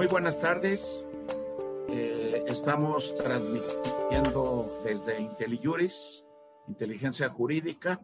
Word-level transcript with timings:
Muy 0.00 0.06
buenas 0.06 0.40
tardes. 0.40 1.04
Eh, 1.90 2.42
estamos 2.46 3.14
transmitiendo 3.16 4.80
desde 4.82 5.20
IntelliJuris, 5.20 6.24
Inteligencia 6.68 7.28
Jurídica. 7.28 8.00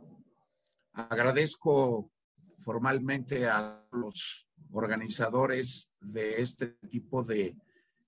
Agradezco 0.93 2.11
formalmente 2.59 3.49
a 3.49 3.83
los 3.93 4.47
organizadores 4.73 5.89
de 5.99 6.43
este 6.43 6.67
tipo 6.91 7.23
de 7.23 7.57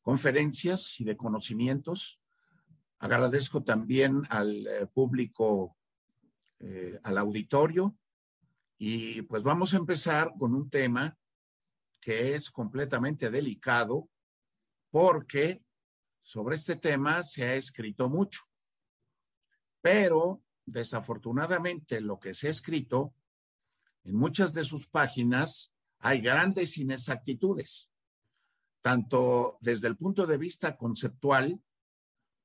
conferencias 0.02 1.00
y 1.00 1.05
de 1.05 1.16
conocimientos. 1.16 2.20
Agradezco 2.98 3.62
también 3.62 4.25
al 4.29 4.66
eh, 4.66 4.86
público, 4.93 5.78
eh, 6.61 7.00
al 7.05 7.16
auditorio. 7.16 7.97
Y 8.77 9.23
pues 9.23 9.42
vamos 9.42 9.73
a 9.73 9.78
empezar 9.78 10.34
con 10.39 10.55
un 10.55 10.69
tema 10.69 11.16
que 12.09 12.35
es 12.35 12.51
completamente 12.51 13.30
delicado 13.30 14.09
porque 14.91 15.62
sobre 16.23 16.57
este 16.57 16.77
tema 16.77 17.23
se 17.23 17.45
ha 17.45 17.55
escrito 17.55 18.09
mucho. 18.09 18.45
Pero 19.83 20.43
desafortunadamente 20.65 22.01
lo 22.01 22.19
que 22.19 22.33
se 22.33 22.47
ha 22.47 22.51
escrito 22.51 23.12
en 24.05 24.17
muchas 24.17 24.55
de 24.55 24.65
sus 24.65 24.87
páginas 24.87 25.71
hay 25.98 26.23
grandes 26.23 26.79
inexactitudes, 26.79 27.91
tanto 28.81 29.59
desde 29.61 29.89
el 29.89 29.98
punto 29.98 30.27
de 30.27 30.39
vista 30.39 30.79
conceptual 30.79 31.61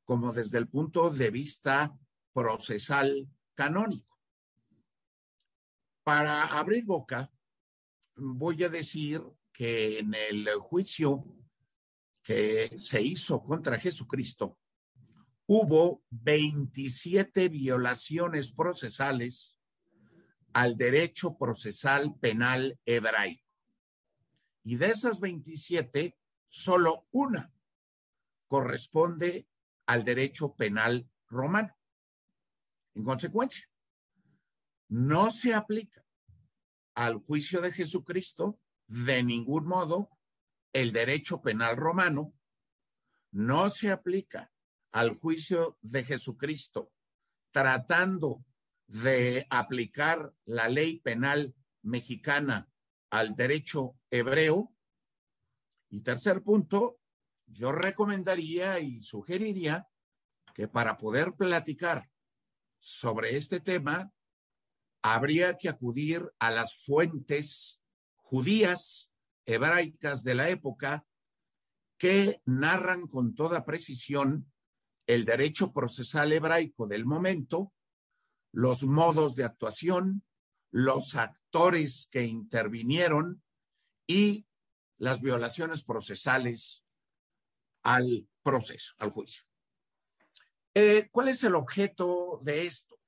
como 0.04 0.34
desde 0.34 0.58
el 0.58 0.68
punto 0.68 1.10
de 1.10 1.32
vista 1.32 1.98
procesal 2.34 3.30
canónico. 3.54 4.20
Para 6.04 6.48
abrir 6.48 6.84
boca, 6.84 7.32
voy 8.18 8.62
a 8.66 8.68
decir 8.68 9.24
que 9.54 10.00
en 10.00 10.14
el 10.16 10.50
juicio 10.56 11.24
que 12.24 12.78
se 12.80 13.02
hizo 13.02 13.44
contra 13.44 13.80
Jesucristo, 13.80 14.58
hubo 15.46 16.04
27 16.10 17.50
violaciones 17.50 18.52
procesales 18.52 19.58
al 20.54 20.78
derecho 20.78 21.38
procesal 21.38 22.16
penal 22.20 22.80
hebraico. 22.86 23.44
Y 24.64 24.78
de 24.78 24.88
esas 24.88 25.20
27, 25.20 26.18
solo 26.48 27.08
una 27.12 27.54
corresponde 28.48 29.48
al 29.86 30.04
derecho 30.04 30.56
penal 30.56 31.10
romano. 31.28 31.76
En 32.96 33.04
consecuencia, 33.04 33.68
no 34.88 35.32
se 35.32 35.54
aplica 35.54 36.06
al 36.94 37.16
juicio 37.18 37.60
de 37.62 37.72
Jesucristo 37.72 38.60
de 38.94 39.24
ningún 39.24 39.66
modo 39.66 40.10
el 40.72 40.94
derecho 40.94 41.42
penal 41.42 41.78
romano, 41.78 42.32
no 43.32 43.72
se 43.72 43.90
aplica 43.90 44.52
al 44.92 45.16
juicio 45.16 45.80
de 45.82 46.04
Jesucristo 46.04 46.92
tratando 47.52 48.46
de 48.86 49.48
aplicar 49.50 50.32
la 50.46 50.70
ley 50.70 51.00
penal 51.00 51.56
mexicana 51.82 52.70
al 53.10 53.36
derecho 53.36 53.96
hebreo. 54.12 54.76
Y 55.90 56.02
tercer 56.02 56.44
punto, 56.44 57.00
yo 57.48 57.72
recomendaría 57.72 58.80
y 58.80 59.02
sugeriría 59.02 59.88
que 60.54 60.68
para 60.68 60.98
poder 60.98 61.34
platicar 61.34 62.12
sobre 62.80 63.38
este 63.38 63.60
tema, 63.60 64.14
habría 65.02 65.58
que 65.58 65.70
acudir 65.70 66.32
a 66.38 66.52
las 66.52 66.84
fuentes 66.86 67.83
judías 68.34 69.14
hebraicas 69.46 70.24
de 70.24 70.34
la 70.34 70.50
época 70.50 71.06
que 72.00 72.42
narran 72.46 73.06
con 73.06 73.36
toda 73.36 73.64
precisión 73.64 74.52
el 75.06 75.24
derecho 75.24 75.72
procesal 75.72 76.34
hebraico 76.34 76.88
del 76.88 77.06
momento, 77.06 77.72
los 78.52 78.86
modos 78.86 79.36
de 79.36 79.44
actuación, 79.44 80.24
los 80.72 81.14
actores 81.14 82.08
que 82.10 82.24
intervinieron 82.24 83.44
y 84.08 84.48
las 84.98 85.22
violaciones 85.22 85.84
procesales 85.84 86.84
al 87.84 88.28
proceso, 88.42 88.96
al 88.98 89.12
juicio. 89.12 89.44
Eh, 90.74 91.08
¿Cuál 91.12 91.28
es 91.28 91.44
el 91.44 91.54
objeto 91.54 92.40
de 92.42 92.66
esto? 92.66 93.00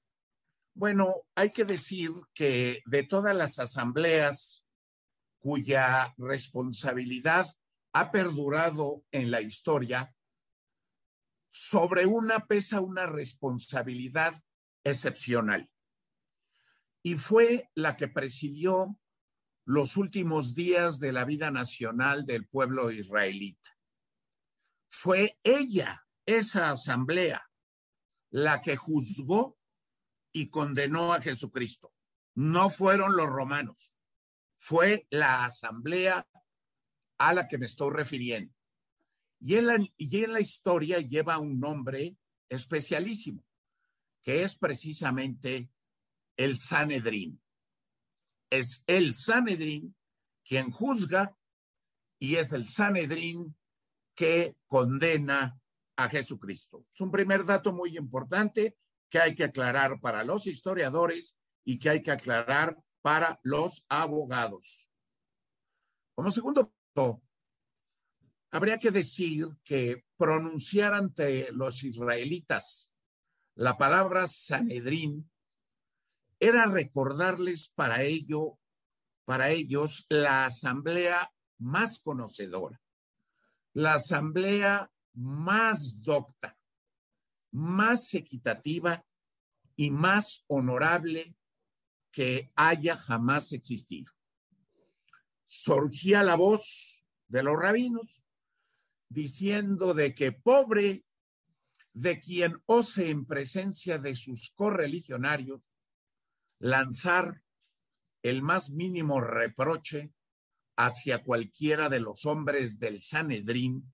Bueno, 0.76 1.24
hay 1.34 1.52
que 1.52 1.66
decir 1.66 2.12
que 2.32 2.84
de 2.86 3.02
todas 3.02 3.36
las 3.36 3.58
asambleas 3.58 4.65
cuya 5.46 6.12
responsabilidad 6.18 7.46
ha 7.94 8.10
perdurado 8.10 9.04
en 9.12 9.30
la 9.30 9.42
historia, 9.42 10.12
sobre 11.52 12.08
una 12.08 12.48
pesa 12.48 12.82
una 12.82 13.06
responsabilidad 13.06 14.42
excepcional. 14.84 15.70
Y 17.04 17.14
fue 17.14 17.70
la 17.76 17.96
que 17.96 18.08
presidió 18.08 18.98
los 19.66 19.98
últimos 19.98 20.56
días 20.56 21.00
de 21.00 21.12
la 21.12 21.26
vida 21.26 21.52
nacional 21.52 22.26
del 22.26 22.48
pueblo 22.48 22.90
israelita. 22.90 23.70
Fue 24.90 25.38
ella, 25.44 26.08
esa 26.26 26.72
asamblea, 26.72 27.48
la 28.32 28.62
que 28.62 28.76
juzgó 28.76 29.60
y 30.34 30.50
condenó 30.50 31.14
a 31.14 31.22
Jesucristo. 31.22 31.94
No 32.34 32.72
fueron 32.72 33.16
los 33.16 33.28
romanos 33.28 33.92
fue 34.66 35.06
la 35.12 35.46
asamblea 35.46 36.28
a 37.20 37.34
la 37.34 37.48
que 37.48 37.60
me 37.60 37.68
estoy 37.68 37.94
refiriendo. 37.94 38.52
Y 39.40 39.58
en 39.58 39.68
la, 39.68 39.78
y 39.96 40.24
en 40.24 40.34
la 40.34 40.40
historia 40.40 41.00
lleva 41.02 41.38
un 41.38 41.60
nombre 41.60 42.18
especialísimo, 42.50 43.44
que 44.24 44.42
es 44.42 44.58
precisamente 44.58 45.70
el 46.36 46.58
Sanedrín. 46.58 47.40
Es 48.50 48.84
el 48.88 49.14
Sanedrín 49.14 49.96
quien 50.44 50.72
juzga 50.72 51.38
y 52.18 52.38
es 52.38 52.52
el 52.52 52.68
Sanedrín 52.68 53.56
que 54.16 54.56
condena 54.66 55.60
a 55.96 56.10
Jesucristo. 56.10 56.88
Es 56.92 57.02
un 57.02 57.12
primer 57.12 57.46
dato 57.46 57.72
muy 57.72 57.96
importante 57.98 58.76
que 59.12 59.20
hay 59.20 59.36
que 59.36 59.44
aclarar 59.44 60.00
para 60.00 60.24
los 60.24 60.48
historiadores 60.48 61.38
y 61.64 61.78
que 61.78 61.92
hay 61.92 62.02
que 62.02 62.12
aclarar 62.12 62.76
para 63.06 63.40
los 63.44 63.86
abogados. 63.88 64.90
Como 66.16 66.32
segundo 66.32 66.74
punto, 66.92 67.22
habría 68.50 68.80
que 68.80 68.90
decir 68.90 69.46
que 69.64 70.06
pronunciar 70.18 70.96
ante 70.96 71.52
los 71.52 71.84
israelitas 71.84 72.92
la 73.54 73.78
palabra 73.78 74.26
Sanedrín 74.26 75.30
era 76.40 76.66
recordarles 76.66 77.70
para 77.76 78.02
ello, 78.02 78.58
para 79.24 79.52
ellos, 79.52 80.08
la 80.10 80.46
asamblea 80.46 81.32
más 81.60 82.00
conocedora, 82.00 82.82
la 83.74 83.94
asamblea 83.94 84.92
más 85.14 86.02
docta, 86.02 86.58
más 87.52 88.12
equitativa 88.16 89.06
y 89.76 89.92
más 89.92 90.44
honorable 90.48 91.36
que 92.16 92.50
haya 92.56 92.96
jamás 92.96 93.52
existido. 93.52 94.10
Surgía 95.48 96.24
la 96.24 96.36
voz 96.36 97.04
de 97.28 97.44
los 97.44 97.58
rabinos 97.58 98.24
diciendo 99.10 99.94
de 99.94 100.16
que 100.16 100.32
pobre 100.32 101.04
de 101.92 102.22
quien 102.22 102.62
ose 102.68 103.10
en 103.10 103.26
presencia 103.26 103.98
de 103.98 104.16
sus 104.16 104.50
correligionarios 104.52 105.62
lanzar 106.60 107.44
el 108.24 108.42
más 108.42 108.70
mínimo 108.70 109.20
reproche 109.20 110.14
hacia 110.78 111.22
cualquiera 111.22 111.90
de 111.90 112.00
los 112.00 112.26
hombres 112.26 112.80
del 112.80 113.02
Sanedrín 113.02 113.94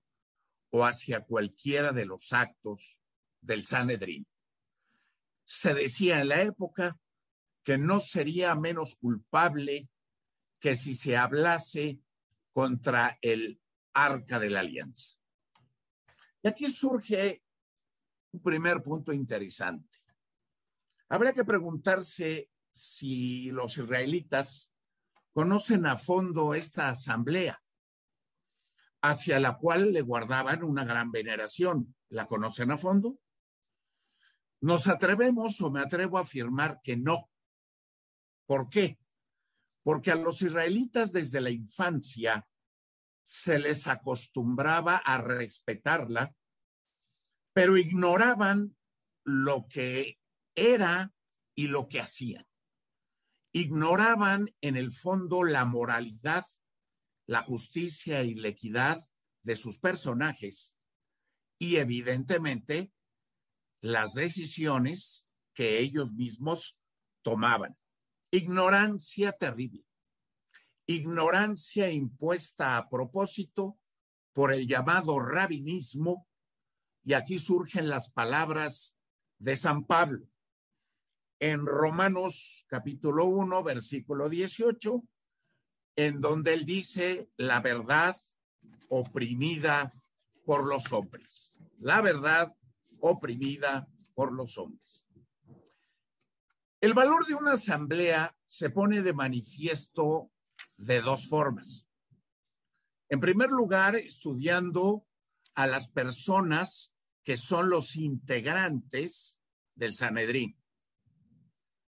o 0.70 0.84
hacia 0.84 1.24
cualquiera 1.24 1.92
de 1.92 2.06
los 2.06 2.32
actos 2.32 3.00
del 3.40 3.64
Sanedrín. 3.64 4.28
Se 5.44 5.74
decía 5.74 6.20
en 6.20 6.28
la 6.28 6.42
época 6.42 7.00
que 7.62 7.78
no 7.78 8.00
sería 8.00 8.54
menos 8.54 8.96
culpable 8.96 9.88
que 10.58 10.76
si 10.76 10.94
se 10.94 11.16
hablase 11.16 12.00
contra 12.52 13.18
el 13.20 13.60
arca 13.94 14.38
de 14.38 14.50
la 14.50 14.60
alianza. 14.60 15.16
Y 16.42 16.48
aquí 16.48 16.68
surge 16.70 17.42
un 18.32 18.42
primer 18.42 18.82
punto 18.82 19.12
interesante. 19.12 19.98
Habría 21.08 21.32
que 21.32 21.44
preguntarse 21.44 22.50
si 22.70 23.50
los 23.50 23.76
israelitas 23.76 24.72
conocen 25.32 25.86
a 25.86 25.96
fondo 25.96 26.54
esta 26.54 26.88
asamblea, 26.88 27.62
hacia 29.02 29.40
la 29.40 29.56
cual 29.58 29.92
le 29.92 30.02
guardaban 30.02 30.62
una 30.62 30.84
gran 30.84 31.10
veneración. 31.10 31.94
¿La 32.08 32.26
conocen 32.26 32.70
a 32.70 32.78
fondo? 32.78 33.18
Nos 34.60 34.86
atrevemos 34.86 35.60
o 35.60 35.70
me 35.70 35.80
atrevo 35.80 36.18
a 36.18 36.22
afirmar 36.22 36.80
que 36.82 36.96
no. 36.96 37.31
¿Por 38.46 38.68
qué? 38.68 38.98
Porque 39.82 40.10
a 40.10 40.16
los 40.16 40.42
israelitas 40.42 41.12
desde 41.12 41.40
la 41.40 41.50
infancia 41.50 42.46
se 43.24 43.58
les 43.58 43.86
acostumbraba 43.86 44.96
a 44.96 45.18
respetarla, 45.18 46.34
pero 47.52 47.76
ignoraban 47.76 48.76
lo 49.24 49.66
que 49.68 50.18
era 50.54 51.12
y 51.54 51.68
lo 51.68 51.88
que 51.88 52.00
hacían. 52.00 52.46
Ignoraban 53.52 54.54
en 54.60 54.76
el 54.76 54.90
fondo 54.92 55.44
la 55.44 55.64
moralidad, 55.64 56.44
la 57.26 57.42
justicia 57.42 58.22
y 58.22 58.34
la 58.34 58.48
equidad 58.48 59.00
de 59.42 59.56
sus 59.56 59.78
personajes 59.78 60.74
y 61.58 61.76
evidentemente 61.76 62.92
las 63.80 64.14
decisiones 64.14 65.26
que 65.54 65.78
ellos 65.78 66.12
mismos 66.12 66.78
tomaban. 67.22 67.76
Ignorancia 68.34 69.32
terrible. 69.32 69.84
Ignorancia 70.86 71.90
impuesta 71.90 72.78
a 72.78 72.88
propósito 72.88 73.78
por 74.32 74.54
el 74.54 74.66
llamado 74.66 75.20
rabinismo, 75.20 76.26
y 77.04 77.12
aquí 77.12 77.38
surgen 77.38 77.90
las 77.90 78.08
palabras 78.08 78.96
de 79.38 79.54
San 79.58 79.84
Pablo. 79.84 80.26
En 81.40 81.66
Romanos 81.66 82.64
capítulo 82.68 83.26
1, 83.26 83.62
versículo 83.64 84.30
18, 84.30 85.02
en 85.96 86.22
donde 86.22 86.54
él 86.54 86.64
dice 86.64 87.28
la 87.36 87.60
verdad 87.60 88.16
oprimida 88.88 89.92
por 90.46 90.66
los 90.66 90.90
hombres. 90.90 91.52
La 91.80 92.00
verdad 92.00 92.56
oprimida 92.98 93.86
por 94.14 94.32
los 94.32 94.56
hombres. 94.56 95.01
El 96.82 96.94
valor 96.94 97.24
de 97.28 97.34
una 97.34 97.52
asamblea 97.52 98.36
se 98.48 98.68
pone 98.68 99.02
de 99.02 99.12
manifiesto 99.12 100.32
de 100.76 101.00
dos 101.00 101.28
formas. 101.28 101.86
En 103.08 103.20
primer 103.20 103.50
lugar, 103.50 103.94
estudiando 103.94 105.06
a 105.54 105.68
las 105.68 105.88
personas 105.88 106.92
que 107.22 107.36
son 107.36 107.70
los 107.70 107.94
integrantes 107.94 109.38
del 109.76 109.94
Sanedrín. 109.94 110.60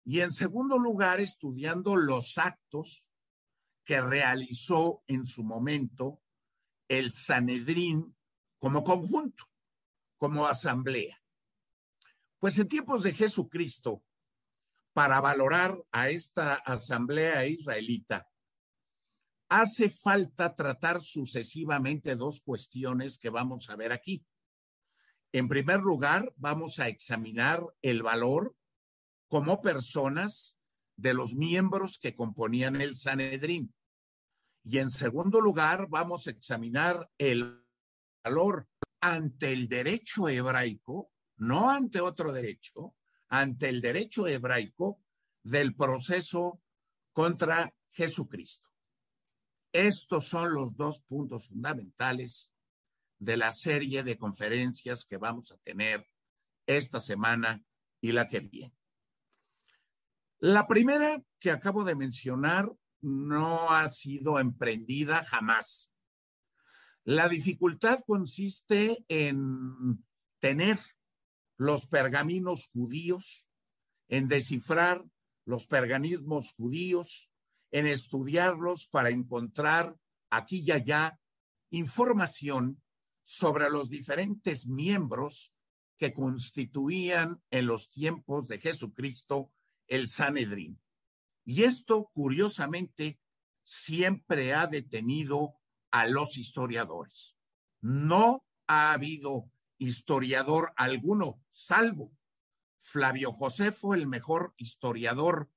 Y 0.05 0.21
en 0.21 0.31
segundo 0.31 0.79
lugar, 0.79 1.19
estudiando 1.19 1.97
los 1.97 2.39
actos 2.39 3.05
que 3.85 4.01
realizó 4.01 5.03
en 5.09 5.27
su 5.27 5.43
momento 5.43 6.23
el 6.87 7.11
Sanedrín 7.11 8.17
como 8.61 8.85
conjunto, 8.85 9.51
como 10.17 10.47
asamblea. 10.47 11.21
Pues 12.39 12.57
en 12.59 12.69
tiempos 12.69 13.03
de 13.03 13.15
Jesucristo, 13.15 14.05
para 14.97 15.21
valorar 15.21 15.79
a 15.93 16.09
esta 16.09 16.55
asamblea 16.55 17.47
israelita, 17.47 18.27
hace 19.51 19.91
falta 19.91 20.55
tratar 20.55 21.03
sucesivamente 21.03 22.17
dos 22.17 22.41
cuestiones 22.41 23.19
que 23.19 23.29
vamos 23.29 23.69
a 23.69 23.77
ver 23.77 23.93
aquí. 23.93 24.25
En 25.33 25.49
primer 25.49 25.81
lugar, 25.81 26.33
vamos 26.37 26.79
a 26.79 26.89
examinar 26.89 27.63
el 27.83 28.03
valor 28.03 28.57
como 29.29 29.61
personas 29.61 30.57
de 30.97 31.13
los 31.13 31.35
miembros 31.35 31.99
que 31.99 32.17
componían 32.17 32.81
el 32.81 32.97
Sanedrín. 32.97 33.75
Y 34.65 34.79
en 34.79 34.89
segundo 34.89 35.43
lugar, 35.43 35.89
vamos 35.91 36.27
a 36.27 36.31
examinar 36.31 37.07
el 37.19 37.63
valor 38.25 38.67
ante 39.03 39.53
el 39.53 39.69
derecho 39.69 40.27
hebraico, 40.31 41.11
no 41.37 41.69
ante 41.69 42.01
otro 42.01 42.33
derecho, 42.33 42.95
ante 43.29 43.69
el 43.69 43.81
derecho 43.81 44.27
hebraico 44.27 45.01
del 45.43 45.75
proceso 45.75 46.61
contra 47.13 47.73
Jesucristo. 47.91 48.69
Estos 49.73 50.29
son 50.29 50.55
los 50.55 50.77
dos 50.77 51.01
puntos 51.01 51.49
fundamentales 51.49 52.51
de 53.19 53.37
la 53.37 53.53
serie 53.53 54.03
de 54.03 54.19
conferencias 54.19 55.05
que 55.05 55.17
vamos 55.17 55.53
a 55.53 55.59
tener 55.59 56.07
esta 56.67 57.01
semana 57.01 57.63
y 58.01 58.13
la 58.13 58.29
que 58.29 58.41
viene. 58.41 58.75
La 60.39 60.67
primera 60.67 61.23
que 61.39 61.51
acabo 61.51 61.85
de 61.85 61.95
mencionar 61.95 62.71
no 63.01 63.71
ha 63.71 63.89
sido 63.89 64.39
emprendida 64.39 65.25
jamás. 65.25 65.91
La 67.05 67.29
dificultad 67.29 68.01
consiste 68.07 69.05
en 69.09 70.05
tener 70.41 70.79
los 71.57 71.87
pergaminos 71.87 72.69
judíos, 72.73 73.49
en 74.09 74.29
descifrar 74.29 75.05
los 75.45 75.67
perganismos 75.67 76.53
judíos, 76.53 77.31
en 77.71 77.87
estudiarlos 77.87 78.87
para 78.87 79.11
encontrar 79.11 79.97
aquí 80.31 80.63
y 80.67 80.71
allá 80.71 81.19
información 81.71 82.83
sobre 83.23 83.71
los 83.71 83.89
diferentes 83.91 84.67
miembros 84.67 85.53
que 85.99 86.13
constituían 86.13 87.43
en 87.51 87.67
los 87.67 87.91
tiempos 87.91 88.47
de 88.49 88.59
Jesucristo 88.59 89.51
el 89.87 90.09
Sanedrín. 90.09 90.81
Y 91.45 91.65
esto, 91.65 92.11
curiosamente, 92.13 93.19
siempre 93.63 94.53
ha 94.53 94.67
detenido 94.67 95.55
a 95.91 96.07
los 96.07 96.37
historiadores. 96.37 97.37
No 97.81 98.45
ha 98.67 98.93
habido 98.93 99.51
historiador 99.79 100.73
alguno, 100.77 101.43
salvo 101.53 102.13
Flavio 102.79 103.33
Josefo, 103.33 103.95
el 103.95 104.07
mejor 104.07 104.55
historiador 104.57 105.51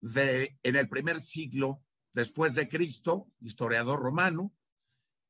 de, 0.00 0.58
en 0.62 0.76
el 0.76 0.88
primer 0.88 1.20
siglo 1.20 1.82
después 2.12 2.54
de 2.54 2.68
Cristo, 2.68 3.28
historiador 3.40 4.00
romano. 4.00 4.54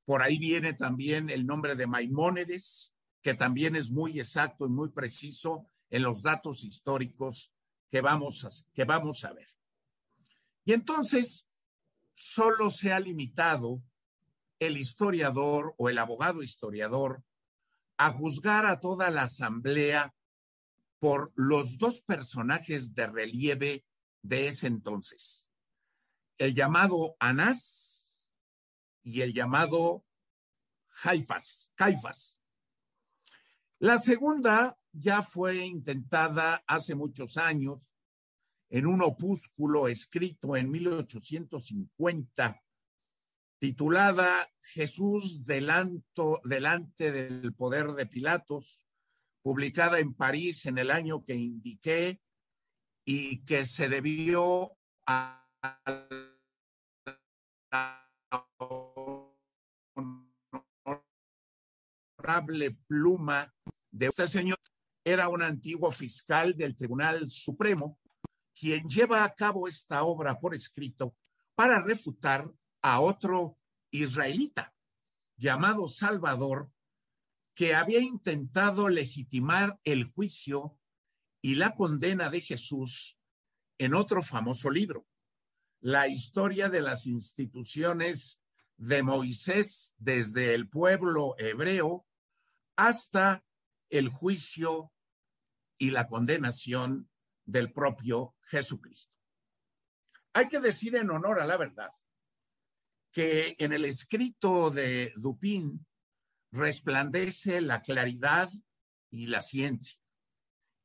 Por 0.05 0.23
ahí 0.23 0.39
viene 0.39 0.75
también 0.75 1.31
el 1.31 1.47
nombre 1.47 1.75
de 1.75 1.87
Maimónides, 1.87 2.93
que 3.23 3.35
también 3.35 3.77
es 3.77 3.91
muy 3.91 4.21
exacto 4.21 4.67
y 4.67 4.69
muy 4.69 4.91
preciso 4.91 5.69
en 5.91 6.03
los 6.03 6.23
datos 6.23 6.65
históricos 6.65 7.51
que 7.91 8.01
vamos 8.01 8.45
a, 8.45 8.51
que 8.73 8.85
vamos 8.85 9.25
a 9.25 9.33
ver. 9.33 9.49
Y 10.65 10.73
entonces, 10.73 11.49
solo 12.15 12.71
se 12.71 12.93
ha 12.93 13.01
limitado 13.01 13.83
el 14.59 14.77
historiador 14.77 15.75
o 15.79 15.89
el 15.89 15.99
abogado 15.99 16.43
historiador 16.43 17.25
a 17.97 18.13
juzgar 18.13 18.67
a 18.67 18.81
toda 18.81 19.11
la 19.11 19.25
asamblea 19.25 20.15
por 20.99 21.33
los 21.35 21.79
dos 21.79 22.03
personajes 22.03 22.95
de 22.95 23.07
relieve 23.07 23.85
de 24.23 24.49
ese 24.49 24.67
entonces, 24.67 25.49
el 26.39 26.55
llamado 26.55 27.17
Anás 27.21 28.21
y 29.03 29.21
el 29.21 29.33
llamado 29.33 30.05
Jaifas, 30.89 31.71
Caifas. 31.75 32.41
La 33.79 33.99
segunda 33.99 34.79
ya 34.93 35.23
fue 35.23 35.65
intentada 35.65 36.65
hace 36.67 36.95
muchos 36.95 37.37
años 37.37 37.93
en 38.71 38.87
un 38.87 39.03
opúsculo 39.03 39.87
escrito 39.87 40.57
en 40.57 40.71
1850 40.71 42.63
titulada 43.59 44.49
Jesús 44.61 45.45
delanto, 45.45 46.41
delante 46.45 47.13
del 47.13 47.55
poder 47.55 47.93
de 47.93 48.07
Pilatos, 48.07 48.87
publicada 49.43 49.99
en 49.99 50.15
París 50.15 50.67
en 50.67 50.79
el 50.79 50.91
año 50.91 51.25
que 51.25 51.35
indiqué 51.35 52.21
y 53.05 53.45
que 53.45 53.65
se 53.65 53.89
debió 53.89 54.77
a 55.07 55.49
la 57.71 58.11
honorable 62.19 62.73
pluma 62.87 63.55
de 63.91 64.07
este 64.07 64.27
señor. 64.27 64.59
Era 65.05 65.29
un 65.29 65.43
antiguo 65.43 65.93
fiscal 65.93 66.57
del 66.57 66.75
Tribunal 66.75 67.31
Supremo 67.31 68.01
quien 68.59 68.89
lleva 68.89 69.23
a 69.23 69.35
cabo 69.35 69.69
esta 69.69 70.03
obra 70.03 70.39
por 70.41 70.55
escrito 70.55 71.15
para 71.55 71.83
refutar 71.83 72.51
a 72.87 73.01
otro 73.01 73.59
israelita 73.91 74.73
llamado 75.37 75.89
Salvador, 75.89 76.71
que 77.53 77.75
había 77.75 77.99
intentado 77.99 78.89
legitimar 78.89 79.81
el 79.83 80.05
juicio 80.05 80.79
y 81.43 81.57
la 81.57 81.75
condena 81.75 82.31
de 82.31 82.41
Jesús 82.41 83.19
en 83.79 83.93
otro 83.93 84.23
famoso 84.23 84.71
libro, 84.71 85.05
la 85.81 86.07
historia 86.07 86.69
de 86.69 86.81
las 86.81 87.09
instituciones 87.09 88.41
de 88.77 89.03
Moisés 89.03 89.93
desde 89.99 90.55
el 90.55 90.69
pueblo 90.69 91.35
hebreo 91.39 92.07
hasta 92.77 93.45
el 93.91 94.11
juicio 94.11 94.93
y 95.77 95.91
la 95.91 96.07
condenación 96.07 97.11
del 97.47 97.73
propio 97.73 98.37
Jesucristo. 98.43 99.13
Hay 100.35 100.47
que 100.47 100.61
decir 100.61 100.95
en 100.95 101.11
honor 101.11 101.41
a 101.41 101.47
la 101.47 101.57
verdad 101.57 101.91
que 103.17 103.57
en 103.59 103.73
el 103.73 103.87
escrito 103.87 104.71
de 104.71 105.15
Dupin 105.17 105.87
resplandece 106.53 107.63
la 107.63 107.81
claridad 107.81 108.51
y 109.11 109.29
la 109.29 109.41
ciencia, 109.41 109.99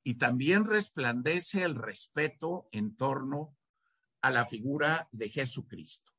y 0.02 0.14
también 0.14 0.64
resplandece 0.64 1.64
el 1.64 1.76
respeto 1.76 2.70
en 2.72 2.96
torno 2.96 3.58
a 4.22 4.30
la 4.32 4.46
figura 4.46 5.10
de 5.12 5.28
Jesucristo. 5.28 6.14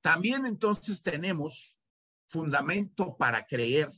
También 0.00 0.46
entonces 0.46 1.02
tenemos 1.02 1.78
fundamento 2.26 3.18
para 3.18 3.44
creer 3.44 3.90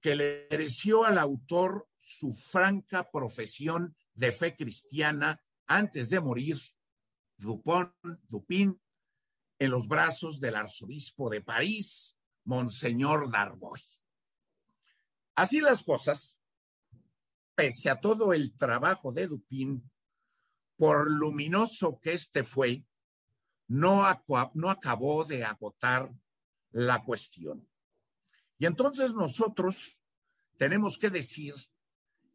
que 0.00 0.16
le 0.16 0.48
mereció 0.50 1.04
al 1.04 1.18
autor 1.18 1.88
su 2.00 2.32
franca 2.32 3.08
profesión 3.12 3.94
de 4.12 4.32
fe 4.32 4.56
cristiana 4.56 5.40
antes 5.68 6.10
de 6.10 6.18
morir, 6.18 6.58
Dupont, 7.36 7.94
Dupin, 8.28 8.81
en 9.62 9.70
los 9.70 9.86
brazos 9.86 10.40
del 10.40 10.56
arzobispo 10.56 11.30
de 11.30 11.40
París, 11.40 12.18
Monseñor 12.46 13.30
Darboy. 13.30 13.80
Así 15.36 15.60
las 15.60 15.84
cosas, 15.84 16.40
pese 17.54 17.88
a 17.88 18.00
todo 18.00 18.32
el 18.32 18.56
trabajo 18.56 19.12
de 19.12 19.28
Dupin, 19.28 19.88
por 20.76 21.08
luminoso 21.08 22.00
que 22.02 22.14
éste 22.14 22.42
fue, 22.42 22.84
no, 23.68 24.02
no 24.54 24.68
acabó 24.68 25.24
de 25.24 25.44
agotar 25.44 26.10
la 26.72 27.04
cuestión. 27.04 27.64
Y 28.58 28.66
entonces 28.66 29.14
nosotros 29.14 30.02
tenemos 30.56 30.98
que 30.98 31.08
decir 31.08 31.54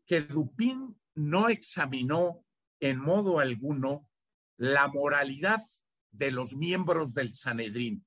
que 0.05 0.21
Dupin 0.21 0.97
no 1.13 1.49
examinó 1.49 2.45
en 2.79 3.01
modo 3.01 3.39
alguno 3.39 4.09
la 4.55 4.87
moralidad 4.87 5.61
de 6.11 6.31
los 6.31 6.55
miembros 6.55 7.13
del 7.13 7.33
Sanedrín, 7.33 8.05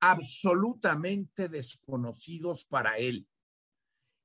absolutamente 0.00 1.48
desconocidos 1.48 2.64
para 2.66 2.98
él. 2.98 3.26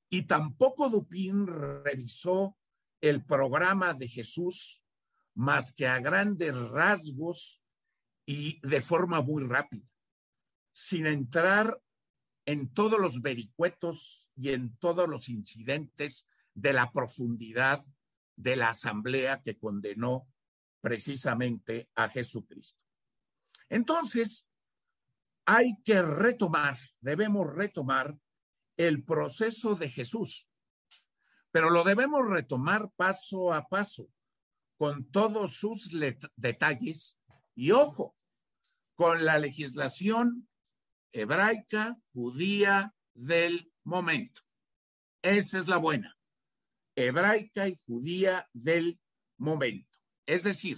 Y 0.10 0.24
tampoco 0.24 0.90
Dupin 0.90 1.48
revisó 1.48 2.58
el 3.02 3.24
programa 3.24 3.94
de 3.94 4.08
Jesús 4.08 4.84
más 5.36 5.72
que 5.72 5.88
a 5.88 6.00
grandes 6.00 6.54
rasgos 6.54 7.62
y 8.26 8.60
de 8.68 8.82
forma 8.82 9.22
muy 9.22 9.44
rápida, 9.44 9.88
sin 10.72 11.06
entrar 11.06 11.82
en 12.46 12.74
todos 12.74 13.00
los 13.00 13.22
vericuetos 13.22 14.28
y 14.36 14.50
en 14.50 14.76
todos 14.78 15.08
los 15.08 15.30
incidentes 15.30 16.28
de 16.54 16.74
la 16.74 16.92
profundidad 16.92 17.82
de 18.36 18.56
la 18.56 18.70
asamblea 18.70 19.42
que 19.42 19.58
condenó 19.58 20.28
precisamente 20.82 21.90
a 21.96 22.10
Jesucristo. 22.10 22.89
Entonces, 23.70 24.48
hay 25.46 25.82
que 25.84 26.02
retomar, 26.02 26.78
debemos 27.02 27.48
retomar 27.54 28.18
el 28.78 29.04
proceso 29.04 29.76
de 29.76 29.90
Jesús, 29.90 30.48
pero 31.52 31.70
lo 31.70 31.84
debemos 31.84 32.28
retomar 32.28 32.92
paso 32.96 33.54
a 33.54 33.68
paso, 33.68 34.08
con 34.78 35.10
todos 35.12 35.56
sus 35.56 35.92
detalles 36.36 37.18
y 37.56 37.72
ojo, 37.72 38.16
con 38.96 39.26
la 39.26 39.40
legislación 39.40 40.48
hebraica, 41.12 41.98
judía 42.14 42.94
del 43.14 43.72
momento. 43.84 44.42
Esa 45.22 45.60
es 45.60 45.68
la 45.68 45.78
buena, 45.78 46.18
hebraica 46.96 47.68
y 47.68 47.80
judía 47.86 48.48
del 48.54 49.00
momento. 49.38 49.98
Es 50.26 50.44
decir, 50.44 50.78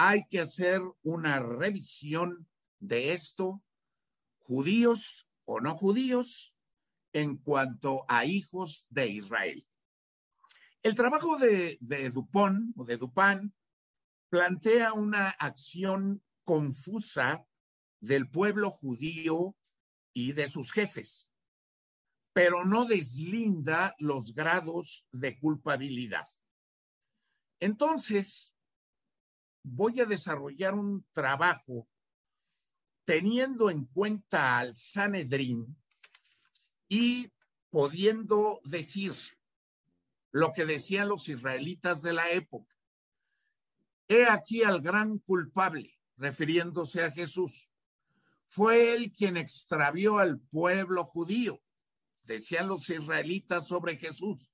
hay 0.00 0.24
que 0.30 0.38
hacer 0.38 0.80
una 1.02 1.40
revisión 1.40 2.48
de 2.78 3.14
esto, 3.14 3.64
judíos 4.38 5.28
o 5.44 5.60
no 5.60 5.76
judíos, 5.76 6.54
en 7.12 7.36
cuanto 7.36 8.04
a 8.06 8.24
hijos 8.24 8.86
de 8.90 9.08
Israel. 9.08 9.66
El 10.84 10.94
trabajo 10.94 11.36
de, 11.36 11.78
de 11.80 12.10
Dupont 12.10 12.72
o 12.76 12.84
de 12.84 12.96
Dupin 12.96 13.52
plantea 14.28 14.92
una 14.92 15.30
acción 15.30 16.22
confusa 16.44 17.44
del 17.98 18.30
pueblo 18.30 18.70
judío 18.70 19.56
y 20.12 20.30
de 20.30 20.46
sus 20.46 20.70
jefes, 20.70 21.28
pero 22.32 22.64
no 22.64 22.84
deslinda 22.84 23.96
los 23.98 24.32
grados 24.32 25.04
de 25.10 25.40
culpabilidad. 25.40 26.28
Entonces, 27.58 28.54
voy 29.62 30.00
a 30.00 30.04
desarrollar 30.04 30.74
un 30.74 31.04
trabajo 31.12 31.88
teniendo 33.04 33.70
en 33.70 33.86
cuenta 33.86 34.58
al 34.58 34.74
Sanedrín 34.74 35.76
y 36.88 37.32
pudiendo 37.70 38.60
decir 38.64 39.14
lo 40.30 40.52
que 40.52 40.64
decían 40.66 41.08
los 41.08 41.28
israelitas 41.28 42.02
de 42.02 42.12
la 42.12 42.30
época. 42.30 42.74
He 44.08 44.26
aquí 44.26 44.62
al 44.62 44.80
gran 44.80 45.18
culpable, 45.18 45.98
refiriéndose 46.16 47.02
a 47.02 47.10
Jesús. 47.10 47.70
Fue 48.46 48.94
él 48.94 49.12
quien 49.12 49.36
extravió 49.36 50.18
al 50.18 50.40
pueblo 50.40 51.04
judío, 51.04 51.60
decían 52.22 52.68
los 52.68 52.88
israelitas 52.88 53.66
sobre 53.66 53.96
Jesús. 53.96 54.50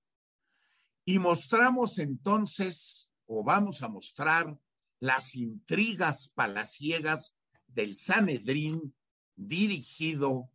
Y 1.05 1.19
mostramos 1.19 1.99
entonces, 1.99 3.11
o 3.27 3.45
vamos 3.45 3.83
a 3.83 3.89
mostrar, 3.89 4.59
las 5.05 5.35
intrigas 5.35 6.31
palaciegas 6.35 7.37
del 7.67 7.99
Sanedrín 7.99 8.95
dirigido 9.37 10.51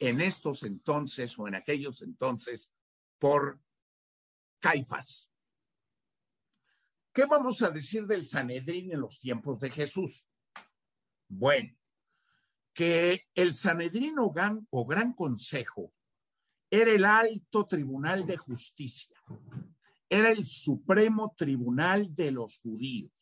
en 0.00 0.20
estos 0.20 0.64
entonces 0.64 1.38
o 1.38 1.46
en 1.46 1.54
aquellos 1.54 2.02
entonces 2.02 2.72
por 3.20 3.60
Caifás. 4.58 5.30
¿Qué 7.12 7.24
vamos 7.26 7.62
a 7.62 7.70
decir 7.70 8.04
del 8.08 8.24
Sanedrín 8.24 8.90
en 8.90 9.00
los 9.00 9.20
tiempos 9.20 9.60
de 9.60 9.70
Jesús? 9.70 10.26
Bueno, 11.28 11.72
que 12.72 13.28
el 13.32 13.54
Sanedrín 13.54 14.18
o 14.18 14.32
gran, 14.32 14.66
o 14.70 14.84
gran 14.84 15.12
Consejo 15.12 15.92
era 16.68 16.90
el 16.90 17.04
alto 17.04 17.64
tribunal 17.64 18.26
de 18.26 18.38
justicia, 18.38 19.16
era 20.08 20.32
el 20.32 20.44
supremo 20.44 21.32
tribunal 21.36 22.12
de 22.12 22.32
los 22.32 22.58
judíos, 22.58 23.12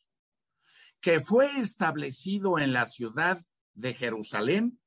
que 1.03 1.19
fue 1.19 1.59
establecido 1.59 2.57
en 2.57 2.71
la 2.71 2.85
ciudad 2.85 3.45
de 3.73 3.93
Jerusalén 3.93 4.79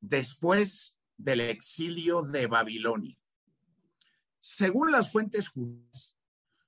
después 0.00 0.96
del 1.16 1.40
exilio 1.40 2.22
de 2.22 2.46
Babilonia. 2.46 3.18
Según 4.38 4.92
las 4.92 5.10
fuentes 5.10 5.48
judías, 5.48 6.16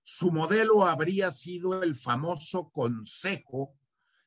su 0.03 0.33
modelo 0.33 0.85
habría 0.85 1.31
sido 1.31 1.85
el 1.85 1.95
famoso 1.95 2.71
Consejo 2.71 3.79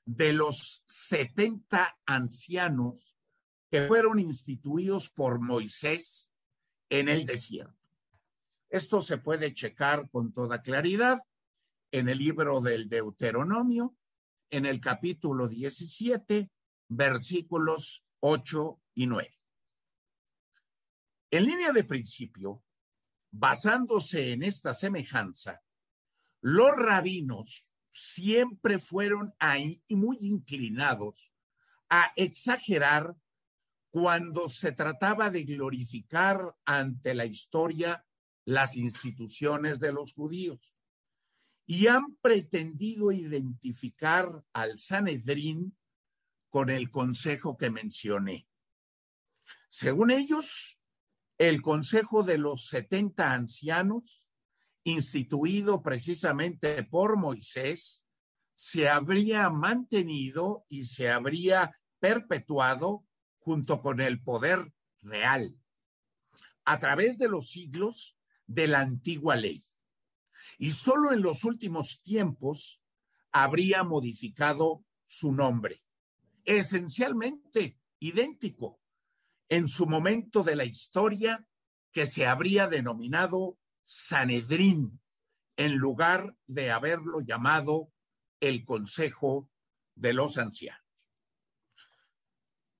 de 0.05 0.31
los 0.31 0.85
70 0.87 1.97
ancianos 2.05 3.17
que 3.69 3.85
fueron 3.85 4.17
instituidos 4.17 5.09
por 5.09 5.41
Moisés 5.41 6.31
en 6.87 7.09
el 7.09 7.25
desierto. 7.25 7.75
Esto 8.69 9.01
se 9.01 9.17
puede 9.17 9.53
checar 9.53 10.09
con 10.09 10.31
toda 10.31 10.61
claridad 10.61 11.19
en 11.91 12.07
el 12.07 12.19
libro 12.19 12.61
del 12.61 12.87
Deuteronomio, 12.87 13.93
en 14.53 14.67
el 14.67 14.79
capítulo 14.79 15.47
17, 15.47 16.51
versículos 16.89 18.05
8 18.19 18.81
y 18.93 19.07
9. 19.07 19.39
En 21.31 21.45
línea 21.45 21.71
de 21.71 21.83
principio, 21.83 22.63
basándose 23.31 24.31
en 24.31 24.43
esta 24.43 24.75
semejanza, 24.75 25.63
los 26.41 26.69
rabinos 26.75 27.67
siempre 27.91 28.77
fueron 28.77 29.33
ahí 29.39 29.81
muy 29.89 30.17
inclinados 30.21 31.33
a 31.89 32.13
exagerar 32.15 33.15
cuando 33.89 34.49
se 34.49 34.71
trataba 34.71 35.31
de 35.31 35.45
glorificar 35.45 36.55
ante 36.63 37.15
la 37.15 37.25
historia 37.25 38.05
las 38.45 38.77
instituciones 38.77 39.79
de 39.79 39.93
los 39.93 40.13
judíos. 40.13 40.75
Y 41.65 41.87
han 41.87 42.15
pretendido 42.21 43.11
identificar 43.11 44.43
al 44.53 44.79
Sanedrín 44.79 45.77
con 46.49 46.69
el 46.69 46.89
consejo 46.89 47.57
que 47.57 47.69
mencioné. 47.69 48.47
Según 49.69 50.11
ellos, 50.11 50.77
el 51.37 51.61
consejo 51.61 52.23
de 52.23 52.37
los 52.37 52.67
70 52.67 53.33
ancianos 53.33 54.23
instituido 54.83 55.81
precisamente 55.81 56.83
por 56.83 57.17
Moisés, 57.17 58.03
se 58.53 58.87
habría 58.89 59.49
mantenido 59.49 60.65
y 60.69 60.85
se 60.85 61.09
habría 61.09 61.75
perpetuado 61.99 63.05
junto 63.39 63.81
con 63.81 63.99
el 63.99 64.21
poder 64.21 64.73
real 65.01 65.57
a 66.65 66.77
través 66.77 67.17
de 67.17 67.27
los 67.27 67.49
siglos 67.49 68.17
de 68.45 68.67
la 68.67 68.81
antigua 68.81 69.35
ley. 69.35 69.61
Y 70.57 70.71
solo 70.71 71.11
en 71.11 71.21
los 71.21 71.43
últimos 71.43 72.01
tiempos 72.01 72.81
habría 73.31 73.83
modificado 73.83 74.85
su 75.05 75.31
nombre, 75.31 75.83
esencialmente 76.45 77.79
idéntico 77.99 78.79
en 79.49 79.67
su 79.67 79.85
momento 79.85 80.43
de 80.43 80.55
la 80.55 80.65
historia 80.65 81.45
que 81.91 82.05
se 82.05 82.25
habría 82.25 82.67
denominado 82.67 83.57
Sanedrín, 83.85 84.99
en 85.55 85.75
lugar 85.75 86.35
de 86.47 86.71
haberlo 86.71 87.21
llamado 87.21 87.91
el 88.39 88.65
Consejo 88.65 89.49
de 89.95 90.13
los 90.13 90.37
Ancianos. 90.37 90.81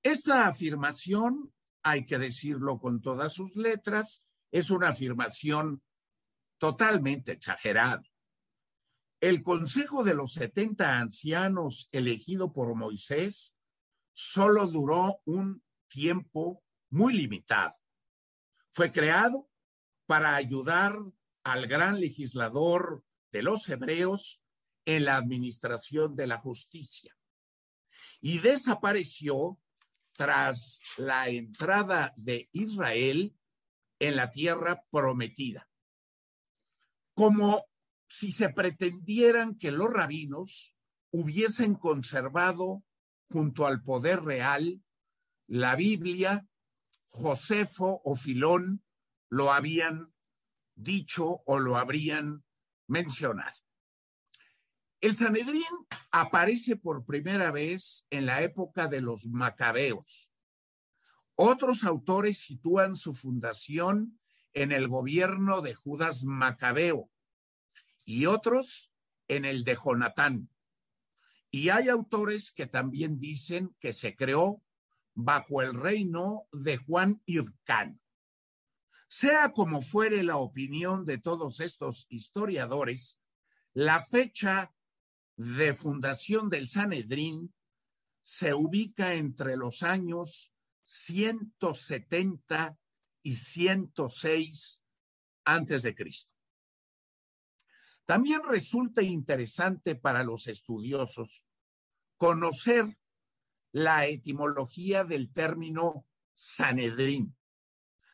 Esta 0.02 0.46
afirmación, 0.46 1.54
hay 1.82 2.04
que 2.04 2.18
decirlo 2.18 2.78
con 2.78 3.00
todas 3.00 3.32
sus 3.32 3.54
letras, 3.56 4.24
es 4.50 4.70
una 4.70 4.88
afirmación 4.88 5.82
totalmente 6.58 7.32
exagerada. 7.32 8.02
El 9.20 9.42
Consejo 9.42 10.04
de 10.04 10.14
los 10.14 10.34
70 10.34 10.98
ancianos 10.98 11.88
elegido 11.92 12.52
por 12.52 12.74
Moisés 12.74 13.54
solo 14.12 14.66
duró 14.66 15.20
un 15.24 15.62
tiempo 15.88 16.62
muy 16.90 17.14
limitado. 17.14 17.74
Fue 18.70 18.92
creado 18.92 19.48
para 20.06 20.34
ayudar 20.36 20.98
al 21.42 21.66
gran 21.66 22.00
legislador 22.00 23.04
de 23.32 23.42
los 23.42 23.68
hebreos 23.68 24.42
en 24.84 25.04
la 25.04 25.16
administración 25.16 26.14
de 26.16 26.26
la 26.26 26.38
justicia. 26.38 27.16
Y 28.20 28.38
desapareció 28.38 29.58
tras 30.12 30.80
la 30.96 31.28
entrada 31.28 32.12
de 32.16 32.48
Israel 32.52 33.34
en 33.98 34.16
la 34.16 34.30
tierra 34.30 34.84
prometida. 34.90 35.68
Como 37.14 37.64
si 38.08 38.32
se 38.32 38.48
pretendieran 38.50 39.56
que 39.56 39.70
los 39.70 39.90
rabinos 39.90 40.74
hubiesen 41.10 41.74
conservado 41.74 42.82
junto 43.28 43.66
al 43.66 43.82
poder 43.82 44.22
real 44.22 44.82
la 45.46 45.76
Biblia, 45.76 46.46
Josefo 47.08 48.00
o 48.04 48.16
Filón 48.16 48.82
lo 49.28 49.52
habían 49.52 50.12
dicho 50.74 51.42
o 51.44 51.58
lo 51.58 51.76
habrían 51.76 52.44
mencionado. 52.86 53.56
El 55.00 55.14
Sanedrín 55.14 55.62
aparece 56.10 56.76
por 56.76 57.04
primera 57.04 57.50
vez 57.50 58.06
en 58.10 58.26
la 58.26 58.42
época 58.42 58.88
de 58.88 59.00
los 59.00 59.26
macabeos. 59.26 60.30
Otros 61.34 61.84
autores 61.84 62.38
sitúan 62.38 62.96
su 62.96 63.14
fundación 63.14 64.18
en 64.54 64.72
el 64.72 64.88
gobierno 64.88 65.60
de 65.60 65.74
Judas 65.74 66.24
Macabeo 66.24 67.10
y 68.04 68.26
otros 68.26 68.90
en 69.28 69.44
el 69.44 69.64
de 69.64 69.76
Jonatán. 69.76 70.48
Y 71.50 71.68
hay 71.68 71.88
autores 71.88 72.52
que 72.52 72.66
también 72.66 73.18
dicen 73.18 73.74
que 73.80 73.92
se 73.92 74.16
creó 74.16 74.62
bajo 75.14 75.62
el 75.62 75.74
reino 75.74 76.46
de 76.52 76.76
Juan 76.76 77.22
Hircán. 77.26 78.00
Sea 79.08 79.52
como 79.52 79.80
fuere 79.80 80.22
la 80.22 80.36
opinión 80.36 81.04
de 81.04 81.18
todos 81.18 81.60
estos 81.60 82.06
historiadores, 82.08 83.20
la 83.72 84.00
fecha 84.00 84.74
de 85.36 85.72
fundación 85.72 86.48
del 86.48 86.66
Sanedrín 86.66 87.52
se 88.22 88.54
ubica 88.54 89.14
entre 89.14 89.56
los 89.56 89.82
años 89.82 90.52
170 90.82 92.78
y 93.24 93.34
106 93.34 94.84
antes 95.44 95.82
de 95.82 95.94
Cristo. 95.94 96.30
También 98.04 98.42
resulta 98.46 99.02
interesante 99.02 99.96
para 99.96 100.22
los 100.22 100.46
estudiosos 100.46 101.44
conocer 102.18 102.98
la 103.72 104.06
etimología 104.06 105.04
del 105.04 105.32
término 105.32 106.06
Sanedrín. 106.34 107.34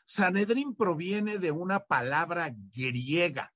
Sanedrín 0.06 0.74
proviene 0.74 1.38
de 1.38 1.50
una 1.50 1.86
palabra 1.86 2.54
griega 2.54 3.52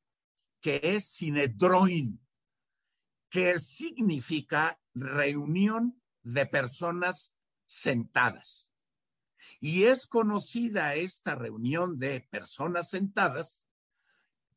que 0.61 0.81
es 0.83 1.07
sinedroin, 1.07 2.21
que 3.29 3.59
significa 3.59 4.81
reunión 4.93 6.03
de 6.23 6.47
personas 6.47 7.35
sentadas. 7.67 8.74
Y 9.61 9.85
es 9.85 10.07
conocida 10.07 10.95
esta 10.95 11.35
reunión 11.35 11.99
de 11.99 12.21
personas 12.31 12.91
sentadas 12.91 13.67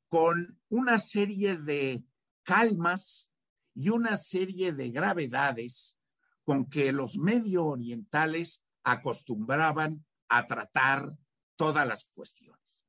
con 0.08 0.60
una 0.70 1.00
serie 1.00 1.58
de 1.58 2.04
calmas 2.44 3.32
y 3.76 3.90
una 3.90 4.18
serie 4.18 4.74
de 4.74 4.90
gravedades 4.90 5.98
con 6.44 6.70
que 6.70 6.92
los 6.92 7.18
medio 7.18 7.66
orientales 7.66 8.64
acostumbraban 8.84 10.06
a 10.30 10.46
tratar 10.46 11.18
todas 11.58 11.86
las 11.86 12.06
cuestiones. 12.06 12.82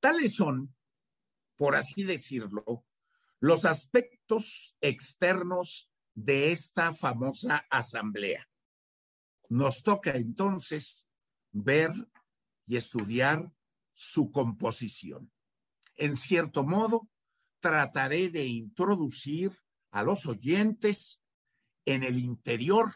Tales 0.00 0.36
son, 0.36 0.74
por 1.56 1.74
así 1.74 2.04
decirlo, 2.04 2.84
los 3.40 3.64
aspectos 3.64 4.76
externos 4.80 5.90
de 6.14 6.52
esta 6.52 6.92
famosa 6.92 7.66
asamblea. 7.70 8.47
Nos 9.48 9.82
toca 9.82 10.12
entonces 10.12 11.06
ver 11.52 11.90
y 12.66 12.76
estudiar 12.76 13.50
su 13.94 14.30
composición. 14.30 15.32
En 15.96 16.16
cierto 16.16 16.64
modo, 16.64 17.08
trataré 17.60 18.30
de 18.30 18.46
introducir 18.46 19.52
a 19.90 20.02
los 20.02 20.26
oyentes 20.26 21.20
en 21.84 22.02
el 22.02 22.18
interior 22.18 22.94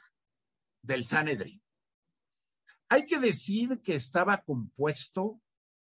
del 0.83 1.05
Sanedrín. 1.05 1.63
Hay 2.89 3.07
que 3.07 3.19
decir 3.19 3.81
que 3.83 3.95
estaba 3.95 4.43
compuesto 4.45 5.41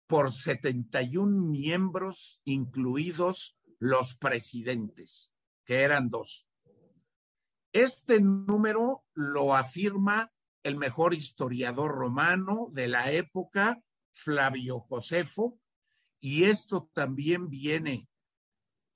por 0.06 0.32
71 0.32 1.48
miembros, 1.50 2.40
incluidos 2.44 3.58
los 3.78 4.14
presidentes, 4.14 5.32
que 5.64 5.80
eran 5.82 6.08
dos. 6.08 6.46
Este 7.72 8.20
número 8.20 9.04
lo 9.14 9.56
afirma 9.56 10.32
el 10.64 10.77
mejor 10.77 11.14
historiador 11.14 11.92
romano 11.92 12.68
de 12.72 12.88
la 12.88 13.12
época, 13.12 13.81
Flavio 14.11 14.81
Josefo, 14.81 15.61
y 16.20 16.44
esto 16.44 16.90
también 16.92 17.50
viene 17.50 18.09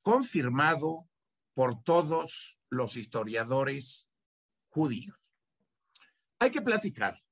confirmado 0.03 1.09
por 1.53 1.83
todos 1.83 2.59
los 2.71 2.97
historiadores 2.97 4.09
judíos. 4.69 5.17
Hay 6.39 6.51
que 6.51 6.63
platicar 6.63 7.23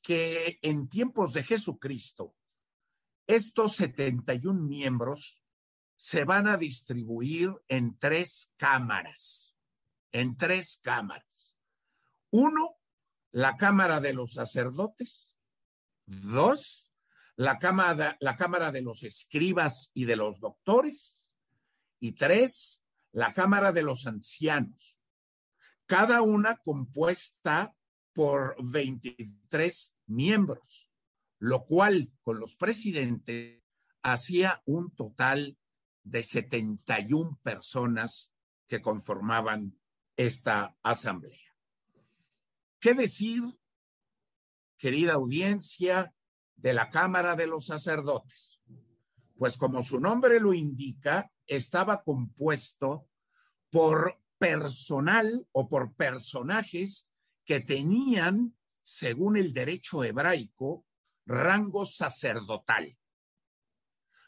que 0.00 0.58
en 0.62 0.88
tiempos 0.88 1.34
de 1.34 1.42
Jesucristo, 1.42 2.34
estos 3.26 3.76
71 3.76 4.60
miembros 4.60 5.42
se 5.96 6.24
van 6.24 6.46
a 6.48 6.56
distribuir 6.56 7.52
en 7.68 7.98
tres 7.98 8.52
cámaras, 8.56 9.54
en 10.12 10.36
tres 10.36 10.78
cámaras. 10.82 11.54
Uno, 12.30 12.76
la 13.34 13.56
Cámara 13.56 14.00
de 14.00 14.12
los 14.12 14.34
Sacerdotes. 14.34 15.28
Dos, 16.06 16.92
la 17.34 17.58
cámara, 17.58 18.16
la 18.20 18.36
cámara 18.36 18.70
de 18.70 18.80
los 18.80 19.02
Escribas 19.02 19.90
y 19.92 20.04
de 20.04 20.14
los 20.14 20.38
Doctores. 20.38 21.28
Y 21.98 22.12
tres, 22.12 22.84
la 23.10 23.32
Cámara 23.32 23.72
de 23.72 23.82
los 23.82 24.06
Ancianos. 24.06 24.96
Cada 25.86 26.22
una 26.22 26.58
compuesta 26.58 27.74
por 28.12 28.54
23 28.62 29.96
miembros, 30.06 30.88
lo 31.40 31.64
cual 31.64 32.12
con 32.22 32.38
los 32.38 32.54
presidentes 32.54 33.64
hacía 34.02 34.62
un 34.64 34.94
total 34.94 35.58
de 36.04 36.22
71 36.22 37.40
personas 37.42 38.32
que 38.68 38.80
conformaban 38.80 39.76
esta 40.16 40.76
asamblea. 40.84 41.53
¿Qué 42.84 42.92
decir, 42.92 43.42
querida 44.76 45.14
audiencia, 45.14 46.14
de 46.54 46.74
la 46.74 46.90
Cámara 46.90 47.34
de 47.34 47.46
los 47.46 47.64
Sacerdotes? 47.64 48.60
Pues 49.38 49.56
como 49.56 49.82
su 49.82 49.98
nombre 49.98 50.38
lo 50.38 50.52
indica, 50.52 51.32
estaba 51.46 52.02
compuesto 52.02 53.08
por 53.70 54.20
personal 54.36 55.48
o 55.52 55.66
por 55.66 55.94
personajes 55.94 57.08
que 57.46 57.60
tenían, 57.60 58.54
según 58.82 59.38
el 59.38 59.54
derecho 59.54 60.04
hebraico, 60.04 60.84
rango 61.24 61.86
sacerdotal. 61.86 62.98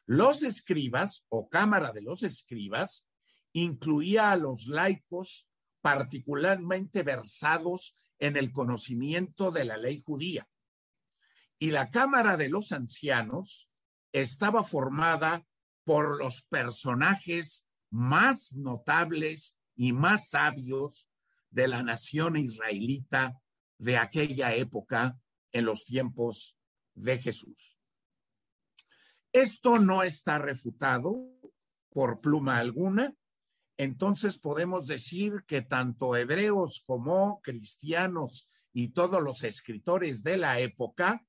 Los 0.07 0.43
escribas 0.43 1.27
o 1.29 1.51
Cámara 1.51 1.93
de 1.93 2.01
los 2.01 2.23
Escribas 2.23 3.07
incluía 3.53 4.31
a 4.31 4.37
los 4.37 4.67
laicos 4.67 5.47
particularmente 5.83 7.03
versados 7.03 7.95
en 8.19 8.37
el 8.37 8.53
conocimiento 8.53 9.51
de 9.51 9.65
la 9.65 9.77
ley 9.77 10.03
judía. 10.05 10.49
Y 11.59 11.71
la 11.71 11.91
Cámara 11.91 12.37
de 12.37 12.49
los 12.49 12.73
Ancianos 12.73 13.69
estaba 14.13 14.63
formada 14.63 15.45
por 15.85 16.19
los 16.19 16.43
personajes 16.43 17.67
más 17.91 18.53
notables 18.53 19.57
y 19.75 19.93
más 19.93 20.31
sabios 20.31 21.09
de 21.51 21.69
la 21.69 21.83
nación 21.83 22.37
israelita 22.37 23.41
de 23.79 23.97
aquella 23.97 24.55
época 24.55 25.19
en 25.53 25.65
los 25.65 25.85
tiempos 25.85 26.57
de 26.95 27.19
Jesús. 27.19 27.79
Esto 29.33 29.79
no 29.79 30.03
está 30.03 30.39
refutado 30.39 31.31
por 31.91 32.21
pluma 32.21 32.59
alguna, 32.59 33.15
entonces 33.79 34.39
podemos 34.39 34.87
decir 34.87 35.45
que 35.47 35.63
tanto 35.63 36.17
hebreos 36.17 36.83
como 36.87 37.41
cristianos 37.43 38.49
y 38.73 38.89
todos 38.89 39.23
los 39.23 39.45
escritores 39.45 40.23
de 40.23 40.39
la 40.39 40.61
época 40.61 41.27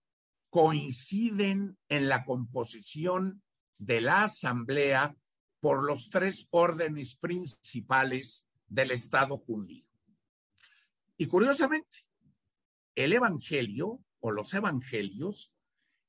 coinciden 0.49 1.77
en 1.89 2.07
la 2.07 2.23
composición 2.23 3.43
de 3.77 4.01
la 4.01 4.23
asamblea 4.23 5.15
por 5.59 5.83
los 5.83 6.09
tres 6.09 6.47
órdenes 6.51 7.17
principales 7.17 8.47
del 8.67 8.91
Estado 8.91 9.37
judío. 9.37 9.85
Y 11.17 11.25
curiosamente, 11.27 12.05
el 12.95 13.13
Evangelio 13.13 13.99
o 14.19 14.31
los 14.31 14.53
Evangelios 14.53 15.53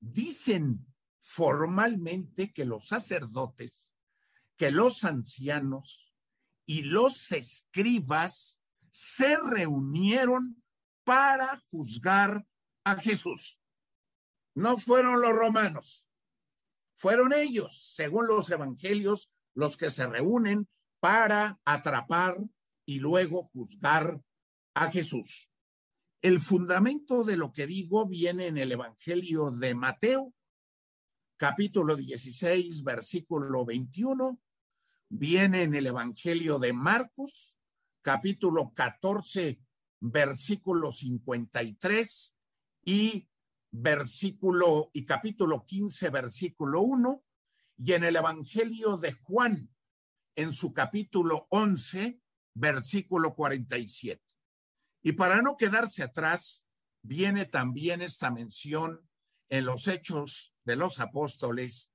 dicen 0.01 0.87
formalmente 1.21 2.53
que 2.53 2.65
los 2.65 2.89
sacerdotes, 2.89 3.93
que 4.57 4.71
los 4.71 5.05
ancianos 5.05 6.08
y 6.69 6.83
los 6.83 7.33
escribas 7.33 8.61
se 8.91 9.39
reunieron 9.39 10.63
para 11.03 11.59
juzgar 11.71 12.47
a 12.85 12.97
Jesús. 12.97 13.59
No 14.55 14.77
fueron 14.77 15.23
los 15.23 15.33
romanos, 15.33 16.07
fueron 16.95 17.33
ellos, 17.33 17.95
según 17.95 18.27
los 18.27 18.51
evangelios, 18.51 19.31
los 19.55 19.79
que 19.79 19.89
se 19.89 20.07
reúnen 20.07 20.69
para 21.01 21.59
atrapar 21.65 22.37
y 22.85 22.99
luego 22.99 23.45
juzgar 23.45 24.21
a 24.75 24.91
Jesús. 24.91 25.51
El 26.21 26.39
fundamento 26.39 27.25
de 27.25 27.39
lo 27.39 27.51
que 27.51 27.67
digo 27.67 28.07
viene 28.07 28.47
en 28.47 28.59
el 28.59 28.73
Evangelio 28.73 29.51
de 29.51 29.75
Mateo, 29.75 30.35
capítulo 31.39 31.97
16, 31.97 32.83
versículo 32.83 33.65
21, 33.65 34.39
viene 35.09 35.63
en 35.63 35.75
el 35.75 35.87
Evangelio 35.87 36.59
de 36.59 36.73
Marcos, 36.73 37.57
capítulo 38.03 38.73
14, 38.75 39.61
versículo 40.01 40.93
53 40.93 42.35
y 42.85 43.29
versículo 43.71 44.91
y 44.93 45.05
capítulo 45.05 45.65
15, 45.65 46.11
versículo 46.11 46.83
1, 46.83 47.23
y 47.79 47.93
en 47.93 48.05
el 48.05 48.17
Evangelio 48.17 48.97
de 48.97 49.13
Juan, 49.13 49.71
en 50.37 50.53
su 50.53 50.73
capítulo 50.73 51.47
11, 51.51 52.21
versículo 52.55 53.35
47. 53.35 54.23
Y 55.03 55.13
para 55.13 55.43
no 55.43 55.57
quedarse 55.57 56.03
atrás, 56.03 56.67
viene 57.03 57.45
también 57.45 58.03
esta 58.03 58.31
mención 58.31 59.09
en 59.49 59.65
los 59.65 59.87
Hechos 59.89 60.55
de 60.65 60.77
los 60.77 61.01
Apóstoles, 61.01 61.93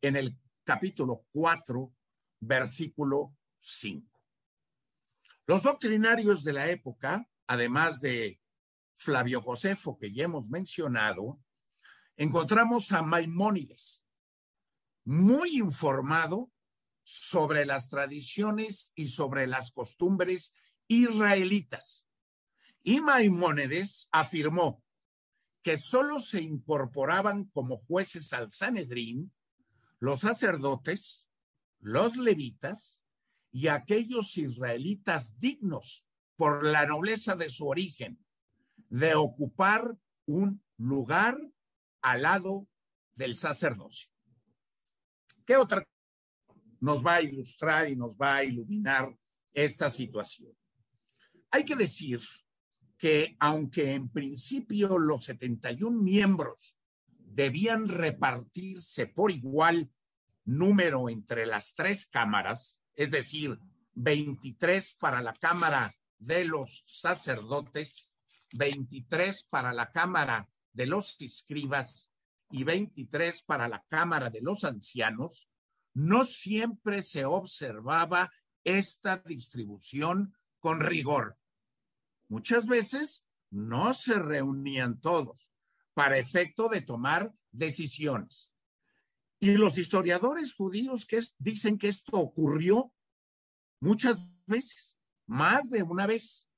en 0.00 0.16
el 0.16 0.38
capítulo 0.64 1.24
4, 1.30 1.92
versículo 2.40 3.36
5. 3.60 4.06
Los 5.46 5.62
doctrinarios 5.62 6.44
de 6.44 6.52
la 6.52 6.68
época, 6.68 7.28
además 7.46 8.00
de 8.00 8.40
Flavio 8.94 9.40
Josefo, 9.40 9.96
que 9.98 10.12
ya 10.12 10.24
hemos 10.24 10.46
mencionado, 10.48 11.40
encontramos 12.16 12.92
a 12.92 13.02
Maimónides, 13.02 14.04
muy 15.04 15.56
informado 15.56 16.50
sobre 17.02 17.64
las 17.64 17.88
tradiciones 17.88 18.92
y 18.94 19.06
sobre 19.06 19.46
las 19.46 19.72
costumbres 19.72 20.52
israelitas. 20.88 22.04
Y 22.82 23.00
Maimónides 23.00 24.08
afirmó 24.12 24.82
que 25.62 25.76
solo 25.76 26.18
se 26.18 26.42
incorporaban 26.42 27.44
como 27.44 27.78
jueces 27.78 28.32
al 28.32 28.50
Sanedrín 28.50 29.32
los 29.98 30.20
sacerdotes, 30.20 31.27
los 31.80 32.16
levitas 32.16 33.02
y 33.50 33.68
aquellos 33.68 34.36
israelitas 34.36 35.38
dignos 35.38 36.04
por 36.36 36.64
la 36.64 36.86
nobleza 36.86 37.34
de 37.34 37.48
su 37.48 37.66
origen, 37.66 38.18
de 38.88 39.14
ocupar 39.14 39.96
un 40.26 40.62
lugar 40.76 41.38
al 42.02 42.22
lado 42.22 42.68
del 43.14 43.36
sacerdocio. 43.36 44.10
¿Qué 45.44 45.56
otra 45.56 45.86
nos 46.80 47.04
va 47.04 47.16
a 47.16 47.22
ilustrar 47.22 47.90
y 47.90 47.96
nos 47.96 48.16
va 48.16 48.36
a 48.36 48.44
iluminar 48.44 49.12
esta 49.52 49.90
situación? 49.90 50.52
Hay 51.50 51.64
que 51.64 51.74
decir 51.74 52.20
que 52.96 53.36
aunque 53.38 53.92
en 53.92 54.10
principio 54.10 54.98
los 54.98 55.24
71 55.24 56.02
miembros 56.02 56.76
debían 57.08 57.88
repartirse 57.88 59.06
por 59.06 59.30
igual 59.30 59.90
número 60.48 61.10
entre 61.10 61.44
las 61.44 61.74
tres 61.74 62.06
cámaras, 62.06 62.80
es 62.96 63.10
decir, 63.10 63.58
23 63.94 64.94
para 64.94 65.20
la 65.20 65.34
Cámara 65.34 65.94
de 66.18 66.44
los 66.44 66.82
sacerdotes 66.86 68.08
23 68.52 69.44
para 69.44 69.74
la 69.74 69.90
Cámara 69.90 70.48
de 70.72 70.86
los 70.86 71.16
Escribas 71.20 72.10
y 72.50 72.64
23 72.64 73.42
para 73.42 73.68
la 73.68 73.84
Cámara 73.88 74.30
de 74.30 74.40
los 74.40 74.64
Ancianos, 74.64 75.48
no 75.92 76.24
siempre 76.24 77.02
se 77.02 77.26
observaba 77.26 78.30
esta 78.64 79.18
distribución 79.18 80.34
con 80.60 80.80
rigor. 80.80 81.36
Muchas 82.28 82.66
veces 82.66 83.26
no 83.50 83.92
se 83.92 84.18
reunían 84.18 84.98
todos 84.98 85.50
para 85.92 86.16
efecto 86.16 86.68
de 86.68 86.80
tomar 86.80 87.32
decisiones. 87.50 88.50
Y 89.40 89.52
los 89.52 89.78
historiadores 89.78 90.54
judíos 90.54 91.06
que 91.06 91.20
dicen 91.38 91.78
que 91.78 91.88
esto 91.88 92.18
ocurrió 92.18 92.92
muchas 93.80 94.18
veces, 94.46 94.98
más 95.26 95.70
de 95.70 95.82
una 95.82 96.06
vez 96.06 96.48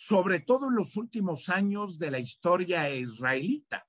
sobre 0.00 0.38
todo 0.38 0.68
en 0.68 0.76
los 0.76 0.96
últimos 0.96 1.48
años 1.48 1.98
de 1.98 2.12
la 2.12 2.20
historia 2.20 2.88
israelita, 2.88 3.84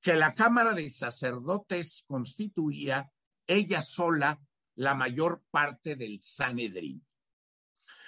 que 0.00 0.14
la 0.14 0.32
Cámara 0.32 0.72
de 0.72 0.88
Sacerdotes 0.88 2.04
constituía 2.06 3.12
ella 3.46 3.82
sola 3.82 4.40
la 4.76 4.94
mayor 4.94 5.42
parte 5.50 5.94
del 5.94 6.22
Sanedrín. 6.22 7.04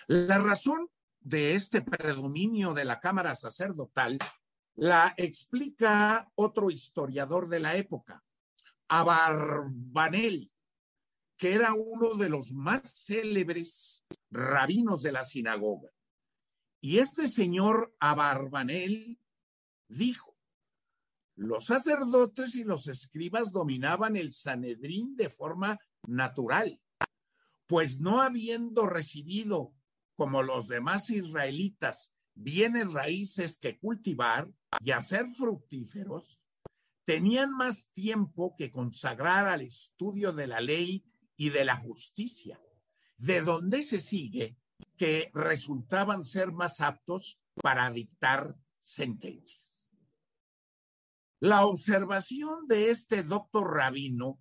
La 0.07 0.38
razón 0.38 0.88
de 1.20 1.55
este 1.55 1.83
predominio 1.83 2.72
de 2.72 2.87
la 2.87 2.98
Cámara 2.98 3.35
sacerdotal 3.35 4.18
la 4.76 5.12
explica 5.18 6.31
otro 6.35 6.70
historiador 6.70 7.46
de 7.50 7.61
la 7.61 7.76
época, 7.76 8.24
Abarbanel, 8.94 10.52
que 11.38 11.55
era 11.55 11.72
uno 11.72 12.14
de 12.14 12.28
los 12.28 12.52
más 12.52 12.92
célebres 13.07 14.05
rabinos 14.31 15.02
de 15.02 15.12
la 15.12 15.24
sinagoga. 15.24 15.88
Y 16.83 16.98
este 16.98 17.28
señor 17.28 17.96
Abarbanel 18.00 19.18
dijo, 19.88 20.37
los 21.37 21.64
sacerdotes 21.64 22.55
y 22.55 22.64
los 22.64 22.87
escribas 22.87 23.50
dominaban 23.50 24.14
el 24.14 24.31
Sanedrín 24.31 25.16
de 25.16 25.31
forma 25.31 25.78
natural, 26.07 26.78
pues 27.66 27.98
no 27.98 28.20
habiendo 28.20 28.85
recibido, 28.85 29.72
como 30.16 30.42
los 30.42 30.68
demás 30.68 31.09
israelitas, 31.09 32.12
bienes 32.35 32.92
raíces 32.92 33.57
que 33.57 33.78
cultivar 33.78 34.52
y 34.81 34.90
hacer 34.90 35.26
fructíferos, 35.28 36.41
tenían 37.04 37.50
más 37.50 37.88
tiempo 37.92 38.54
que 38.56 38.70
consagrar 38.70 39.46
al 39.48 39.62
estudio 39.62 40.32
de 40.32 40.46
la 40.46 40.60
ley 40.60 41.04
y 41.36 41.50
de 41.50 41.64
la 41.64 41.76
justicia, 41.76 42.60
de 43.16 43.40
donde 43.40 43.82
se 43.82 44.00
sigue 44.00 44.56
que 44.96 45.30
resultaban 45.34 46.24
ser 46.24 46.52
más 46.52 46.80
aptos 46.80 47.40
para 47.54 47.90
dictar 47.90 48.56
sentencias. 48.80 49.74
La 51.40 51.66
observación 51.66 52.68
de 52.68 52.90
este 52.90 53.24
doctor 53.24 53.74
rabino 53.74 54.38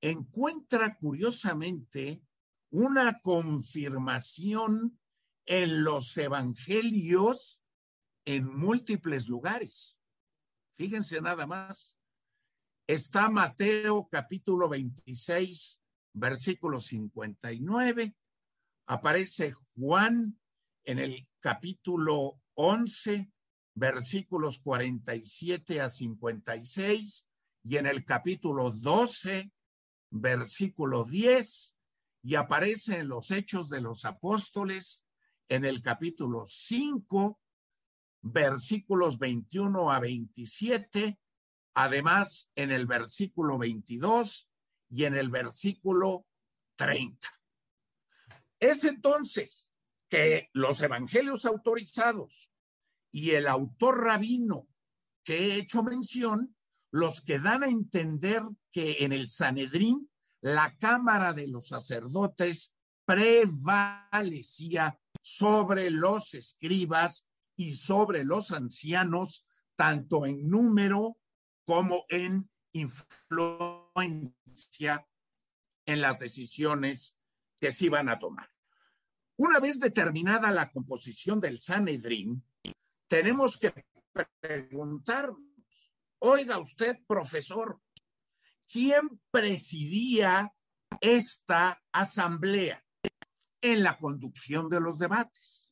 encuentra 0.00 0.96
curiosamente 0.96 2.22
una 2.70 3.20
confirmación 3.20 4.98
en 5.46 5.84
los 5.84 6.16
evangelios 6.16 7.60
en 8.24 8.46
múltiples 8.46 9.28
lugares. 9.28 9.98
Fíjense 10.76 11.20
nada 11.20 11.46
más. 11.46 11.96
Está 12.86 13.30
Mateo 13.30 14.08
capítulo 14.10 14.68
26, 14.68 15.80
versículo 16.12 16.80
59, 16.80 18.14
aparece 18.86 19.54
Juan 19.74 20.38
en 20.84 20.98
el 20.98 21.26
capítulo 21.40 22.40
11, 22.54 23.30
versículos 23.74 24.58
47 24.58 25.80
a 25.80 25.88
56, 25.88 27.26
y 27.62 27.76
en 27.76 27.86
el 27.86 28.04
capítulo 28.04 28.70
12, 28.70 29.50
versículo 30.10 31.04
10, 31.04 31.74
y 32.24 32.34
aparece 32.34 32.98
en 32.98 33.08
los 33.08 33.30
Hechos 33.30 33.68
de 33.70 33.80
los 33.80 34.04
Apóstoles 34.04 35.06
en 35.48 35.64
el 35.64 35.82
capítulo 35.82 36.46
5, 36.48 37.38
versículos 38.24 39.18
21 39.18 39.92
a 39.92 40.00
27, 40.00 41.18
además 41.74 42.50
en 42.54 42.70
el 42.70 42.86
versículo 42.86 43.58
22 43.58 44.48
y 44.90 45.04
en 45.04 45.14
el 45.14 45.28
versículo 45.28 46.26
30. 46.76 47.28
Es 48.58 48.84
entonces 48.84 49.70
que 50.08 50.48
los 50.54 50.80
evangelios 50.80 51.44
autorizados 51.44 52.50
y 53.12 53.32
el 53.32 53.46
autor 53.46 54.02
rabino 54.02 54.68
que 55.22 55.38
he 55.38 55.56
hecho 55.56 55.82
mención, 55.82 56.56
los 56.90 57.20
que 57.20 57.38
dan 57.38 57.62
a 57.62 57.68
entender 57.68 58.42
que 58.70 59.04
en 59.04 59.12
el 59.12 59.28
Sanedrín 59.28 60.10
la 60.40 60.76
Cámara 60.78 61.32
de 61.32 61.46
los 61.48 61.68
Sacerdotes 61.68 62.74
prevalecía 63.04 64.98
sobre 65.22 65.90
los 65.90 66.34
escribas 66.34 67.26
y 67.56 67.74
sobre 67.74 68.24
los 68.24 68.50
ancianos, 68.50 69.46
tanto 69.76 70.26
en 70.26 70.48
número 70.48 71.18
como 71.64 72.04
en 72.08 72.50
influencia 72.72 74.26
en 75.86 76.00
las 76.00 76.18
decisiones 76.18 77.16
que 77.58 77.70
se 77.72 77.86
iban 77.86 78.08
a 78.08 78.18
tomar. 78.18 78.48
Una 79.36 79.60
vez 79.60 79.80
determinada 79.80 80.50
la 80.50 80.70
composición 80.70 81.40
del 81.40 81.60
Sanedrín, 81.60 82.44
tenemos 83.08 83.58
que 83.58 83.72
preguntarnos, 84.40 85.40
oiga 86.20 86.58
usted, 86.58 86.98
profesor, 87.06 87.80
¿quién 88.68 89.20
presidía 89.30 90.52
esta 91.00 91.82
asamblea 91.92 92.84
en 93.60 93.82
la 93.82 93.98
conducción 93.98 94.68
de 94.68 94.80
los 94.80 94.98
debates? 94.98 95.63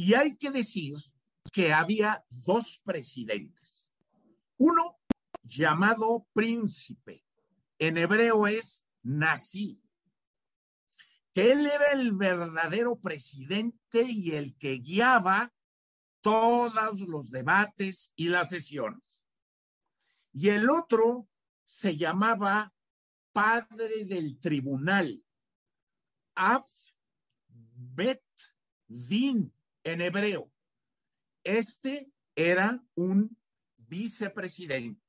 Y 0.00 0.14
hay 0.14 0.34
que 0.34 0.50
decir 0.50 0.94
que 1.52 1.74
había 1.74 2.24
dos 2.30 2.80
presidentes. 2.82 3.86
Uno 4.56 4.98
llamado 5.42 6.26
príncipe, 6.32 7.22
en 7.78 7.98
hebreo 7.98 8.46
es 8.46 8.82
nací, 9.02 9.78
que 11.34 11.52
él 11.52 11.66
era 11.66 11.92
el 11.92 12.12
verdadero 12.12 12.98
presidente 12.98 14.02
y 14.04 14.30
el 14.30 14.56
que 14.56 14.78
guiaba 14.78 15.52
todos 16.22 17.02
los 17.02 17.30
debates 17.30 18.14
y 18.16 18.30
las 18.30 18.48
sesiones. 18.48 19.22
Y 20.32 20.48
el 20.48 20.70
otro 20.70 21.28
se 21.66 21.98
llamaba 21.98 22.72
padre 23.32 24.06
del 24.06 24.40
tribunal, 24.40 25.22
Ab 26.36 26.64
Bet 27.50 28.24
Din 28.86 29.52
en 29.84 30.00
hebreo. 30.00 30.50
Este 31.44 32.10
era 32.34 32.82
un 32.94 33.36
vicepresidente. 33.76 35.00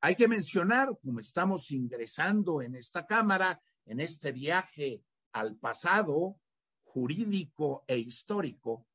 Hay 0.00 0.14
que 0.14 0.28
mencionar, 0.28 0.96
como 1.02 1.20
estamos 1.20 1.70
ingresando 1.70 2.62
en 2.62 2.76
esta 2.76 3.04
Cámara, 3.06 3.60
en 3.84 4.00
este 4.00 4.32
viaje 4.32 5.02
al 5.32 5.56
pasado 5.56 6.38
jurídico 6.84 7.84
e 7.86 7.98
histórico, 7.98 8.86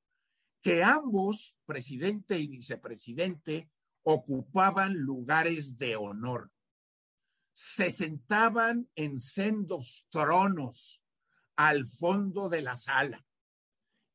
que 0.61 0.81
ambos, 0.81 1.57
presidente 1.65 2.39
y 2.39 2.47
vicepresidente, 2.47 3.69
ocupaban 4.03 4.95
lugares 4.95 5.77
de 5.77 5.97
honor. 5.97 6.51
Se 7.53 7.89
sentaban 7.89 8.89
en 8.95 9.19
sendos 9.19 10.07
tronos 10.09 11.01
al 11.55 11.85
fondo 11.85 12.49
de 12.49 12.61
la 12.61 12.75
sala 12.75 13.23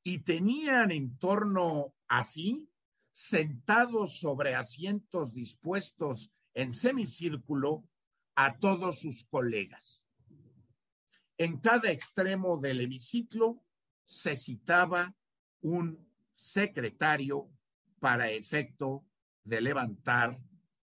y 0.02 0.20
tenían 0.20 0.90
en 0.90 1.18
torno 1.18 1.94
así, 2.06 2.70
sentados 3.10 4.18
sobre 4.20 4.54
asientos 4.54 5.32
dispuestos 5.32 6.30
en 6.54 6.72
semicírculo, 6.72 7.84
a 8.34 8.56
todos 8.56 9.00
sus 9.00 9.24
colegas. 9.24 10.04
En 11.36 11.58
cada 11.58 11.90
extremo 11.90 12.56
del 12.56 12.80
hemiciclo 12.80 13.64
se 14.04 14.36
citaba 14.36 15.12
un 15.60 16.08
secretario 16.36 17.50
para 17.98 18.30
efecto 18.30 19.04
de 19.42 19.60
levantar 19.60 20.40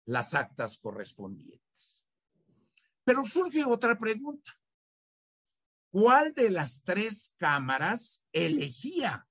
las 0.06 0.34
actas 0.34 0.80
correspondientes. 0.80 2.02
Pero 3.04 3.24
surge 3.24 3.64
otra 3.64 3.98
pregunta. 3.98 4.52
¿Cuál 5.94 6.34
de 6.34 6.50
las 6.50 6.82
tres 6.82 7.32
cámaras 7.38 8.24
elegía 8.32 9.28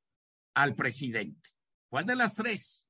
al 0.55 0.77
presidente? 0.77 1.51
¿Cuál 1.89 2.07
de 2.07 2.15
las 2.15 2.37
tres? 2.37 2.87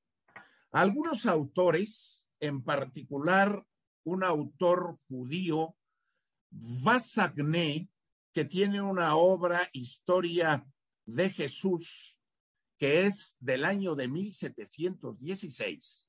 Algunos 0.73 1.25
autores, 1.25 2.27
en 2.39 2.63
particular 2.63 3.65
un 4.05 4.25
autor 4.25 4.99
judío, 5.09 5.75
Vasagné, 6.51 7.89
que 8.35 8.45
tiene 8.45 8.83
una 8.83 9.17
obra 9.17 9.71
Historia 9.73 10.67
de 11.07 11.31
Jesús, 11.31 12.19
que 12.77 13.07
es 13.07 13.39
del 13.41 13.65
año 13.65 13.95
de 13.95 14.07
1716, 14.07 16.07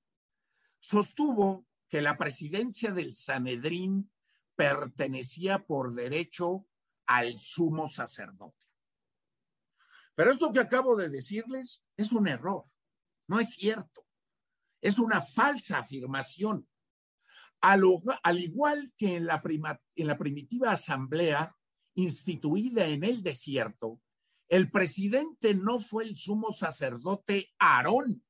sostuvo 0.82 1.65
que 1.88 2.02
la 2.02 2.17
presidencia 2.17 2.91
del 2.91 3.15
Sanedrín 3.15 4.12
pertenecía 4.58 5.65
por 5.65 5.93
derecho 5.93 6.67
al 7.05 7.35
sumo 7.35 7.89
sacerdote. 7.89 8.65
Pero 10.15 10.31
esto 10.31 10.51
que 10.51 10.59
acabo 10.59 10.95
de 10.95 11.09
decirles 11.09 11.83
es 11.97 12.11
un 12.11 12.27
error, 12.27 12.65
no 13.27 13.39
es 13.39 13.53
cierto, 13.55 14.05
es 14.81 14.99
una 14.99 15.21
falsa 15.21 15.79
afirmación. 15.79 16.67
Al, 17.61 17.83
al 18.21 18.39
igual 18.39 18.93
que 18.97 19.15
en 19.15 19.25
la, 19.25 19.41
en 19.95 20.07
la 20.07 20.17
primitiva 20.17 20.71
asamblea 20.71 21.55
instituida 21.95 22.85
en 22.87 23.03
el 23.03 23.23
desierto, 23.23 24.01
el 24.49 24.69
presidente 24.69 25.55
no 25.55 25.79
fue 25.79 26.03
el 26.03 26.17
sumo 26.17 26.53
sacerdote 26.53 27.51
Aarón. 27.57 28.23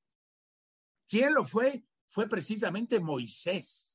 ¿Quién 1.09 1.33
lo 1.33 1.43
fue? 1.43 1.86
Fue 2.07 2.29
precisamente 2.29 2.99
Moisés. 2.99 3.91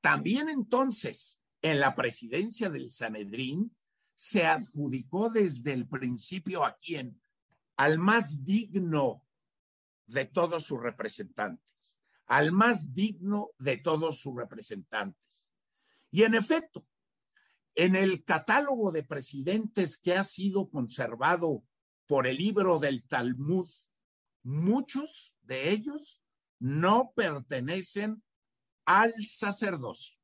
También 0.00 0.48
entonces, 0.48 1.40
en 1.60 1.80
la 1.80 1.94
presidencia 1.94 2.70
del 2.70 2.90
Sanedrín, 2.90 3.76
se 4.14 4.44
adjudicó 4.44 5.30
desde 5.30 5.72
el 5.72 5.88
principio 5.88 6.64
a 6.64 6.76
quién? 6.78 7.20
Al 7.76 7.98
más 7.98 8.44
digno 8.44 9.24
de 10.06 10.26
todos 10.26 10.64
sus 10.64 10.80
representantes, 10.80 11.98
al 12.26 12.52
más 12.52 12.92
digno 12.94 13.50
de 13.58 13.78
todos 13.78 14.20
sus 14.20 14.36
representantes. 14.36 15.50
Y 16.10 16.22
en 16.24 16.34
efecto, 16.34 16.86
en 17.74 17.96
el 17.96 18.24
catálogo 18.24 18.92
de 18.92 19.02
presidentes 19.02 19.96
que 19.96 20.14
ha 20.14 20.24
sido 20.24 20.68
conservado 20.68 21.64
por 22.06 22.26
el 22.26 22.36
libro 22.36 22.78
del 22.78 23.04
Talmud, 23.04 23.68
muchos 24.42 25.34
de 25.42 25.70
ellos 25.70 26.22
no 26.58 27.12
pertenecen 27.16 28.22
al 28.84 29.12
sacerdocio. 29.24 30.18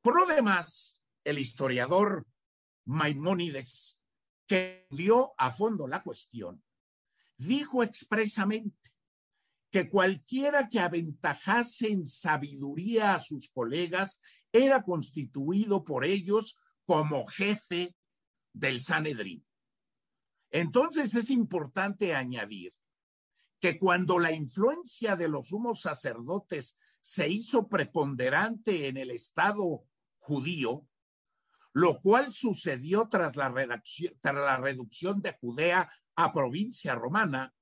Por 0.00 0.18
lo 0.18 0.26
demás, 0.26 0.98
el 1.24 1.38
historiador 1.38 2.26
Maimónides, 2.86 4.00
que 4.46 4.86
dio 4.90 5.34
a 5.38 5.50
fondo 5.50 5.86
la 5.86 6.02
cuestión, 6.02 6.62
dijo 7.36 7.82
expresamente 7.82 8.94
que 9.70 9.90
cualquiera 9.90 10.68
que 10.68 10.80
aventajase 10.80 11.88
en 11.88 12.06
sabiduría 12.06 13.14
a 13.14 13.20
sus 13.20 13.48
colegas 13.50 14.20
era 14.52 14.82
constituido 14.82 15.84
por 15.84 16.04
ellos 16.04 16.56
como 16.84 17.26
jefe 17.26 17.94
del 18.52 18.80
Sanedrín. 18.80 19.44
Entonces 20.50 21.14
es 21.14 21.30
importante 21.30 22.14
añadir 22.14 22.72
que 23.60 23.78
cuando 23.78 24.18
la 24.18 24.32
influencia 24.32 25.16
de 25.16 25.28
los 25.28 25.48
sumos 25.48 25.80
sacerdotes 25.80 26.76
se 27.00 27.28
hizo 27.28 27.68
preponderante 27.68 28.88
en 28.88 28.96
el 28.96 29.10
Estado 29.10 29.84
judío, 30.18 30.86
lo 31.76 32.00
cual 32.00 32.32
sucedió 32.32 33.06
tras 33.06 33.36
la, 33.36 33.52
tras 34.22 34.34
la 34.34 34.56
reducción 34.56 35.20
de 35.20 35.36
Judea 35.38 35.90
a 36.14 36.32
provincia 36.32 36.94
romana, 36.94 37.54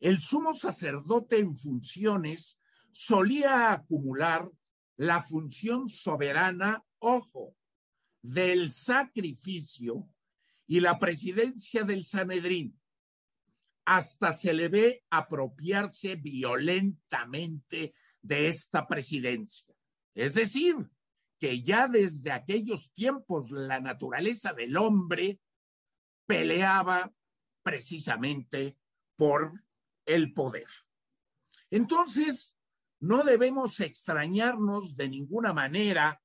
el 0.00 0.18
sumo 0.18 0.52
sacerdote 0.52 1.38
en 1.38 1.54
funciones 1.54 2.58
solía 2.90 3.70
acumular 3.70 4.50
la 4.96 5.20
función 5.20 5.88
soberana, 5.88 6.84
ojo, 6.98 7.54
del 8.20 8.72
sacrificio 8.72 10.08
y 10.66 10.80
la 10.80 10.98
presidencia 10.98 11.84
del 11.84 12.04
Sanedrín. 12.04 12.76
Hasta 13.84 14.32
se 14.32 14.54
le 14.54 14.66
ve 14.66 15.04
apropiarse 15.08 16.16
violentamente 16.16 17.94
de 18.20 18.48
esta 18.48 18.88
presidencia. 18.88 19.72
Es 20.16 20.34
decir, 20.34 20.74
que 21.42 21.60
ya 21.60 21.88
desde 21.88 22.30
aquellos 22.30 22.92
tiempos 22.92 23.50
la 23.50 23.80
naturaleza 23.80 24.52
del 24.52 24.76
hombre 24.76 25.40
peleaba 26.24 27.12
precisamente 27.64 28.78
por 29.16 29.52
el 30.06 30.32
poder. 30.34 30.68
Entonces, 31.68 32.54
no 33.00 33.24
debemos 33.24 33.80
extrañarnos 33.80 34.96
de 34.96 35.08
ninguna 35.08 35.52
manera 35.52 36.22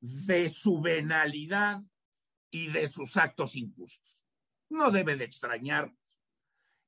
de 0.00 0.48
su 0.48 0.80
venalidad 0.80 1.82
y 2.50 2.68
de 2.68 2.86
sus 2.88 3.18
actos 3.18 3.54
injustos. 3.54 4.16
No 4.70 4.90
debe 4.90 5.16
de 5.16 5.24
extrañar. 5.24 5.94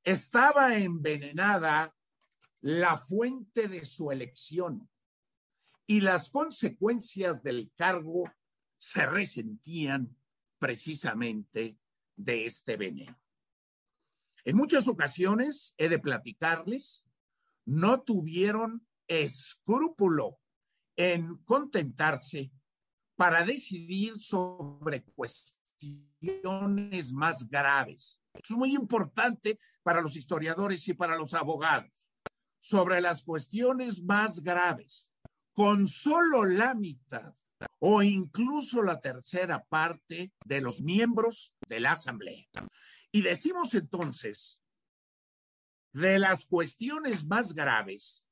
estaba 0.03 0.79
envenenada 0.79 1.95
la 2.63 2.97
fuente 2.97 3.69
de 3.69 3.85
su 3.85 4.11
elección 4.11 4.89
y 5.91 6.01
las 6.01 6.31
consecuencias 6.31 7.43
del 7.43 7.73
cargo 7.75 8.31
se 8.79 9.05
resentían 9.07 10.17
precisamente 10.61 11.81
de 12.15 12.47
este 12.47 12.77
veneno. 12.77 13.19
En 14.45 14.57
muchas 14.57 14.87
ocasiones, 14.87 15.75
he 15.79 15.89
de 15.89 15.99
platicarles, 15.99 17.05
no 17.65 18.03
tuvieron 18.03 18.87
escrúpulo 19.09 20.39
en 20.95 21.39
contentarse 21.39 22.53
para 23.17 23.45
decidir 23.45 24.17
sobre 24.17 25.03
cuestiones 25.03 27.13
más 27.13 27.49
graves. 27.49 28.23
Es 28.35 28.53
muy 28.53 28.77
importante 28.77 29.59
para 29.83 30.03
los 30.03 30.15
historiadores 30.15 30.87
y 30.87 30.95
para 30.95 31.17
los 31.17 31.35
abogados. 31.35 31.91
Sobre 32.61 33.01
las 33.01 33.25
cuestiones 33.25 34.05
más 34.05 34.41
graves, 34.41 35.10
con 35.61 35.87
solo 35.87 36.47
la 36.47 36.73
mitad 36.73 37.35
o 37.81 38.03
incluso 38.03 38.83
la 38.83 38.99
tercera 38.99 39.63
parte 39.63 40.33
de 40.43 40.61
los 40.63 40.81
miembros 40.81 41.53
de 41.69 41.81
la 41.81 41.93
Asamblea. 41.93 42.47
Y 43.13 43.21
decimos 43.21 43.75
entonces 43.75 44.63
de 45.93 46.19
las 46.19 46.47
cuestiones 46.47 47.27
más 47.27 47.53
graves, 47.53 48.25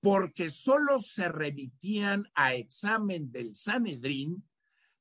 porque 0.00 0.48
solo 0.48 1.00
se 1.00 1.28
remitían 1.28 2.30
a 2.36 2.54
examen 2.54 3.32
del 3.32 3.56
Sanedrín 3.56 4.48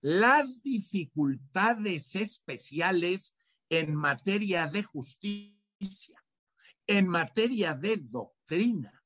las 0.01 0.63
dificultades 0.63 2.15
especiales 2.15 3.36
en 3.69 3.93
materia 3.93 4.65
de 4.65 4.82
justicia, 4.82 6.25
en 6.88 7.08
materia 7.08 7.75
de 7.75 7.97
doctrina 7.97 9.03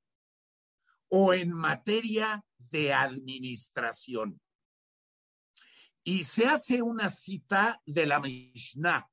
o 1.10 1.34
en 1.34 1.52
materia 1.52 2.42
de 2.74 2.92
administración. 2.92 4.42
Y 6.04 6.24
se 6.24 6.48
hace 6.48 6.82
una 6.82 7.10
cita 7.10 7.80
de 7.86 8.06
la 8.08 8.20
Mishnah 8.20 9.08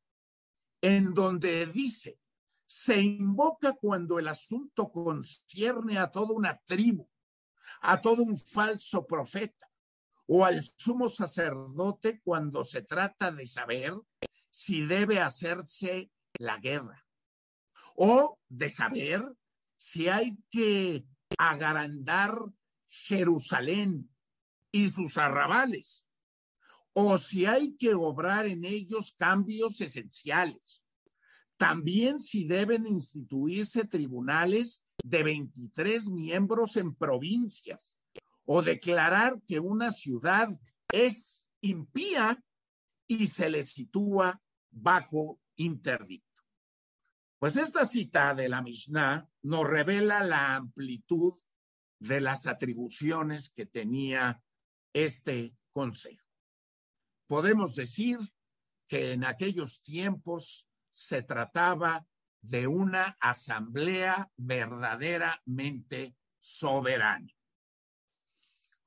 en 0.80 1.12
donde 1.12 1.66
dice, 1.66 2.18
se 2.64 2.98
invoca 2.98 3.74
cuando 3.74 4.18
el 4.18 4.28
asunto 4.28 4.90
concierne 4.90 5.98
a 5.98 6.10
toda 6.10 6.32
una 6.32 6.58
tribu, 6.64 7.06
a 7.82 8.00
todo 8.00 8.22
un 8.22 8.38
falso 8.38 9.06
profeta 9.06 9.68
o 10.26 10.44
al 10.44 10.62
sumo 10.76 11.10
sacerdote 11.10 12.20
cuando 12.24 12.64
se 12.64 12.82
trata 12.82 13.30
de 13.30 13.46
saber 13.46 13.92
si 14.50 14.86
debe 14.86 15.20
hacerse 15.20 16.10
la 16.38 16.58
guerra 16.58 17.04
o 17.94 18.38
de 18.48 18.70
saber 18.70 19.22
si 19.76 20.08
hay 20.08 20.38
que 20.48 21.04
agrandar 21.36 22.34
Jerusalén 22.90 24.10
y 24.70 24.88
sus 24.90 25.16
arrabales 25.16 26.04
o 26.92 27.18
si 27.18 27.46
hay 27.46 27.76
que 27.76 27.94
obrar 27.94 28.46
en 28.46 28.64
ellos 28.64 29.14
cambios 29.16 29.80
esenciales. 29.80 30.82
También 31.56 32.20
si 32.20 32.46
deben 32.46 32.86
instituirse 32.86 33.84
tribunales 33.84 34.82
de 35.02 35.22
23 35.22 36.08
miembros 36.08 36.76
en 36.76 36.94
provincias 36.94 37.92
o 38.44 38.62
declarar 38.62 39.40
que 39.46 39.60
una 39.60 39.92
ciudad 39.92 40.48
es 40.92 41.46
impía 41.60 42.42
y 43.06 43.26
se 43.26 43.48
le 43.48 43.62
sitúa 43.62 44.40
bajo 44.70 45.38
interdicto. 45.56 46.26
Pues 47.38 47.56
esta 47.56 47.84
cita 47.84 48.34
de 48.34 48.48
la 48.48 48.62
Mishnah 48.62 49.28
nos 49.42 49.68
revela 49.68 50.22
la 50.24 50.56
amplitud 50.56 51.34
de 52.00 52.20
las 52.20 52.46
atribuciones 52.46 53.50
que 53.50 53.66
tenía 53.66 54.42
este 54.92 55.54
consejo 55.72 56.30
podemos 57.30 57.76
decir 57.76 58.18
que 58.88 59.12
en 59.12 59.22
aquellos 59.22 59.80
tiempos 59.82 60.66
se 60.90 61.22
trataba 61.22 62.04
de 62.42 62.66
una 62.66 63.16
asamblea 63.20 64.32
verdaderamente 64.36 66.16
soberana. 66.40 67.32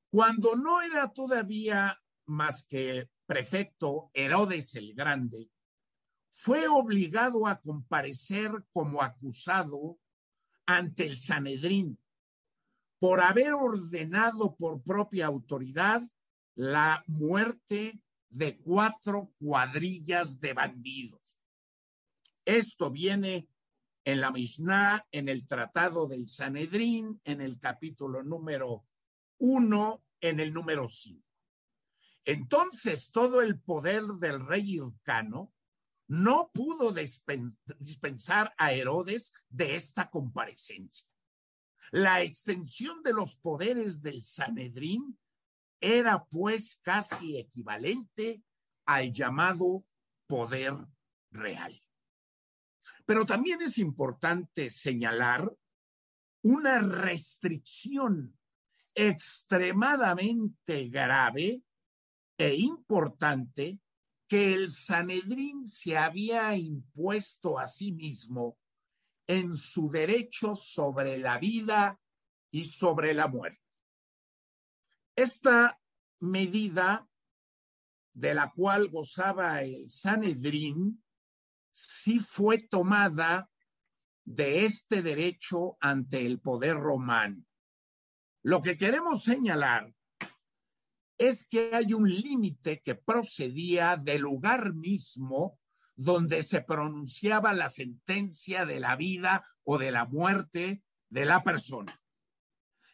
Cuando 0.10 0.58
no 0.58 0.82
era 0.82 1.14
todavía 1.14 1.98
más 2.26 2.66
que 2.66 3.10
prefecto 3.26 4.12
Herodes 4.14 4.76
el 4.76 4.94
Grande, 4.94 5.50
fue 6.30 6.68
obligado 6.68 7.48
a 7.48 7.62
comparecer 7.62 8.52
como 8.74 9.02
acusado 9.02 10.00
ante 10.66 11.06
el 11.06 11.16
Sanedrín 11.16 11.98
por 13.04 13.20
haber 13.20 13.54
ordenado 13.54 14.56
por 14.56 14.82
propia 14.82 15.26
autoridad 15.26 16.02
la 16.56 17.04
muerte 17.06 18.00
de 18.30 18.58
cuatro 18.60 19.34
cuadrillas 19.38 20.40
de 20.40 20.54
bandidos. 20.54 21.38
Esto 22.46 22.90
viene 22.92 23.50
en 24.06 24.22
la 24.22 24.32
Mishnah, 24.32 25.06
en 25.12 25.28
el 25.28 25.46
Tratado 25.46 26.08
del 26.08 26.30
Sanedrín, 26.30 27.20
en 27.26 27.42
el 27.42 27.60
capítulo 27.60 28.24
número 28.24 28.86
uno, 29.38 30.06
en 30.22 30.40
el 30.40 30.54
número 30.54 30.88
cinco. 30.88 31.28
Entonces, 32.24 33.12
todo 33.12 33.42
el 33.42 33.60
poder 33.60 34.04
del 34.22 34.48
rey 34.48 34.76
Hircano 34.76 35.52
no 36.08 36.52
pudo 36.54 36.94
dispensar 37.80 38.54
a 38.58 38.72
Herodes 38.72 39.34
de 39.50 39.76
esta 39.76 40.10
comparecencia. 40.10 41.13
La 41.92 42.22
extensión 42.22 43.04
de 43.04 43.14
los 43.14 43.36
poderes 43.38 44.02
del 44.02 44.24
Sanedrín 44.24 45.18
era 45.80 46.24
pues 46.26 46.80
casi 46.82 47.38
equivalente 47.38 48.42
al 48.86 49.12
llamado 49.12 49.86
poder 50.28 50.74
real. 51.32 51.74
Pero 53.06 53.26
también 53.26 53.62
es 53.62 53.78
importante 53.78 54.70
señalar 54.70 55.54
una 56.42 56.80
restricción 56.80 58.38
extremadamente 58.96 60.88
grave 60.88 61.64
e 62.38 62.56
importante 62.56 63.80
que 64.28 64.54
el 64.54 64.70
Sanedrín 64.72 65.68
se 65.68 65.98
había 65.98 66.56
impuesto 66.56 67.60
a 67.60 67.68
sí 67.68 67.92
mismo 67.92 68.58
en 69.28 69.56
su 69.56 69.90
derecho 69.90 70.56
sobre 70.56 71.18
la 71.18 71.38
vida 71.38 72.00
y 72.52 72.66
sobre 72.66 73.14
la 73.14 73.28
muerte. 73.28 73.62
Esta 75.16 75.80
medida 76.20 77.08
de 78.14 78.34
la 78.34 78.52
cual 78.52 78.90
gozaba 78.90 79.62
el 79.62 79.90
Sanedrín 79.90 81.04
sí 81.72 82.20
fue 82.20 82.60
tomada 82.60 83.50
de 84.24 84.66
este 84.66 85.02
derecho 85.02 85.78
ante 85.80 86.26
el 86.26 86.40
poder 86.40 86.76
romano. 86.78 87.44
Lo 88.44 88.62
que 88.62 88.78
queremos 88.78 89.24
señalar 89.24 89.94
es 91.18 91.46
que 91.48 91.74
hay 91.74 91.94
un 91.94 92.10
límite 92.10 92.82
que 92.82 92.96
procedía 92.96 93.98
del 93.98 94.22
lugar 94.22 94.74
mismo 94.74 95.60
donde 95.96 96.42
se 96.42 96.62
pronunciaba 96.62 97.54
la 97.54 97.70
sentencia 97.70 98.66
de 98.66 98.80
la 98.80 98.96
vida 98.96 99.46
o 99.64 99.78
de 99.78 99.92
la 99.92 100.06
muerte 100.06 100.84
de 101.10 101.26
la 101.26 101.44
persona. 101.44 102.02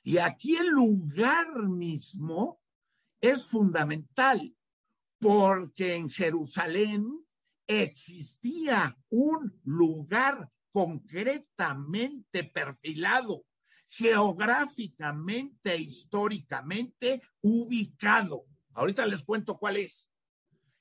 Y 0.03 0.17
aquí 0.17 0.55
el 0.55 0.67
lugar 0.67 1.67
mismo 1.67 2.61
es 3.21 3.45
fundamental, 3.45 4.55
porque 5.19 5.95
en 5.95 6.09
Jerusalén 6.09 7.05
existía 7.67 8.97
un 9.09 9.59
lugar 9.63 10.49
concretamente 10.71 12.43
perfilado, 12.43 13.45
geográficamente 13.89 15.73
e 15.73 15.81
históricamente 15.81 17.21
ubicado. 17.41 18.45
Ahorita 18.73 19.05
les 19.05 19.23
cuento 19.23 19.57
cuál 19.57 19.77
es. 19.77 20.09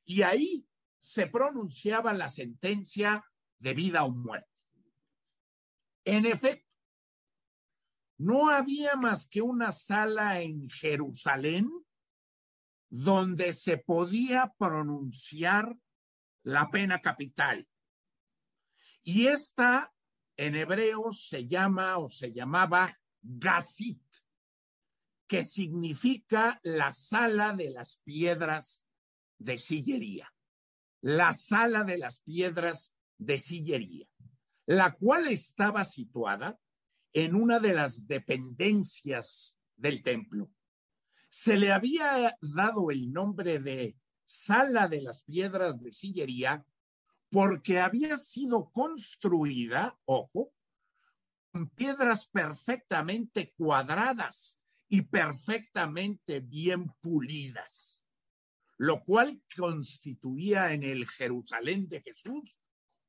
Y 0.04 0.22
ahí 0.22 0.67
se 1.01 1.26
pronunciaba 1.26 2.12
la 2.12 2.28
sentencia 2.28 3.24
de 3.59 3.74
vida 3.74 4.05
o 4.05 4.11
muerte. 4.11 4.49
En 6.05 6.26
efecto, 6.26 6.68
no 8.18 8.51
había 8.51 8.96
más 8.96 9.28
que 9.28 9.42
una 9.42 9.72
sala 9.72 10.40
en 10.40 10.68
Jerusalén 10.68 11.70
donde 12.90 13.53
se 13.53 13.78
podía 13.78 14.53
pronunciar 14.59 15.76
la 16.42 16.70
pena 16.70 17.01
capital. 17.01 17.68
Y 19.03 19.26
esta 19.26 19.92
en 20.36 20.55
hebreo 20.55 21.12
se 21.12 21.46
llama 21.46 21.99
o 21.99 22.09
se 22.09 22.32
llamaba 22.32 22.99
Gazit, 23.20 24.03
que 25.26 25.42
significa 25.42 26.59
la 26.62 26.92
sala 26.92 27.53
de 27.53 27.70
las 27.70 27.99
piedras 28.05 28.84
de 29.38 29.59
sillería. 29.59 30.32
La 31.01 31.32
sala 31.32 31.84
de 31.84 31.99
las 31.99 32.20
piedras 32.20 32.94
de 33.18 33.38
sillería. 33.38 34.07
la 34.66 34.92
cual 34.92 35.28
estaba 35.28 35.82
situada 35.82 36.59
en 37.14 37.34
una 37.34 37.59
de 37.59 37.72
las 37.72 38.07
dependencias 38.07 39.59
del 39.76 40.03
templo. 40.03 40.51
Se 41.30 41.57
le 41.57 41.72
había 41.72 42.36
dado 42.42 42.90
el 42.90 43.11
nombre 43.11 43.61
de 43.61 43.96
Sala 44.24 44.86
de 44.88 45.01
las 45.01 45.22
Piedras 45.24 45.80
de 45.80 45.90
Sillería 45.92 46.66
porque 47.30 47.80
había 47.80 48.18
sido 48.18 48.70
construida, 48.70 49.99
ojo, 50.05 50.53
con 51.51 51.70
piedras 51.70 52.28
perfectamente 52.28 53.55
cuadradas 53.57 54.61
y 54.86 55.01
perfectamente 55.03 56.40
bien 56.40 56.92
pulidas, 57.01 57.97
lo 58.78 59.02
cual 59.02 59.42
constituía 59.56 60.72
en 60.72 60.84
el 60.84 61.06
Jerusalén 61.08 61.88
de 61.88 62.00
Jesús 62.00 62.58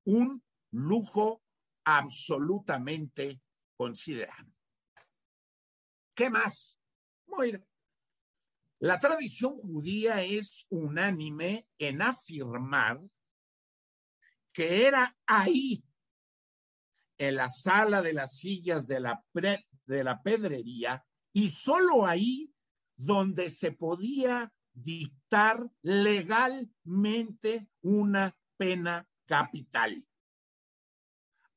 un 0.05 0.43
lujo 0.71 1.43
absolutamente 1.85 3.41
considerable. 3.77 4.53
¿Qué 6.15 6.29
más? 6.29 6.77
Bueno, 7.27 7.63
la 8.79 8.99
tradición 8.99 9.57
judía 9.57 10.23
es 10.23 10.65
unánime 10.69 11.67
en 11.77 12.01
afirmar 12.01 12.99
que 14.51 14.87
era 14.87 15.15
ahí, 15.27 15.83
en 17.17 17.35
la 17.35 17.49
sala 17.49 18.01
de 18.01 18.13
las 18.13 18.37
sillas 18.37 18.87
de 18.87 18.99
la, 19.01 19.23
de 19.33 20.03
la 20.03 20.21
pedrería, 20.21 21.05
y 21.31 21.49
solo 21.49 22.05
ahí 22.05 22.51
donde 22.97 23.49
se 23.49 23.71
podía 23.71 24.51
dictar 24.73 25.69
legalmente 25.81 27.67
una 27.81 28.35
pena 28.57 29.07
capital. 29.25 30.05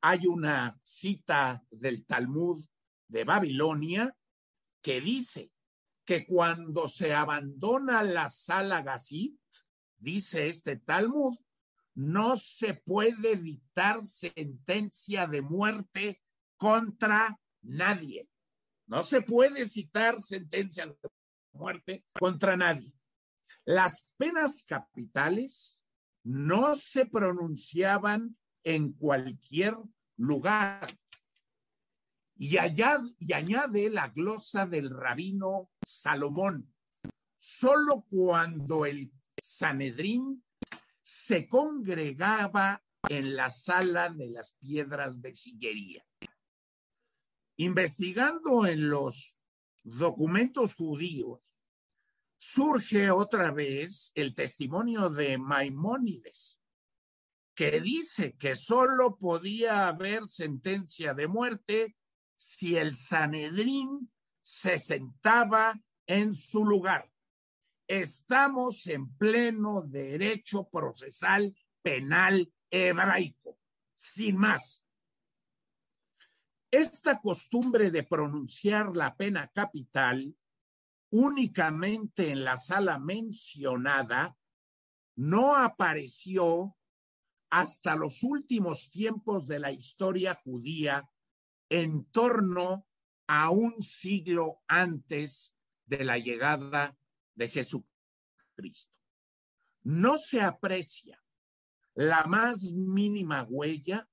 Hay 0.01 0.27
una 0.27 0.79
cita 0.83 1.65
del 1.71 2.05
Talmud 2.05 2.65
de 3.09 3.25
Babilonia 3.25 4.17
que 4.83 5.01
dice 5.01 5.53
que 6.05 6.27
cuando 6.27 6.89
se 6.89 7.15
abandona 7.15 8.03
la 8.03 8.29
sala 8.29 8.83
Gazit, 8.83 9.39
dice 9.97 10.49
este 10.49 10.77
Talmud, 10.77 11.39
no 11.95 12.37
se 12.37 12.75
puede 12.75 13.37
dictar 13.37 14.05
sentencia 14.07 15.27
de 15.27 15.43
muerte 15.43 16.21
contra 16.57 17.39
nadie. 17.63 18.29
No 18.87 19.03
se 19.05 19.23
puede 19.23 19.67
citar 19.67 20.23
sentencia 20.23 20.87
de 20.87 20.97
muerte 21.53 22.05
contra 22.19 22.57
nadie. 22.57 22.93
Las 23.65 24.05
penas 24.17 24.65
capitales 24.65 25.79
no 26.25 26.75
se 26.75 27.07
pronunciaban 27.07 28.37
en 28.65 28.93
cualquier 28.93 29.77
lugar. 30.17 30.87
Y, 32.37 32.59
allá, 32.59 33.01
y 33.19 33.33
añade 33.33 33.89
la 33.91 34.09
glosa 34.09 34.67
del 34.67 34.91
rabino 34.91 35.71
Salomón, 35.87 36.73
solo 37.39 38.05
cuando 38.09 38.85
el 38.85 39.13
Sanedrín 39.41 40.45
se 41.03 41.49
congregaba 41.49 42.83
en 43.09 43.37
la 43.37 43.49
sala 43.49 44.09
de 44.09 44.29
las 44.29 44.55
piedras 44.55 45.21
de 45.21 45.35
sillería. 45.35 46.05
Investigando 47.59 48.67
en 48.67 48.89
los 48.89 49.37
documentos 49.85 50.75
judíos, 50.75 51.41
surge 52.45 53.09
otra 53.13 53.53
vez 53.53 54.11
el 54.17 54.35
testimonio 54.35 55.09
de 55.09 55.39
Maimónides, 55.39 56.59
que 57.55 57.81
dice 57.81 58.35
que 58.37 58.57
solo 58.57 59.17
podía 59.17 59.87
haber 59.87 60.27
sentencia 60.27 61.15
de 61.15 61.29
muerte 61.29 61.97
si 62.37 62.77
el 62.77 62.97
Sanedrín 62.97 64.11
se 64.43 64.77
sentaba 64.79 65.81
en 66.05 66.35
su 66.35 66.65
lugar. 66.65 67.09
Estamos 67.87 68.89
en 68.89 69.17
pleno 69.17 69.83
derecho 69.83 70.69
procesal 70.69 71.55
penal 71.81 72.53
hebraico, 72.69 73.57
sin 73.95 74.37
más. 74.37 74.83
Esta 76.73 77.21
costumbre 77.21 77.93
de 77.93 78.03
pronunciar 78.03 78.97
la 78.97 79.15
pena 79.15 79.49
capital 79.55 80.35
únicamente 81.13 82.31
en 82.31 82.43
la 82.43 82.57
sala 82.57 82.99
mencionada 82.99 84.37
no 85.15 85.55
apareció 85.55 86.75
hasta 87.51 87.95
los 87.97 88.23
últimos 88.23 88.91
tiempos 88.91 89.47
de 89.47 89.59
la 89.59 89.71
historia 89.71 90.35
judía 90.43 91.07
en 91.69 92.07
torno 92.07 92.87
a 93.27 93.51
un 93.51 93.83
siglo 93.83 94.63
antes 94.67 95.55
de 95.85 96.05
la 96.05 96.17
llegada 96.17 96.97
de 97.35 97.49
Jesucristo. 97.49 98.93
No 99.83 100.17
se 100.17 100.41
aprecia 100.41 101.23
la 101.95 102.25
más 102.25 102.73
mínima 102.73 103.43
huella 103.43 104.09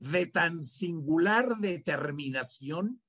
de 0.00 0.26
tan 0.26 0.64
singular 0.64 1.56
determinación 1.58 3.00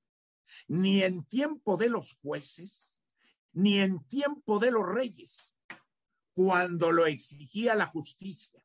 ni 0.68 1.02
en 1.02 1.24
tiempo 1.24 1.76
de 1.76 1.88
los 1.88 2.14
jueces, 2.22 2.97
ni 3.58 3.80
en 3.80 3.98
tiempo 4.04 4.60
de 4.60 4.70
los 4.70 4.86
reyes, 4.86 5.52
cuando 6.32 6.92
lo 6.92 7.06
exigía 7.06 7.74
la 7.74 7.86
justicia. 7.86 8.62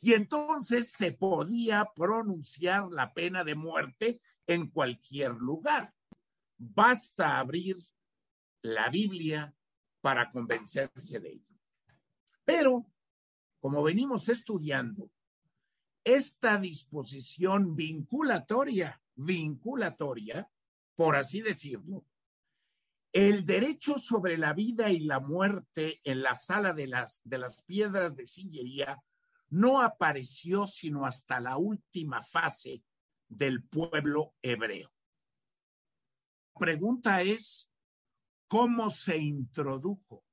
Y 0.00 0.14
entonces 0.14 0.90
se 0.90 1.12
podía 1.12 1.88
pronunciar 1.94 2.88
la 2.90 3.14
pena 3.14 3.44
de 3.44 3.54
muerte 3.54 4.20
en 4.48 4.70
cualquier 4.70 5.34
lugar. 5.34 5.94
Basta 6.58 7.38
abrir 7.38 7.76
la 8.62 8.88
Biblia 8.88 9.54
para 10.00 10.32
convencerse 10.32 11.20
de 11.20 11.34
ello. 11.34 11.56
Pero, 12.44 12.86
como 13.60 13.84
venimos 13.84 14.28
estudiando, 14.28 15.12
esta 16.02 16.58
disposición 16.58 17.76
vinculatoria, 17.76 19.00
vinculatoria, 19.14 20.50
por 20.96 21.14
así 21.14 21.40
decirlo, 21.40 22.04
el 23.14 23.46
derecho 23.46 23.96
sobre 23.96 24.36
la 24.36 24.52
vida 24.54 24.90
y 24.90 24.98
la 24.98 25.20
muerte 25.20 26.00
en 26.02 26.20
la 26.20 26.34
sala 26.34 26.72
de 26.72 26.88
las, 26.88 27.22
piedras 27.64 28.16
de 28.16 28.26
sillería 28.26 29.00
no 29.50 29.80
apareció 29.80 30.66
sino 30.66 31.06
hasta 31.06 31.38
la 31.38 31.56
última 31.56 32.22
fase 32.22 32.82
del 33.28 33.62
pueblo 33.62 34.34
hebreo. 34.42 34.92
La 36.54 36.58
pregunta 36.58 37.22
es, 37.22 37.70
cómo 38.48 38.90
se 38.90 39.16
introdujo, 39.16 40.24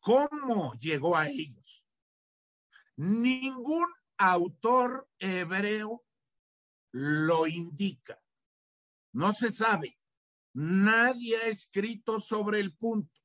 cómo 0.00 0.72
llegó 0.80 1.18
a 1.18 1.28
ellos. 1.28 1.84
Ningún 2.96 3.88
autor 4.16 5.06
hebreo 5.18 6.02
lo 6.92 7.46
indica. 7.46 8.18
No 9.12 9.34
se 9.34 9.50
sabe. 9.50 9.98
Nadie 10.54 11.36
ha 11.36 11.46
escrito 11.46 12.20
sobre 12.20 12.60
el 12.60 12.74
punto. 12.74 13.20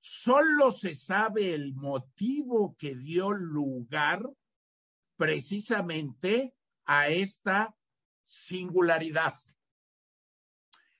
Solo 0.00 0.72
se 0.72 0.94
sabe 0.94 1.52
el 1.54 1.74
motivo 1.74 2.74
que 2.78 2.96
dio 2.96 3.32
lugar 3.32 4.22
precisamente 5.16 6.54
a 6.86 7.08
esta 7.08 7.76
singularidad. 8.24 9.34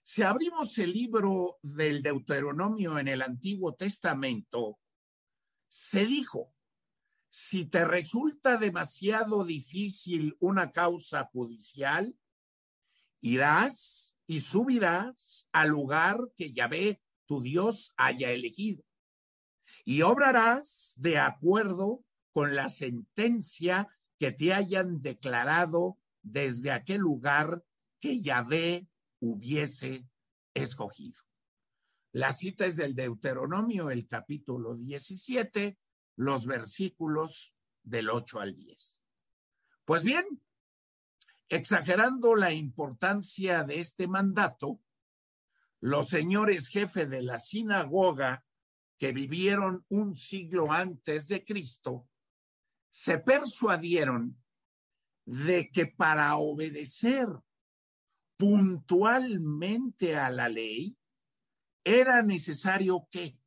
Si 0.02 0.22
abrimos 0.22 0.76
el 0.78 0.92
libro 0.92 1.58
del 1.62 2.02
Deuteronomio 2.02 2.98
en 2.98 3.08
el 3.08 3.22
Antiguo 3.22 3.74
Testamento, 3.74 4.78
se 5.68 6.04
dijo, 6.04 6.52
si 7.30 7.64
te 7.64 7.84
resulta 7.84 8.58
demasiado 8.58 9.44
difícil 9.44 10.36
una 10.40 10.72
causa 10.72 11.24
judicial, 11.32 12.14
irás 13.20 14.09
y 14.30 14.38
subirás 14.42 15.48
al 15.50 15.70
lugar 15.70 16.30
que 16.36 16.52
Yahvé, 16.52 17.02
tu 17.26 17.40
Dios, 17.40 17.92
haya 17.96 18.30
elegido, 18.30 18.84
y 19.84 20.02
obrarás 20.02 20.94
de 20.98 21.18
acuerdo 21.18 22.04
con 22.30 22.54
la 22.54 22.68
sentencia 22.68 23.88
que 24.20 24.30
te 24.30 24.54
hayan 24.54 25.02
declarado 25.02 25.98
desde 26.22 26.70
aquel 26.70 27.00
lugar 27.00 27.64
que 27.98 28.20
Yahvé 28.20 28.86
hubiese 29.18 30.06
escogido. 30.54 31.20
La 32.12 32.32
cita 32.32 32.66
es 32.66 32.76
del 32.76 32.94
Deuteronomio, 32.94 33.90
el 33.90 34.06
capítulo 34.06 34.76
17, 34.76 35.76
los 36.14 36.46
versículos 36.46 37.52
del 37.82 38.08
8 38.08 38.38
al 38.38 38.54
10. 38.54 39.00
Pues 39.84 40.04
bien, 40.04 40.24
exagerando 41.50 42.34
la 42.34 42.52
importancia 42.52 43.64
de 43.64 43.80
este 43.80 44.08
mandato, 44.08 44.80
los 45.80 46.08
señores 46.08 46.68
jefe 46.68 47.06
de 47.06 47.22
la 47.22 47.38
sinagoga 47.38 48.44
que 48.98 49.12
vivieron 49.12 49.84
un 49.88 50.14
siglo 50.14 50.72
antes 50.72 51.28
de 51.28 51.44
Cristo 51.44 52.08
se 52.90 53.18
persuadieron 53.18 54.36
de 55.24 55.70
que 55.70 55.86
para 55.86 56.36
obedecer 56.36 57.28
puntualmente 58.36 60.16
a 60.16 60.30
la 60.30 60.48
ley, 60.48 60.96
era 61.84 62.22
necesario 62.22 63.06
que 63.10 63.38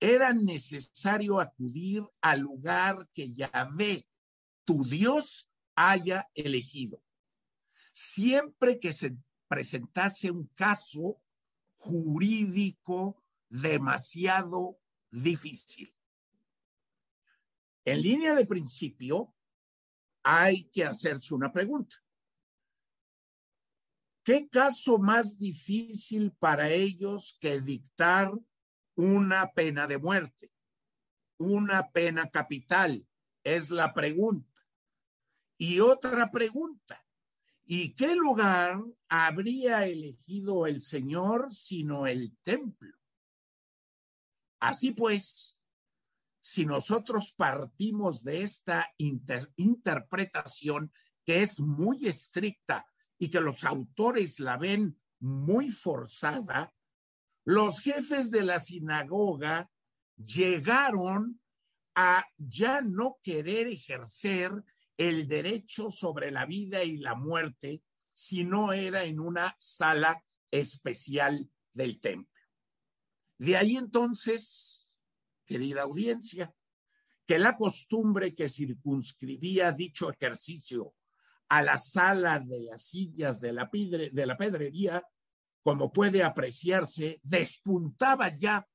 era 0.00 0.32
necesario 0.32 1.40
acudir 1.40 2.04
al 2.20 2.40
lugar 2.40 3.08
que 3.12 3.34
Yahvé, 3.34 4.06
tu 4.64 4.84
Dios, 4.84 5.50
haya 5.74 6.28
elegido. 6.34 7.02
Siempre 7.98 8.78
que 8.78 8.92
se 8.92 9.16
presentase 9.48 10.30
un 10.30 10.46
caso 10.54 11.20
jurídico 11.74 13.24
demasiado 13.48 14.78
difícil. 15.10 15.92
En 17.84 18.00
línea 18.00 18.36
de 18.36 18.46
principio, 18.46 19.34
hay 20.22 20.68
que 20.70 20.84
hacerse 20.84 21.34
una 21.34 21.52
pregunta. 21.52 21.96
¿Qué 24.22 24.48
caso 24.48 24.98
más 24.98 25.36
difícil 25.36 26.30
para 26.38 26.70
ellos 26.70 27.36
que 27.40 27.60
dictar 27.60 28.30
una 28.94 29.50
pena 29.52 29.88
de 29.88 29.98
muerte? 29.98 30.52
Una 31.38 31.90
pena 31.90 32.30
capital 32.30 33.04
es 33.42 33.70
la 33.70 33.92
pregunta. 33.92 34.62
Y 35.56 35.80
otra 35.80 36.30
pregunta, 36.30 37.04
¿y 37.70 37.94
qué 37.94 38.16
lugar 38.16 38.82
habría 39.10 39.86
elegido 39.86 40.66
el 40.66 40.80
Señor 40.80 41.52
sino 41.52 42.06
el 42.06 42.34
templo? 42.42 42.96
Así 44.58 44.92
pues, 44.92 45.60
si 46.40 46.64
nosotros 46.64 47.34
partimos 47.36 48.24
de 48.24 48.42
esta 48.42 48.90
interpretación 48.96 50.90
que 51.22 51.42
es 51.42 51.60
muy 51.60 52.06
estricta 52.06 52.86
y 53.18 53.28
que 53.28 53.40
los 53.40 53.62
autores 53.64 54.40
la 54.40 54.56
ven 54.56 54.98
muy 55.20 55.70
forzada, 55.70 56.74
los 57.44 57.80
jefes 57.80 58.30
de 58.30 58.44
la 58.44 58.60
sinagoga 58.60 59.70
llegaron 60.16 61.38
a 61.94 62.24
ya 62.38 62.80
no 62.80 63.18
querer 63.22 63.66
ejercer 63.66 64.52
el 64.98 65.28
derecho 65.28 65.90
sobre 65.90 66.30
la 66.30 66.44
vida 66.44 66.84
y 66.84 66.98
la 66.98 67.14
muerte 67.14 67.82
si 68.12 68.44
no 68.44 68.72
era 68.72 69.04
en 69.04 69.20
una 69.20 69.56
sala 69.58 70.22
especial 70.50 71.48
del 71.72 72.00
templo. 72.00 72.42
De 73.38 73.56
ahí 73.56 73.76
entonces, 73.76 74.90
querida 75.46 75.82
audiencia, 75.82 76.52
que 77.24 77.38
la 77.38 77.56
costumbre 77.56 78.34
que 78.34 78.48
circunscribía 78.48 79.70
dicho 79.70 80.10
ejercicio 80.10 80.94
a 81.48 81.62
la 81.62 81.78
sala 81.78 82.40
de 82.40 82.60
las 82.60 82.82
sillas 82.82 83.40
de 83.40 83.52
la, 83.52 83.70
de 83.70 84.26
la 84.26 84.36
pedrería, 84.36 85.06
como 85.62 85.92
puede 85.92 86.24
apreciarse, 86.24 87.20
despuntaba 87.22 88.36
ya 88.36 88.66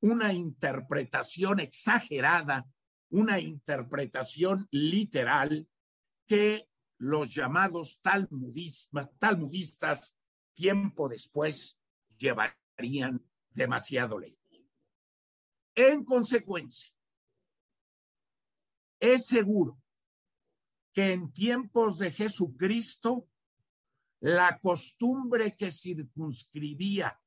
una 0.00 0.32
interpretación 0.32 1.60
exagerada, 1.60 2.66
una 3.10 3.40
interpretación 3.40 4.68
literal 4.70 5.68
que 6.26 6.68
los 6.98 7.34
llamados 7.34 8.00
talmudistas 8.00 10.16
tiempo 10.52 11.08
después 11.08 11.78
llevarían 12.16 13.24
demasiado 13.50 14.18
lejos. 14.18 14.38
En 15.74 16.04
consecuencia, 16.04 16.92
es 19.00 19.26
seguro 19.26 19.80
que 20.92 21.12
en 21.12 21.30
tiempos 21.30 21.98
de 21.98 22.10
Jesucristo 22.10 23.28
la 24.20 24.58
costumbre 24.58 25.56
que 25.56 25.70
circunscribía 25.70 27.20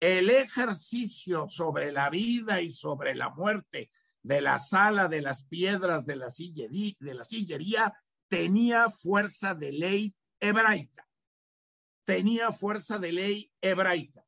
el 0.00 0.30
ejercicio 0.30 1.48
sobre 1.48 1.92
la 1.92 2.08
vida 2.08 2.62
y 2.62 2.70
sobre 2.70 3.14
la 3.14 3.28
muerte 3.28 3.90
de 4.22 4.40
la 4.40 4.58
sala 4.58 5.08
de 5.08 5.20
las 5.20 5.44
piedras 5.44 6.06
de 6.06 6.16
la, 6.16 6.30
sillería, 6.30 6.94
de 7.00 7.92
tenía 8.28 8.88
fuerza 8.88 9.54
de 9.54 9.72
ley 9.72 10.14
hebraica. 10.40 11.08
Tenía 12.04 12.52
fuerza 12.52 12.98
de 12.98 13.12
ley 13.12 13.52
hebraica. 13.60 14.24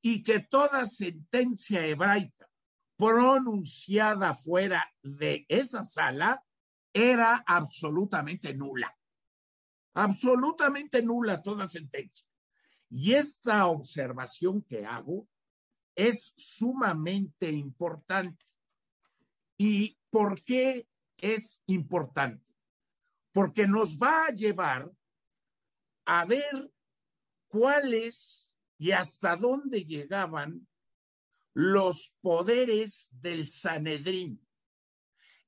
Y 0.00 0.22
que 0.22 0.40
toda 0.40 0.86
sentencia 0.86 1.84
hebraica 1.84 2.48
pronunciada 2.96 4.34
fuera 4.34 4.84
de 5.02 5.46
esa 5.48 5.84
sala 5.84 6.44
era 6.92 7.42
absolutamente 7.46 8.54
nula. 8.54 8.94
Absolutamente 9.94 11.02
nula 11.02 11.42
toda 11.42 11.66
sentencia. 11.68 12.26
Y 12.90 13.14
esta 13.14 13.66
observación 13.66 14.62
que 14.62 14.84
hago 14.84 15.28
es 15.94 16.32
sumamente 16.36 17.50
importante. 17.50 18.44
¿Y 19.58 19.98
por 20.08 20.42
qué 20.42 20.88
es 21.18 21.62
importante? 21.66 22.46
Porque 23.32 23.66
nos 23.66 23.98
va 23.98 24.26
a 24.26 24.32
llevar 24.32 24.90
a 26.06 26.24
ver 26.24 26.72
cuáles 27.48 28.50
y 28.78 28.92
hasta 28.92 29.36
dónde 29.36 29.84
llegaban 29.84 30.66
los 31.52 32.14
poderes 32.22 33.08
del 33.10 33.48
Sanedrín 33.48 34.48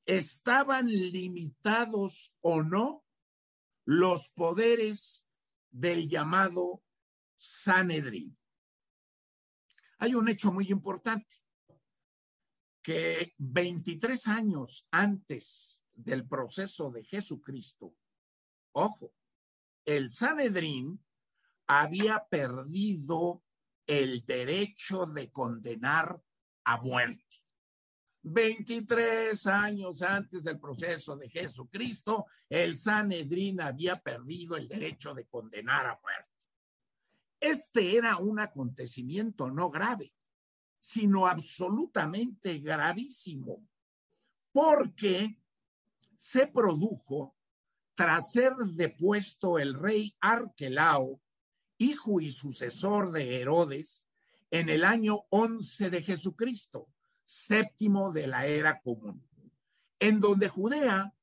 estaban 0.06 0.86
limitados 0.88 2.34
o 2.40 2.62
no 2.62 3.04
los 3.84 4.28
poderes 4.30 5.24
del 5.70 6.08
llamado 6.08 6.82
Sanedrín. 7.36 8.36
Hay 9.98 10.14
un 10.14 10.28
hecho 10.28 10.52
muy 10.52 10.68
importante, 10.68 11.36
que 12.82 13.34
23 13.38 14.26
años 14.28 14.86
antes 14.90 15.82
del 15.92 16.26
proceso 16.26 16.90
de 16.90 17.04
Jesucristo, 17.04 17.94
ojo, 18.72 19.12
el 19.84 20.10
Sanedrín 20.10 21.02
había 21.66 22.24
perdido 22.28 23.42
el 23.86 24.24
derecho 24.24 25.06
de 25.06 25.30
condenar 25.30 26.20
a 26.64 26.80
muerte. 26.80 27.24
23 28.22 29.46
años 29.46 30.02
antes 30.02 30.44
del 30.44 30.58
proceso 30.58 31.16
de 31.16 31.28
Jesucristo, 31.30 32.26
el 32.48 32.76
Sanedrín 32.76 33.60
había 33.60 34.00
perdido 34.00 34.56
el 34.56 34.68
derecho 34.68 35.14
de 35.14 35.26
condenar 35.26 35.86
a 35.86 35.98
muerte. 36.02 36.30
Este 37.40 37.96
era 37.96 38.18
un 38.18 38.38
acontecimiento 38.38 39.50
no 39.50 39.70
grave, 39.70 40.12
sino 40.80 41.26
absolutamente 41.26 42.58
gravísimo, 42.58 43.62
porque 44.50 45.38
se 46.16 46.46
produjo 46.46 47.36
tras 47.94 48.32
ser 48.32 48.54
depuesto 48.56 49.58
el 49.58 49.74
rey 49.74 50.16
Arquelao, 50.20 51.20
hijo 51.76 52.20
y 52.20 52.30
sucesor 52.30 53.12
de 53.12 53.40
Herodes, 53.40 54.06
en 54.50 54.68
el 54.70 54.84
año 54.84 55.20
11 55.28 55.90
de 55.90 56.02
Jesucristo 56.02 56.88
séptimo 57.24 58.10
de 58.10 58.26
la 58.26 58.46
era 58.46 58.80
común, 58.80 59.24
en 60.00 60.18
donde 60.18 60.48
Judea 60.48 61.14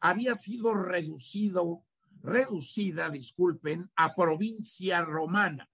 había 0.00 0.34
sido 0.34 0.74
reducido, 0.74 1.84
reducida, 2.22 3.10
disculpen, 3.10 3.90
a 3.94 4.14
provincia 4.16 5.02
romana 5.02 5.71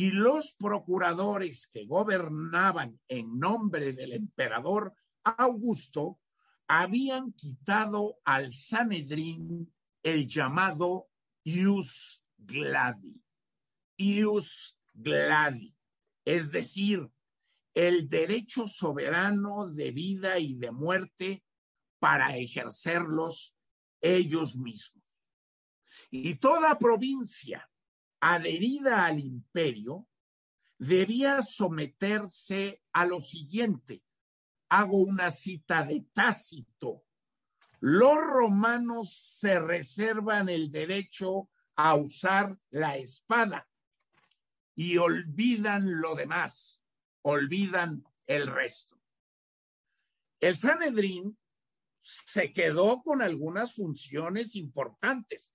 y 0.00 0.12
los 0.12 0.54
procuradores 0.54 1.66
que 1.66 1.84
gobernaban 1.84 2.98
en 3.06 3.38
nombre 3.38 3.92
del 3.92 4.14
emperador 4.14 4.94
Augusto 5.22 6.18
habían 6.66 7.34
quitado 7.34 8.18
al 8.24 8.54
Sanedrín 8.54 9.70
el 10.02 10.26
llamado 10.26 11.10
ius 11.44 12.24
gladi. 12.38 13.22
Ius 13.98 14.78
gladi, 14.94 15.76
es 16.24 16.50
decir, 16.50 17.06
el 17.74 18.08
derecho 18.08 18.68
soberano 18.68 19.68
de 19.68 19.90
vida 19.90 20.38
y 20.38 20.54
de 20.54 20.70
muerte 20.70 21.44
para 21.98 22.38
ejercerlos 22.38 23.54
ellos 24.00 24.56
mismos. 24.56 25.04
Y 26.10 26.36
toda 26.36 26.78
provincia 26.78 27.69
adherida 28.20 29.06
al 29.06 29.20
imperio 29.20 30.06
debía 30.78 31.42
someterse 31.42 32.82
a 32.92 33.06
lo 33.06 33.20
siguiente. 33.20 34.02
Hago 34.68 34.98
una 34.98 35.30
cita 35.30 35.84
de 35.84 36.06
Tácito. 36.12 37.04
Los 37.80 38.16
romanos 38.18 39.36
se 39.38 39.58
reservan 39.58 40.48
el 40.48 40.70
derecho 40.70 41.48
a 41.76 41.94
usar 41.94 42.58
la 42.70 42.96
espada 42.96 43.68
y 44.74 44.98
olvidan 44.98 46.00
lo 46.00 46.14
demás 46.14 46.80
olvidan 47.22 48.04
el 48.26 48.46
resto. 48.46 48.98
El 50.40 50.56
Sanedrín 50.56 51.36
se 52.02 52.52
quedó 52.52 53.02
con 53.02 53.22
algunas 53.22 53.74
funciones 53.74 54.56
importantes, 54.56 55.52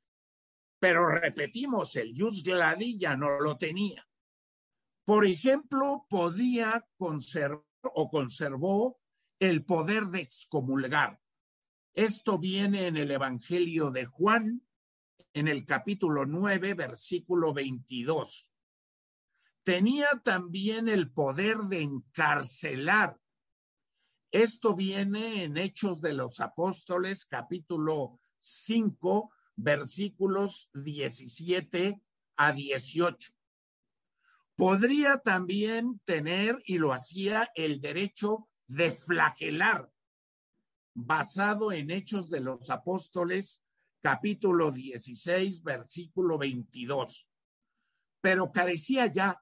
pero 0.85 1.07
repetimos, 1.07 1.95
el 1.95 2.13
jus 2.15 2.43
gladi 2.43 2.99
ya 2.99 3.17
no 3.17 3.39
lo 3.39 3.57
tenía. 3.57 4.07
Por 5.03 5.25
ejemplo, 5.25 6.05
podía 6.07 6.85
conservar 6.95 7.65
o 7.81 8.07
conservó 8.07 8.99
el 9.39 9.65
poder 9.65 10.03
de 10.03 10.21
excomulgar. 10.21 11.19
Esto 11.91 12.37
viene 12.37 12.85
en 12.85 12.97
el 12.97 13.09
Evangelio 13.09 13.89
de 13.89 14.05
Juan, 14.05 14.61
en 15.33 15.47
el 15.47 15.65
capítulo 15.65 16.27
9, 16.27 16.75
versículo 16.75 17.51
22. 17.51 18.47
Tenía 19.63 20.21
también 20.23 20.87
el 20.87 21.11
poder 21.11 21.57
de 21.61 21.81
encarcelar. 21.81 23.19
Esto 24.29 24.75
viene 24.75 25.45
en 25.45 25.57
Hechos 25.57 25.99
de 25.99 26.13
los 26.13 26.39
Apóstoles, 26.39 27.25
capítulo 27.25 28.21
5, 28.39 29.31
versículos 29.55 30.69
17 30.73 32.01
a 32.37 32.51
18. 32.51 33.31
Podría 34.55 35.19
también 35.19 35.99
tener, 36.05 36.61
y 36.65 36.77
lo 36.77 36.93
hacía, 36.93 37.51
el 37.55 37.81
derecho 37.81 38.47
de 38.67 38.91
flagelar, 38.91 39.91
basado 40.93 41.71
en 41.71 41.91
Hechos 41.91 42.29
de 42.29 42.39
los 42.39 42.69
Apóstoles, 42.69 43.63
capítulo 44.01 44.71
16, 44.71 45.61
versículo 45.63 46.37
22. 46.37 47.27
Pero 48.21 48.51
carecía 48.51 49.11
ya 49.11 49.41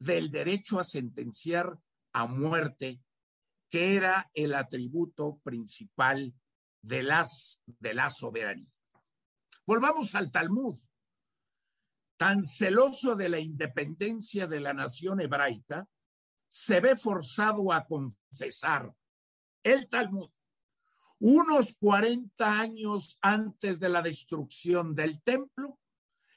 del 0.00 0.30
derecho 0.30 0.80
a 0.80 0.84
sentenciar 0.84 1.78
a 2.12 2.26
muerte, 2.26 3.00
que 3.70 3.94
era 3.94 4.28
el 4.34 4.54
atributo 4.54 5.38
principal 5.44 6.34
de, 6.82 7.02
las, 7.04 7.62
de 7.66 7.94
la 7.94 8.10
soberanía. 8.10 8.72
Volvamos 9.70 10.16
al 10.16 10.32
Talmud. 10.32 10.80
Tan 12.16 12.42
celoso 12.42 13.14
de 13.14 13.28
la 13.28 13.38
independencia 13.38 14.48
de 14.48 14.58
la 14.58 14.74
nación 14.74 15.20
hebraica, 15.20 15.88
se 16.48 16.80
ve 16.80 16.96
forzado 16.96 17.72
a 17.72 17.86
confesar 17.86 18.92
el 19.62 19.88
Talmud 19.88 20.28
unos 21.20 21.76
40 21.78 22.58
años 22.58 23.16
antes 23.22 23.78
de 23.78 23.90
la 23.90 24.02
destrucción 24.02 24.96
del 24.96 25.22
templo, 25.22 25.78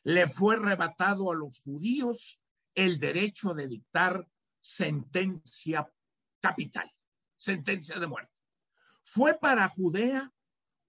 le 0.04 0.28
fue 0.28 0.58
arrebatado 0.58 1.32
a 1.32 1.36
los 1.36 1.60
judíos 1.62 2.40
el 2.76 3.00
derecho 3.00 3.56
de 3.56 3.68
dictar 3.68 4.28
sentencia 4.62 5.92
capital, 6.40 6.88
sentencia 7.36 7.98
de 7.98 8.06
muerte. 8.06 8.32
Fue 9.02 9.40
para 9.40 9.68
Judea 9.70 10.32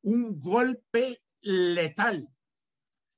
un 0.03 0.39
golpe 0.39 1.23
letal 1.41 2.34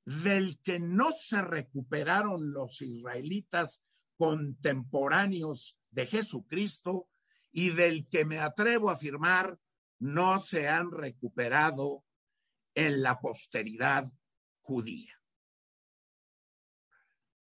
del 0.07 0.57
que 0.63 0.79
no 0.79 1.11
se 1.11 1.41
recuperaron 1.41 2.53
los 2.53 2.81
israelitas 2.81 3.83
contemporáneos 4.15 5.77
de 5.91 6.05
Jesucristo 6.05 7.09
y 7.51 7.71
del 7.71 8.07
que 8.07 8.23
me 8.23 8.39
atrevo 8.39 8.89
a 8.89 8.93
afirmar 8.93 9.59
no 9.99 10.39
se 10.39 10.69
han 10.69 10.91
recuperado 10.91 12.05
en 12.73 13.01
la 13.01 13.19
posteridad 13.19 14.05
judía. 14.61 15.13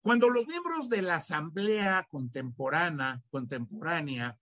Cuando 0.01 0.29
los 0.29 0.45
miembros 0.45 0.89
de 0.89 1.01
la 1.01 1.15
Asamblea 1.15 2.05
contemporánea, 2.07 3.23
contemporánea 3.31 4.37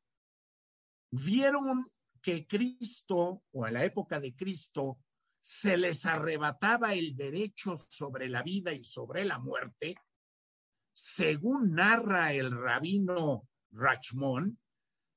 vieron 1.12 1.90
que 2.22 2.46
Cristo, 2.46 3.44
o 3.54 3.68
en 3.68 3.76
la 3.76 3.86
época 3.86 4.20
de 4.20 4.36
Cristo, 4.36 4.98
se 5.42 5.76
les 5.76 6.06
arrebataba 6.06 6.94
el 6.94 7.16
derecho 7.16 7.78
sobre 7.90 8.30
la 8.30 8.44
vida 8.44 8.72
y 8.74 8.84
sobre 8.84 9.26
la 9.26 9.40
muerte, 9.40 9.96
según 10.94 11.74
narra 11.74 12.32
el 12.34 12.52
rabino 12.52 13.48
Rachmon, 13.72 14.60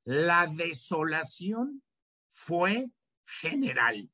la 0.04 0.46
desolación 0.46 1.82
fue 2.28 2.90
general. 3.24 4.10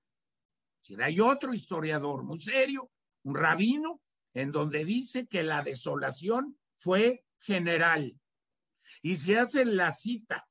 Si 0.80 1.00
hay 1.00 1.20
otro 1.20 1.54
historiador 1.54 2.24
muy 2.24 2.40
serio, 2.40 2.90
un 3.22 3.36
rabino, 3.36 4.00
en 4.34 4.50
donde 4.52 4.84
dice 4.84 5.26
que 5.26 5.42
la 5.42 5.62
desolación 5.62 6.58
fue 6.78 7.24
general. 7.38 8.18
Y 9.02 9.16
se 9.16 9.38
hace 9.38 9.64
la 9.64 9.92
cita. 9.92 10.48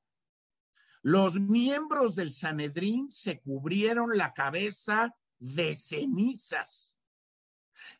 Los 1.01 1.39
miembros 1.39 2.15
del 2.15 2.33
Sanedrín 2.33 3.09
se 3.09 3.39
cubrieron 3.39 4.17
la 4.17 4.33
cabeza 4.33 5.15
de 5.39 5.73
cenizas. 5.73 6.93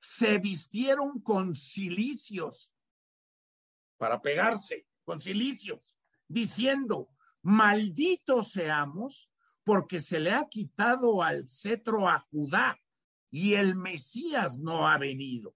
Se 0.02 0.38
vistieron 0.38 1.22
con 1.22 1.56
cilicios 1.56 2.74
para 3.98 4.22
pegarse, 4.22 4.86
con 5.04 5.20
cilicios, 5.20 5.98
diciendo, 6.28 7.10
malditos 7.42 8.52
seamos 8.52 9.32
porque 9.64 10.02
se 10.02 10.20
le 10.20 10.32
ha 10.32 10.48
quitado 10.48 11.22
al 11.22 11.48
cetro 11.48 12.08
a 12.08 12.20
Judá 12.20 12.80
y 13.32 13.54
el 13.54 13.76
Mesías 13.76 14.60
no 14.60 14.88
ha 14.88 14.98
venido. 14.98 15.56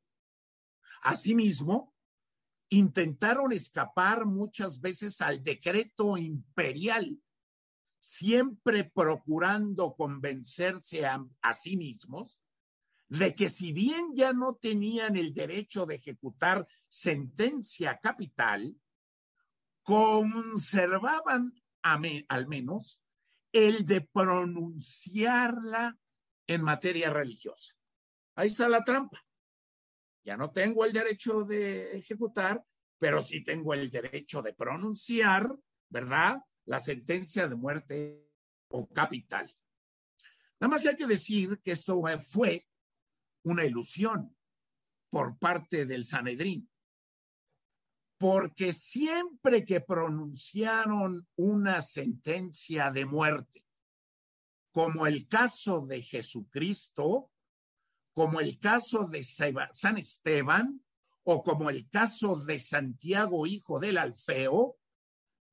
Asimismo, 1.02 1.94
intentaron 2.70 3.52
escapar 3.52 4.26
muchas 4.26 4.80
veces 4.80 5.22
al 5.22 5.44
decreto 5.44 6.18
imperial, 6.18 7.20
siempre 8.04 8.84
procurando 8.84 9.96
convencerse 9.96 11.06
a, 11.06 11.24
sí 11.54 11.78
mismos 11.78 12.38
de 13.08 13.34
que 13.34 13.48
si 13.48 13.72
bien 13.72 14.14
ya 14.14 14.34
no 14.34 14.56
tenían 14.56 15.16
el 15.16 15.34
derecho 15.34 15.86
de 15.86 15.96
ejecutar 15.96 16.68
sentencia 16.90 17.98
capital, 18.04 18.76
conservaban 19.84 21.54
al 21.82 22.48
menos 22.48 23.02
el 23.54 23.86
de 23.86 24.02
pronunciarla 24.02 25.98
en 26.46 26.62
materia 26.62 27.10
religiosa. 27.10 27.74
Ahí 28.36 28.48
está 28.48 28.68
la 28.68 28.84
trampa. 28.84 29.24
Ya 30.26 30.36
no 30.36 30.52
tengo 30.52 30.84
el 30.84 30.92
derecho 30.92 31.46
de 31.46 31.98
ejecutar, 31.98 32.62
pero 33.00 33.22
sí 33.22 33.46
tengo 33.46 33.74
el 33.74 33.90
derecho 33.90 34.42
de 34.42 34.54
pronunciar, 34.54 35.56
¿verdad? 35.88 36.42
La 36.66 36.80
sentencia 36.80 37.48
de 37.48 37.56
muerte 37.56 38.30
o 38.70 38.88
capital. 38.88 39.54
Nada 40.60 40.72
más 40.72 40.86
hay 40.86 40.96
que 40.96 41.08
decir 41.08 41.60
que 41.64 41.72
esto 41.72 42.02
fue 42.22 42.68
una 43.44 43.66
ilusión 43.66 44.36
por 45.10 45.38
parte 45.38 45.86
del 45.86 46.06
Sanedrín 46.06 46.70
porque 48.24 48.72
siempre 48.72 49.66
que 49.66 49.82
pronunciaron 49.82 51.28
una 51.36 51.82
sentencia 51.82 52.90
de 52.90 53.04
muerte, 53.04 53.66
como 54.72 55.08
el 55.08 55.28
caso 55.28 55.86
de 55.86 56.02
Jesucristo, 56.02 57.34
como 58.14 58.40
el 58.40 58.60
caso 58.60 59.08
de 59.08 59.24
San 59.24 59.98
Esteban 59.98 60.82
o 61.24 61.44
como 61.44 61.70
el 61.70 61.90
caso 61.90 62.38
de 62.38 62.60
Santiago, 62.60 63.46
hijo 63.46 63.78
del 63.78 63.98
Alfeo, 63.98 64.78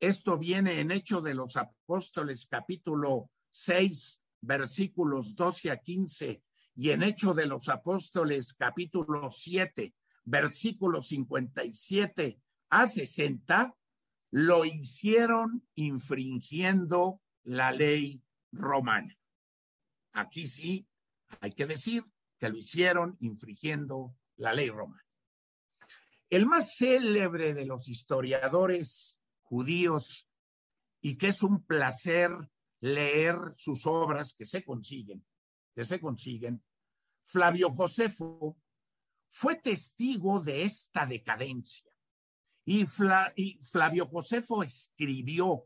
esto 0.01 0.39
viene 0.39 0.81
en 0.81 0.91
Hecho 0.91 1.21
de 1.21 1.35
los 1.35 1.59
Apóstoles 1.59 2.47
capítulo 2.47 3.31
6, 3.51 4.23
versículos 4.41 5.35
12 5.37 5.71
a 5.71 5.77
15 5.77 6.43
y 6.77 6.91
en 6.91 7.03
Hecho 7.03 7.35
de 7.35 7.45
los 7.45 7.69
Apóstoles 7.69 8.55
capítulo 8.55 9.29
7, 9.31 9.95
versículo 10.25 11.03
57 11.03 12.41
a 12.71 12.87
60 12.87 13.77
lo 14.31 14.65
hicieron 14.65 15.69
infringiendo 15.75 17.21
la 17.43 17.71
ley 17.71 18.23
romana. 18.53 19.15
Aquí 20.13 20.47
sí 20.47 20.89
hay 21.41 21.53
que 21.53 21.67
decir 21.67 22.05
que 22.39 22.49
lo 22.49 22.57
hicieron 22.57 23.19
infringiendo 23.21 24.17
la 24.37 24.55
ley 24.55 24.71
romana. 24.71 25.05
El 26.31 26.47
más 26.47 26.75
célebre 26.77 27.53
de 27.53 27.67
los 27.67 27.89
historiadores 27.89 29.20
judíos. 29.51 30.27
Y 31.03 31.19
que 31.19 31.29
es 31.29 31.43
un 31.43 31.63
placer 31.65 32.31
leer 32.81 33.37
sus 33.57 33.87
obras 33.87 34.33
que 34.33 34.47
se 34.47 34.65
consiguen, 34.65 35.27
que 35.75 35.85
se 35.85 36.01
consiguen, 36.01 36.63
Flavio 37.25 37.71
Josefo 37.71 38.57
fue 39.29 39.57
testigo 39.57 40.41
de 40.41 40.65
esta 40.65 41.07
decadencia. 41.07 41.91
Y, 42.65 42.87
Flavio 42.87 44.07
Josefo 44.07 44.63
escribió 44.63 45.65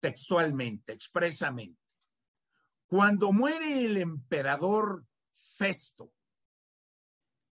textualmente, 0.00 0.92
expresamente, 0.92 1.80
cuando 2.86 3.32
muere 3.32 3.84
el 3.84 3.96
emperador 3.96 5.04
Festo 5.36 6.12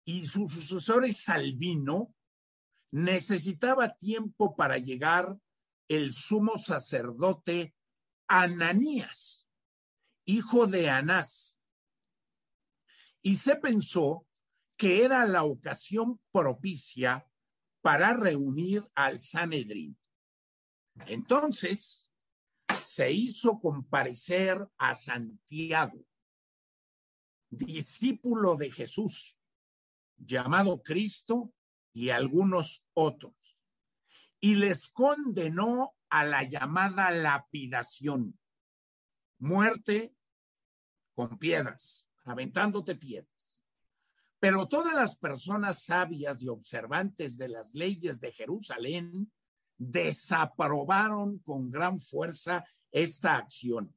y 0.05 0.26
su 0.26 0.49
sucesor 0.49 1.05
es 1.05 1.22
Salvino, 1.22 2.14
necesitaba 2.95 3.97
tiempo 3.97 4.55
para 4.55 4.78
llegar 4.78 5.36
el 5.88 6.12
sumo 6.12 6.59
sacerdote 6.59 7.74
Ananías 8.28 9.45
hijo 10.24 10.68
de 10.68 10.88
Anás. 10.88 11.59
Y 13.20 13.34
se 13.34 13.57
pensó 13.57 14.28
que 14.76 15.05
era 15.05 15.26
la 15.26 15.42
ocasión 15.42 16.20
propicia 16.30 17.28
para 17.82 18.14
reunir 18.14 18.88
al 18.95 19.20
Sanedrín. 19.20 19.99
Entonces 21.07 22.09
se 22.80 23.11
hizo 23.11 23.59
comparecer 23.59 24.66
a 24.78 24.95
Santiago, 24.95 26.07
discípulo 27.51 28.55
de 28.55 28.70
Jesús, 28.70 29.36
llamado 30.16 30.80
Cristo, 30.80 31.53
y 31.95 32.11
algunos 32.11 32.84
otros, 32.92 33.34
y 34.40 34.57
les 34.57 34.88
condenó 34.88 35.95
a 36.11 36.24
la 36.24 36.42
llamada 36.42 37.11
lapidación, 37.11 38.38
muerte 39.38 40.14
con 41.14 41.38
piedras, 41.38 42.07
aventándote 42.24 42.97
piedras. 42.97 43.57
Pero 44.40 44.68
todas 44.68 44.95
las 44.95 45.16
personas 45.16 45.84
sabias 45.84 46.42
y 46.42 46.49
observantes 46.49 47.38
de 47.38 47.49
las 47.49 47.72
leyes 47.72 48.20
de 48.20 48.32
Jerusalén 48.32 49.32
desaprobaron 49.78 51.38
con 51.38 51.70
gran 51.70 51.99
fuerza 51.99 52.64
esta 52.90 53.36
acción. 53.36 53.97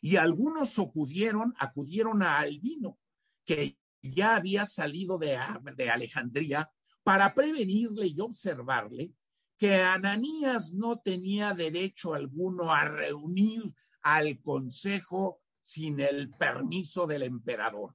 Y 0.00 0.16
algunos 0.16 0.78
acudieron, 0.78 1.54
acudieron 1.58 2.22
a 2.22 2.38
Albino, 2.38 2.98
que 3.44 3.76
ya 4.00 4.36
había 4.36 4.64
salido 4.64 5.18
de, 5.18 5.38
de 5.76 5.90
Alejandría, 5.90 6.70
para 7.06 7.32
prevenirle 7.34 8.08
y 8.08 8.18
observarle 8.18 9.12
que 9.56 9.76
Ananías 9.76 10.72
no 10.72 10.98
tenía 10.98 11.54
derecho 11.54 12.14
alguno 12.14 12.72
a 12.72 12.84
reunir 12.84 13.72
al 14.02 14.42
consejo 14.42 15.40
sin 15.62 16.00
el 16.00 16.30
permiso 16.30 17.06
del 17.06 17.22
emperador. 17.22 17.94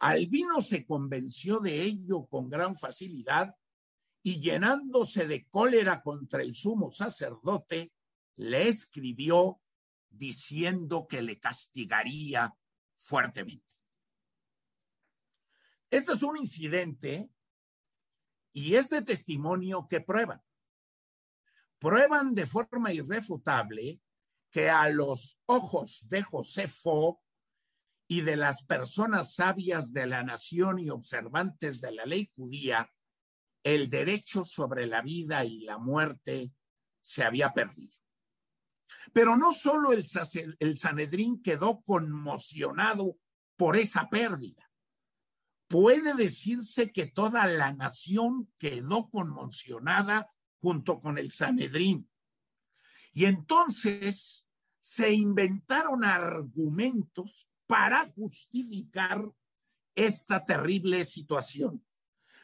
Albino 0.00 0.62
se 0.62 0.84
convenció 0.84 1.60
de 1.60 1.80
ello 1.80 2.26
con 2.26 2.50
gran 2.50 2.76
facilidad 2.76 3.54
y 4.20 4.40
llenándose 4.40 5.28
de 5.28 5.46
cólera 5.46 6.02
contra 6.02 6.42
el 6.42 6.56
sumo 6.56 6.90
sacerdote, 6.90 7.92
le 8.34 8.66
escribió 8.66 9.60
diciendo 10.10 11.06
que 11.08 11.22
le 11.22 11.38
castigaría 11.38 12.52
fuertemente. 12.96 13.64
Este 15.88 16.14
es 16.14 16.22
un 16.24 16.36
incidente 16.36 17.30
y 18.52 18.74
este 18.76 19.02
testimonio 19.02 19.86
que 19.88 20.00
prueban. 20.00 20.42
Prueban 21.78 22.34
de 22.34 22.46
forma 22.46 22.92
irrefutable 22.92 24.00
que 24.50 24.68
a 24.68 24.88
los 24.88 25.38
ojos 25.46 26.06
de 26.08 26.22
Josefo 26.22 27.22
y 28.06 28.20
de 28.20 28.36
las 28.36 28.62
personas 28.64 29.34
sabias 29.34 29.92
de 29.92 30.06
la 30.06 30.22
nación 30.22 30.78
y 30.78 30.90
observantes 30.90 31.80
de 31.80 31.92
la 31.92 32.04
ley 32.04 32.30
judía, 32.36 32.92
el 33.64 33.88
derecho 33.88 34.44
sobre 34.44 34.86
la 34.86 35.00
vida 35.00 35.44
y 35.44 35.60
la 35.60 35.78
muerte 35.78 36.52
se 37.00 37.24
había 37.24 37.52
perdido. 37.52 37.96
Pero 39.12 39.36
no 39.36 39.52
solo 39.52 39.92
el, 39.92 40.06
el 40.58 40.78
Sanedrín 40.78 41.42
quedó 41.42 41.82
conmocionado 41.82 43.16
por 43.56 43.76
esa 43.76 44.08
pérdida. 44.08 44.70
Puede 45.72 46.12
decirse 46.12 46.92
que 46.92 47.06
toda 47.06 47.46
la 47.46 47.72
nación 47.72 48.52
quedó 48.58 49.08
conmocionada 49.08 50.28
junto 50.60 51.00
con 51.00 51.16
el 51.16 51.30
Sanedrín. 51.30 52.10
Y 53.14 53.24
entonces 53.24 54.46
se 54.80 55.12
inventaron 55.12 56.04
argumentos 56.04 57.48
para 57.66 58.06
justificar 58.06 59.24
esta 59.94 60.44
terrible 60.44 61.04
situación. 61.04 61.82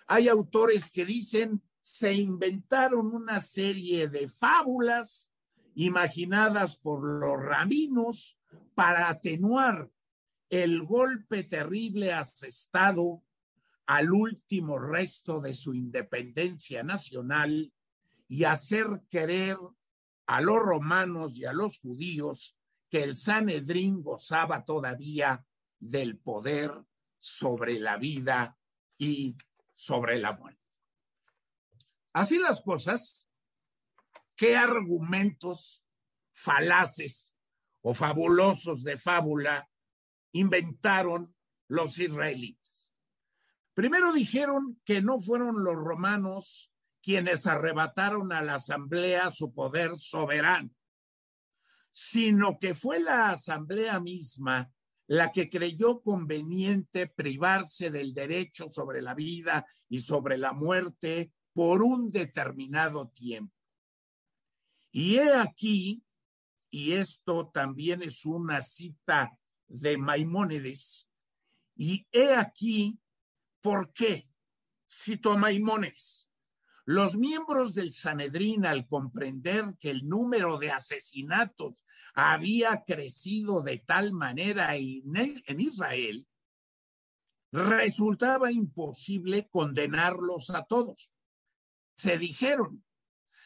Hay 0.07 0.29
autores 0.29 0.91
que 0.91 1.05
dicen 1.05 1.63
se 1.83 2.15
inventaron 2.15 3.15
una 3.15 3.41
serie 3.41 4.09
de 4.09 4.27
fábulas 4.27 5.31
imaginadas 5.75 6.79
por 6.79 7.05
los 7.05 7.45
rabinos 7.45 8.39
para 8.75 9.11
atenuar 9.11 9.91
el 10.51 10.83
golpe 10.85 11.45
terrible 11.45 12.13
asestado 12.13 13.23
al 13.87 14.13
último 14.13 14.79
resto 14.79 15.41
de 15.41 15.55
su 15.55 15.75
independencia 15.75 16.83
nacional 16.83 17.73
y 18.29 18.45
hacer 18.45 18.87
creer 19.11 19.57
a 20.27 20.41
los 20.41 20.59
romanos 20.59 21.33
y 21.35 21.47
a 21.47 21.53
los 21.53 21.79
judíos 21.79 22.57
que 22.91 23.03
el 23.03 23.17
Sanedrín 23.17 24.03
gozaba 24.03 24.65
todavía 24.65 25.45
del 25.79 26.19
poder 26.19 26.73
sobre 27.19 27.79
la 27.79 27.97
vida 27.97 28.59
y 28.97 29.37
sobre 29.73 30.19
la 30.19 30.33
muerte. 30.33 30.63
Así 32.13 32.39
las 32.39 32.63
cosas, 32.63 33.27
¿qué 34.35 34.57
argumentos 34.57 35.85
falaces 36.33 37.33
o 37.81 37.95
fabulosos 37.95 38.83
de 38.83 38.97
fábula 38.97 39.68
inventaron 40.39 41.35
los 41.69 41.99
israelitas? 41.99 42.93
Primero 43.75 44.13
dijeron 44.13 44.81
que 44.85 45.01
no 45.01 45.19
fueron 45.19 45.63
los 45.63 45.77
romanos 45.77 46.73
quienes 47.01 47.47
arrebataron 47.47 48.33
a 48.33 48.43
la 48.43 48.57
asamblea 48.57 49.31
su 49.31 49.55
poder 49.55 49.99
soberano, 49.99 50.71
sino 51.93 52.59
que 52.59 52.75
fue 52.75 53.01
la 53.01 53.31
asamblea 53.31 54.01
misma 54.01 54.71
la 55.07 55.33
que 55.33 55.49
creyó 55.49 56.03
conveniente 56.03 57.07
privarse 57.07 57.91
del 57.91 58.13
derecho 58.13 58.69
sobre 58.69 59.01
la 59.01 59.15
vida 59.15 59.67
y 59.89 60.01
sobre 60.01 60.37
la 60.37 60.53
muerte 60.53 61.33
por 61.55 61.83
un 61.83 62.11
determinado 62.11 63.09
tiempo. 63.09 63.55
Y 64.93 65.17
he 65.17 65.35
aquí, 65.35 66.03
y 66.71 66.93
esto 66.93 67.49
también 67.49 68.03
es 68.03 68.27
una 68.27 68.61
cita 68.61 69.38
de 69.69 69.97
Maimónides, 69.97 71.09
y 71.77 72.07
he 72.11 72.35
aquí 72.35 72.99
por 73.61 73.93
qué 73.93 74.29
cito 74.91 75.33
a 75.33 75.37
Maimónides. 75.37 76.29
Los 76.85 77.17
miembros 77.17 77.75
del 77.75 77.93
Sanedrín, 77.93 78.65
al 78.65 78.87
comprender 78.87 79.77
que 79.79 79.91
el 79.91 80.09
número 80.09 80.59
de 80.59 80.71
asesinatos 80.71 81.85
había 82.15 82.83
crecido 82.87 83.63
de 83.63 83.79
tal 83.79 84.13
manera 84.13 84.75
en 84.75 85.61
Israel, 85.61 86.27
resultaba 87.53 88.51
imposible 88.51 89.49
condenarlos 89.51 90.51
a 90.51 90.65
todos. 90.65 91.13
Se 91.97 92.17
dijeron, 92.17 92.85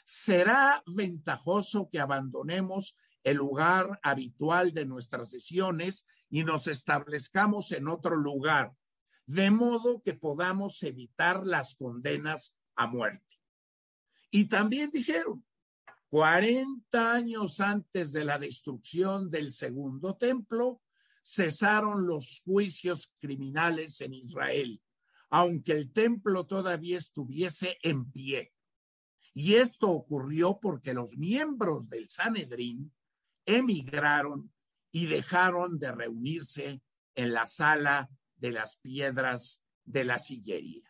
será 0.05 0.83
ventajoso 0.87 1.89
que 1.91 1.99
abandonemos 1.99 2.97
el 3.25 3.37
lugar 3.37 3.99
habitual 4.03 4.73
de 4.73 4.85
nuestras 4.85 5.31
sesiones 5.31 6.07
y 6.29 6.45
nos 6.45 6.67
establezcamos 6.67 7.73
en 7.73 7.89
otro 7.89 8.17
lugar, 8.17 8.73
de 9.27 9.51
modo 9.51 10.03
que 10.03 10.15
podamos 10.15 10.83
evitar 10.83 11.47
las 11.47 11.75
condenas 11.75 12.55
a 12.75 12.87
muerte. 12.87 13.39
Y 14.31 14.47
también 14.47 14.91
dijeron, 14.91 15.45
40 16.09 17.15
años 17.15 17.61
antes 17.61 18.13
de 18.13 18.25
la 18.25 18.39
destrucción 18.39 19.31
del 19.31 19.53
segundo 19.53 20.17
templo, 20.17 20.83
cesaron 21.25 22.07
los 22.07 22.43
juicios 22.45 23.15
criminales 23.19 24.01
en 24.01 24.15
Israel, 24.15 24.81
aunque 25.31 25.73
el 25.73 25.93
templo 25.93 26.47
todavía 26.47 26.99
estuviese 26.99 27.79
en 27.83 28.11
pie. 28.11 28.53
Y 29.35 29.55
esto 29.55 29.89
ocurrió 29.91 30.59
porque 30.61 30.93
los 30.93 31.17
miembros 31.17 31.89
del 31.89 32.09
Sanedrín 32.11 32.93
emigraron 33.47 34.53
y 34.91 35.07
dejaron 35.07 35.79
de 35.79 35.93
reunirse 35.93 36.83
en 37.15 37.33
la 37.33 37.47
sala 37.47 38.11
de 38.37 38.53
las 38.53 38.77
piedras 38.77 39.63
de 39.85 40.05
la 40.05 40.19
sillería. 40.19 40.89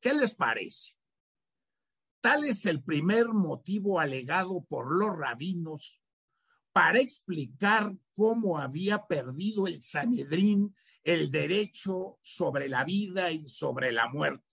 ¿Qué 0.00 0.14
les 0.14 0.34
parece? 0.34 0.94
Tal 2.20 2.44
es 2.44 2.66
el 2.66 2.82
primer 2.82 3.28
motivo 3.28 4.00
alegado 4.00 4.64
por 4.64 4.90
los 4.96 5.16
rabinos 5.16 6.00
para 6.72 7.00
explicar 7.00 7.92
cómo 8.14 8.58
había 8.58 9.06
perdido 9.06 9.66
el 9.66 9.82
Sanedrín 9.82 10.74
el 11.06 11.30
derecho 11.30 12.18
sobre 12.20 12.68
la 12.68 12.82
vida 12.82 13.30
y 13.30 13.46
sobre 13.46 13.92
la 13.92 14.08
muerte. 14.08 14.44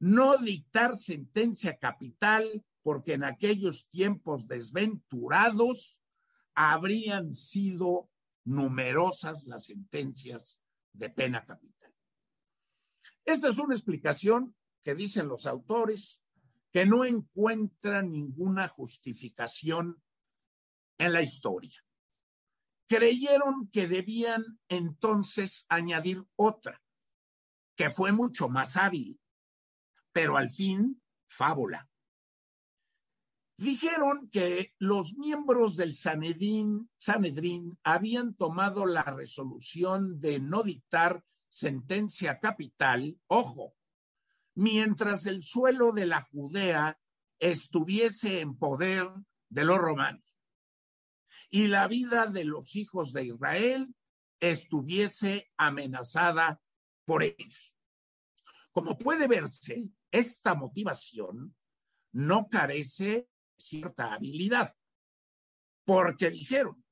No 0.00 0.36
dictar 0.38 0.96
sentencia 0.96 1.78
capital, 1.78 2.64
porque 2.84 3.14
en 3.14 3.24
aquellos 3.24 3.88
tiempos 3.88 4.46
desventurados 4.46 5.98
habrían 6.54 7.32
sido 7.32 8.10
numerosas 8.44 9.44
las 9.46 9.64
sentencias 9.64 10.60
de 10.92 11.08
pena 11.08 11.44
capital. 11.46 11.92
Esta 13.24 13.48
es 13.48 13.56
una 13.58 13.74
explicación 13.74 14.54
que 14.84 14.94
dicen 14.94 15.28
los 15.28 15.46
autores 15.46 16.22
que 16.70 16.84
no 16.84 17.06
encuentra 17.06 18.02
ninguna 18.02 18.68
justificación 18.68 20.02
en 20.98 21.12
la 21.12 21.22
historia. 21.22 21.80
creyeron 22.86 23.70
que 23.72 23.88
debían 23.88 24.44
entonces 24.68 25.64
añadir 25.70 26.22
otra, 26.36 26.82
que 27.76 27.88
fue 27.88 28.12
mucho 28.12 28.50
más 28.50 28.76
hábil, 28.76 29.18
pero 30.12 30.36
al 30.36 30.50
fin 30.50 31.02
fábula. 31.26 31.88
Dijeron 33.56 34.28
que 34.30 34.74
los 34.78 35.14
miembros 35.14 35.76
del 35.76 35.94
Sanedrín, 35.94 36.90
Sanedrín 36.96 37.78
habían 37.84 38.34
tomado 38.34 38.84
la 38.84 39.02
resolución 39.02 40.20
de 40.20 40.40
no 40.40 40.62
dictar 40.62 41.24
sentencia 41.48 42.40
capital, 42.40 43.16
ojo, 43.28 43.74
mientras 44.54 45.26
el 45.26 45.42
suelo 45.42 45.92
de 45.92 46.06
la 46.06 46.22
Judea 46.22 46.98
estuviese 47.38 48.40
en 48.40 48.56
poder 48.56 49.08
de 49.48 49.64
los 49.64 49.78
romanos 49.78 50.24
y 51.50 51.68
la 51.68 51.86
vida 51.86 52.26
de 52.26 52.44
los 52.44 52.74
hijos 52.76 53.12
de 53.12 53.26
Israel 53.26 53.94
estuviese 54.40 55.50
amenazada 55.56 56.60
por 57.04 57.22
ellos. 57.22 57.74
Como 58.72 58.98
puede 58.98 59.28
verse, 59.28 59.84
esta 60.10 60.54
motivación 60.54 61.54
no 62.12 62.48
carece 62.48 63.28
cierta 63.56 64.12
habilidad, 64.12 64.74
porque 65.84 66.30
dijeron, 66.30 66.84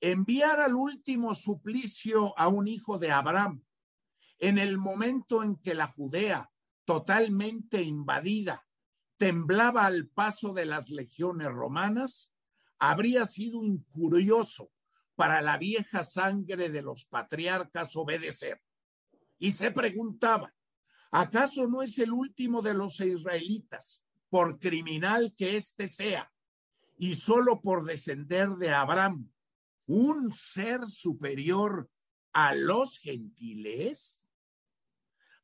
enviar 0.00 0.60
al 0.60 0.74
último 0.74 1.34
suplicio 1.34 2.38
a 2.38 2.48
un 2.48 2.68
hijo 2.68 2.98
de 2.98 3.10
Abraham 3.10 3.64
en 4.38 4.58
el 4.58 4.78
momento 4.78 5.42
en 5.42 5.56
que 5.56 5.74
la 5.74 5.88
Judea, 5.88 6.50
totalmente 6.84 7.82
invadida, 7.82 8.66
temblaba 9.16 9.86
al 9.86 10.08
paso 10.08 10.52
de 10.52 10.66
las 10.66 10.90
legiones 10.90 11.48
romanas, 11.48 12.32
habría 12.78 13.24
sido 13.26 13.64
incurioso 13.64 14.70
para 15.14 15.40
la 15.40 15.56
vieja 15.56 16.04
sangre 16.04 16.68
de 16.68 16.82
los 16.82 17.06
patriarcas 17.06 17.96
obedecer. 17.96 18.60
Y 19.38 19.52
se 19.52 19.70
preguntaba, 19.70 20.54
¿acaso 21.10 21.66
no 21.66 21.82
es 21.82 21.98
el 21.98 22.12
último 22.12 22.60
de 22.60 22.74
los 22.74 23.00
israelitas, 23.00 24.05
por 24.28 24.58
criminal 24.58 25.34
que 25.36 25.56
éste 25.56 25.88
sea, 25.88 26.32
y 26.98 27.14
solo 27.14 27.60
por 27.60 27.84
descender 27.84 28.50
de 28.56 28.70
Abraham, 28.70 29.30
un 29.86 30.32
ser 30.32 30.86
superior 30.88 31.88
a 32.32 32.54
los 32.54 32.98
gentiles? 32.98 34.24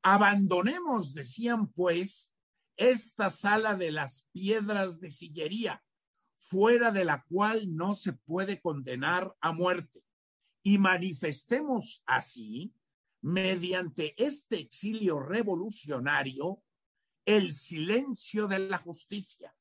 Abandonemos, 0.03 1.15
decían 1.15 1.69
pues, 1.69 2.35
esta 2.77 3.31
sala 3.31 3.77
de 3.77 3.93
las 3.93 4.27
piedras 4.33 4.99
de 5.01 5.11
sillería, 5.11 5.83
fuera 6.39 6.91
de 6.91 7.05
la 7.05 7.25
cual 7.29 7.77
no 7.77 7.95
se 7.95 8.13
puede 8.13 8.61
condenar 8.61 9.35
a 9.41 9.53
muerte, 9.53 10.05
y 10.63 10.79
manifestemos 10.79 12.03
así, 12.07 12.75
mediante 13.21 14.15
este 14.23 14.59
exilio 14.59 15.21
revolucionario, 15.21 16.63
el 17.25 17.53
silencio 17.53 18.47
de 18.49 18.59
la 18.59 18.79
justicia, 18.79 19.55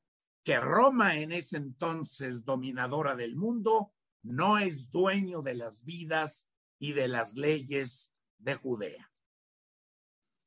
que 0.44 0.58
Roma 0.58 1.16
en 1.18 1.32
ese 1.32 1.56
entonces 1.56 2.44
dominadora 2.44 3.14
del 3.14 3.36
mundo 3.36 3.92
no 4.22 4.58
es 4.58 4.90
dueño 4.90 5.42
de 5.42 5.54
las 5.54 5.84
vidas 5.84 6.48
y 6.78 6.92
de 6.92 7.08
las 7.08 7.34
leyes 7.34 8.12
de 8.38 8.54
Judea. 8.56 9.10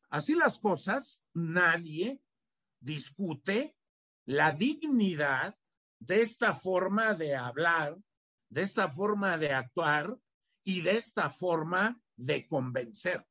Así 0.09 0.35
las 0.35 0.59
cosas, 0.59 1.21
nadie 1.33 2.21
discute 2.79 3.75
la 4.25 4.51
dignidad 4.51 5.57
de 5.99 6.21
esta 6.21 6.53
forma 6.53 7.13
de 7.13 7.35
hablar, 7.35 7.97
de 8.49 8.61
esta 8.61 8.89
forma 8.89 9.37
de 9.37 9.53
actuar 9.53 10.17
y 10.63 10.81
de 10.81 10.97
esta 10.97 11.29
forma 11.29 12.01
de 12.15 12.47
convencer. 12.47 13.25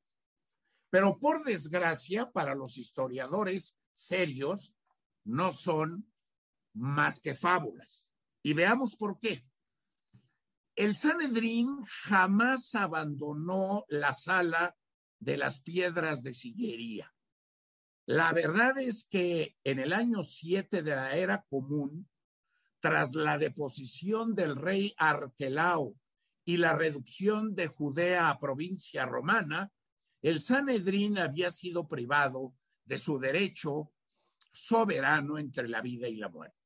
Pero 0.94 1.18
por 1.18 1.42
desgracia, 1.42 2.30
para 2.30 2.54
los 2.54 2.78
historiadores 2.78 3.76
serios, 3.92 4.76
no 5.24 5.50
son 5.50 6.08
más 6.72 7.18
que 7.18 7.34
fábulas. 7.34 8.06
Y 8.44 8.52
veamos 8.52 8.94
por 8.94 9.18
qué. 9.18 9.44
El 10.76 10.94
Sanedrín 10.94 11.82
jamás 12.04 12.76
abandonó 12.76 13.84
la 13.88 14.12
sala 14.12 14.76
de 15.18 15.36
las 15.36 15.60
piedras 15.60 16.22
de 16.22 16.32
sillería. 16.32 17.12
La 18.06 18.32
verdad 18.32 18.78
es 18.78 19.04
que 19.10 19.56
en 19.64 19.80
el 19.80 19.92
año 19.92 20.22
7 20.22 20.84
de 20.84 20.94
la 20.94 21.16
era 21.16 21.44
común, 21.50 22.08
tras 22.78 23.16
la 23.16 23.36
deposición 23.36 24.36
del 24.36 24.54
rey 24.54 24.94
Arquelao 24.96 25.96
y 26.44 26.56
la 26.56 26.76
reducción 26.76 27.56
de 27.56 27.66
Judea 27.66 28.28
a 28.28 28.38
provincia 28.38 29.04
romana, 29.06 29.72
el 30.28 30.40
Sanedrín 30.40 31.18
había 31.18 31.50
sido 31.50 31.86
privado 31.86 32.54
de 32.84 32.98
su 32.98 33.18
derecho 33.18 33.92
soberano 34.52 35.38
entre 35.38 35.68
la 35.68 35.80
vida 35.80 36.08
y 36.08 36.16
la 36.16 36.28
muerte. 36.28 36.56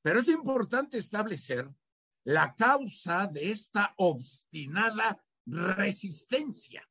Pero 0.00 0.20
es 0.20 0.28
importante 0.28 0.98
establecer 0.98 1.68
la 2.24 2.54
causa 2.54 3.26
de 3.26 3.50
esta 3.50 3.94
obstinada 3.96 5.22
resistencia 5.46 6.88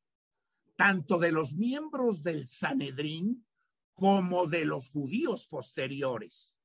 tanto 0.76 1.20
de 1.20 1.32
los 1.32 1.54
miembros 1.54 2.24
del 2.24 2.48
Sanedrín 2.48 3.46
como 3.94 4.48
de 4.48 4.66
los 4.66 4.90
judíos 4.90 5.48
posteriores, 5.48 6.58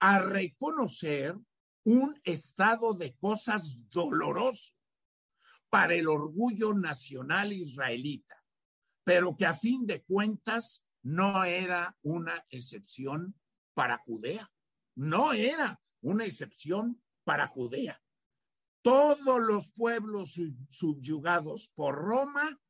a 0.00 0.18
reconocer 0.18 1.34
un 1.84 2.20
estado 2.24 2.94
de 2.94 3.16
cosas 3.16 3.78
doloroso 3.88 4.74
para 5.70 5.94
el 5.94 6.08
orgullo 6.08 6.74
nacional 6.74 7.52
israelita, 7.52 8.36
pero 9.06 9.36
que 9.36 9.46
a 9.46 9.54
fin 9.54 9.86
de 9.86 10.02
cuentas 10.02 10.84
no 11.04 11.44
era 11.44 11.96
una 12.02 12.44
excepción 12.50 13.36
para 13.72 13.98
Judea, 13.98 14.50
no 14.96 15.32
era 15.32 15.80
una 16.00 16.24
excepción 16.24 17.00
para 17.22 17.46
Judea. 17.46 18.02
Todos 18.82 19.40
los 19.40 19.70
pueblos 19.70 20.34
subyugados 20.70 21.70
por 21.76 21.94
Roma 21.94 22.60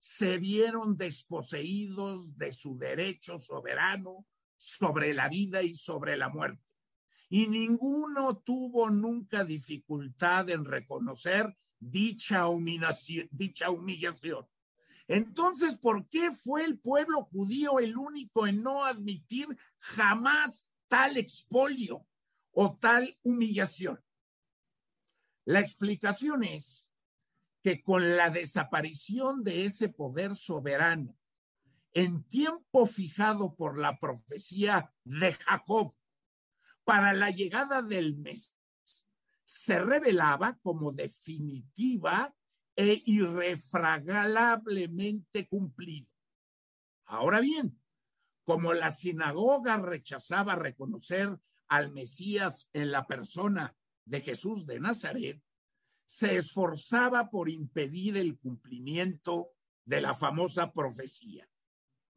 se 0.00 0.38
vieron 0.38 0.96
desposeídos 0.96 2.36
de 2.36 2.50
su 2.50 2.76
derecho 2.76 3.38
soberano 3.38 4.26
sobre 4.56 5.14
la 5.14 5.28
vida 5.28 5.62
y 5.62 5.76
sobre 5.76 6.16
la 6.16 6.30
muerte. 6.30 6.64
Y 7.28 7.46
ninguno 7.46 8.38
tuvo 8.38 8.90
nunca 8.90 9.44
dificultad 9.44 10.50
en 10.50 10.64
reconocer 10.64 11.56
dicha 11.78 12.48
humillación, 12.48 13.28
dicha 13.30 13.70
humillación. 13.70 14.48
Entonces, 15.08 15.76
¿por 15.76 16.08
qué 16.08 16.32
fue 16.32 16.64
el 16.64 16.78
pueblo 16.78 17.22
judío 17.24 17.78
el 17.78 17.96
único 17.96 18.46
en 18.46 18.62
no 18.62 18.84
admitir 18.84 19.46
jamás 19.78 20.68
tal 20.88 21.16
expolio 21.16 22.06
o 22.50 22.76
tal 22.76 23.16
humillación? 23.22 24.02
La 25.44 25.60
explicación 25.60 26.42
es 26.42 26.92
que 27.62 27.82
con 27.82 28.16
la 28.16 28.30
desaparición 28.30 29.44
de 29.44 29.64
ese 29.64 29.88
poder 29.88 30.34
soberano 30.34 31.16
en 31.92 32.24
tiempo 32.24 32.86
fijado 32.86 33.54
por 33.54 33.78
la 33.78 33.98
profecía 33.98 34.92
de 35.04 35.32
Jacob 35.32 35.94
para 36.84 37.14
la 37.14 37.30
llegada 37.30 37.80
del 37.80 38.18
Mesías, 38.18 39.08
se 39.44 39.80
revelaba 39.80 40.58
como 40.58 40.92
definitiva 40.92 42.35
e 42.76 43.02
irrefragablemente 43.06 45.48
cumplido. 45.48 46.08
Ahora 47.06 47.40
bien, 47.40 47.80
como 48.44 48.74
la 48.74 48.90
sinagoga 48.90 49.78
rechazaba 49.78 50.54
reconocer 50.54 51.36
al 51.68 51.92
Mesías 51.92 52.68
en 52.72 52.92
la 52.92 53.06
persona 53.06 53.74
de 54.04 54.20
Jesús 54.20 54.66
de 54.66 54.78
Nazaret, 54.78 55.42
se 56.04 56.36
esforzaba 56.36 57.30
por 57.30 57.48
impedir 57.48 58.16
el 58.16 58.38
cumplimiento 58.38 59.50
de 59.84 60.00
la 60.00 60.14
famosa 60.14 60.72
profecía. 60.72 61.48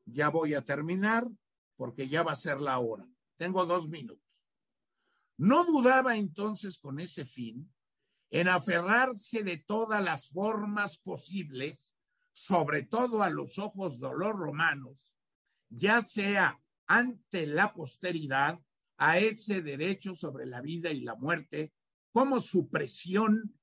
Ya 0.05 0.29
voy 0.29 0.53
a 0.53 0.61
terminar 0.61 1.27
porque 1.75 2.07
ya 2.07 2.21
va 2.21 2.33
a 2.33 2.35
ser 2.35 2.59
la 2.59 2.77
hora. 2.79 3.07
Tengo 3.37 3.65
dos 3.65 3.89
minutos. 3.89 4.23
No 5.37 5.65
dudaba 5.65 6.17
entonces 6.17 6.77
con 6.77 6.99
ese 6.99 7.25
fin 7.25 7.71
en 8.31 8.47
aferrarse 8.47 9.43
de 9.43 9.57
todas 9.57 10.03
las 10.03 10.29
formas 10.29 10.97
posibles, 10.97 11.95
sobre 12.31 12.83
todo 12.83 13.23
a 13.23 13.29
los 13.29 13.57
ojos 13.57 13.99
de 13.99 14.07
los 14.07 14.33
romanos, 14.33 14.97
ya 15.69 16.01
sea 16.01 16.59
ante 16.87 17.45
la 17.45 17.73
posteridad, 17.73 18.59
a 18.97 19.17
ese 19.17 19.61
derecho 19.61 20.13
sobre 20.13 20.45
la 20.45 20.59
vida 20.59 20.91
y 20.91 21.01
la 21.01 21.15
muerte 21.15 21.73
como 22.11 22.41
supresión 22.41 23.55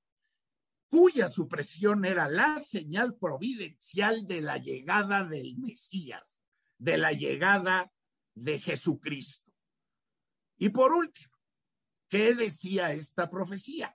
cuya 0.89 1.29
supresión 1.29 2.05
era 2.05 2.29
la 2.29 2.59
señal 2.59 3.17
providencial 3.17 4.27
de 4.27 4.41
la 4.41 4.57
llegada 4.59 5.25
del 5.25 5.59
Mesías, 5.59 6.39
de 6.79 6.97
la 6.97 7.13
llegada 7.13 7.93
de 8.35 8.59
Jesucristo. 8.59 9.53
Y 10.59 10.71
por 10.71 10.93
último, 10.93 11.35
¿qué 12.09 12.35
decía 12.35 12.93
esta 12.93 13.29
profecía? 13.29 13.95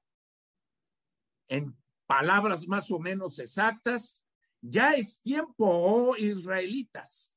En 1.52 1.78
palabras 2.08 2.68
más 2.68 2.90
o 2.92 3.00
menos 3.00 3.38
exactas, 3.40 4.26
ya 4.62 4.94
es 4.94 5.22
tiempo, 5.22 5.68
oh 5.68 6.16
israelitas, 6.16 7.36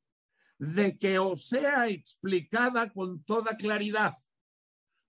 de 0.58 0.96
que 0.96 1.18
os 1.18 1.48
sea 1.48 1.88
explicada 1.88 2.92
con 2.92 3.24
toda 3.24 3.56
claridad. 3.56 4.14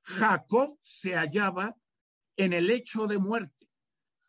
Jacob 0.01 0.77
se 0.81 1.13
hallaba 1.13 1.77
en 2.35 2.53
el 2.53 2.71
hecho 2.71 3.05
de 3.05 3.19
muerte. 3.19 3.69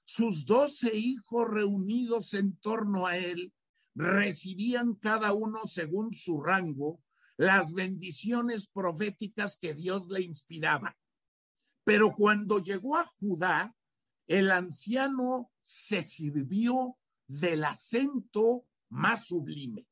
Sus 0.04 0.44
doce 0.44 0.94
hijos 0.94 1.48
reunidos 1.48 2.34
en 2.34 2.56
torno 2.58 3.06
a 3.06 3.16
él 3.16 3.52
recibían 3.94 4.94
cada 4.94 5.32
uno 5.32 5.66
según 5.66 6.12
su 6.12 6.42
rango 6.42 7.00
las 7.38 7.72
bendiciones 7.72 8.68
proféticas 8.68 9.56
que 9.56 9.74
Dios 9.74 10.08
le 10.08 10.22
inspiraba. 10.22 10.96
Pero 11.84 12.12
cuando 12.12 12.62
llegó 12.62 12.96
a 12.96 13.06
Judá, 13.06 13.75
el 14.26 14.50
anciano 14.50 15.50
se 15.62 16.02
sirvió 16.02 16.96
del 17.26 17.64
acento 17.64 18.64
más 18.88 19.26
sublime. 19.26 19.86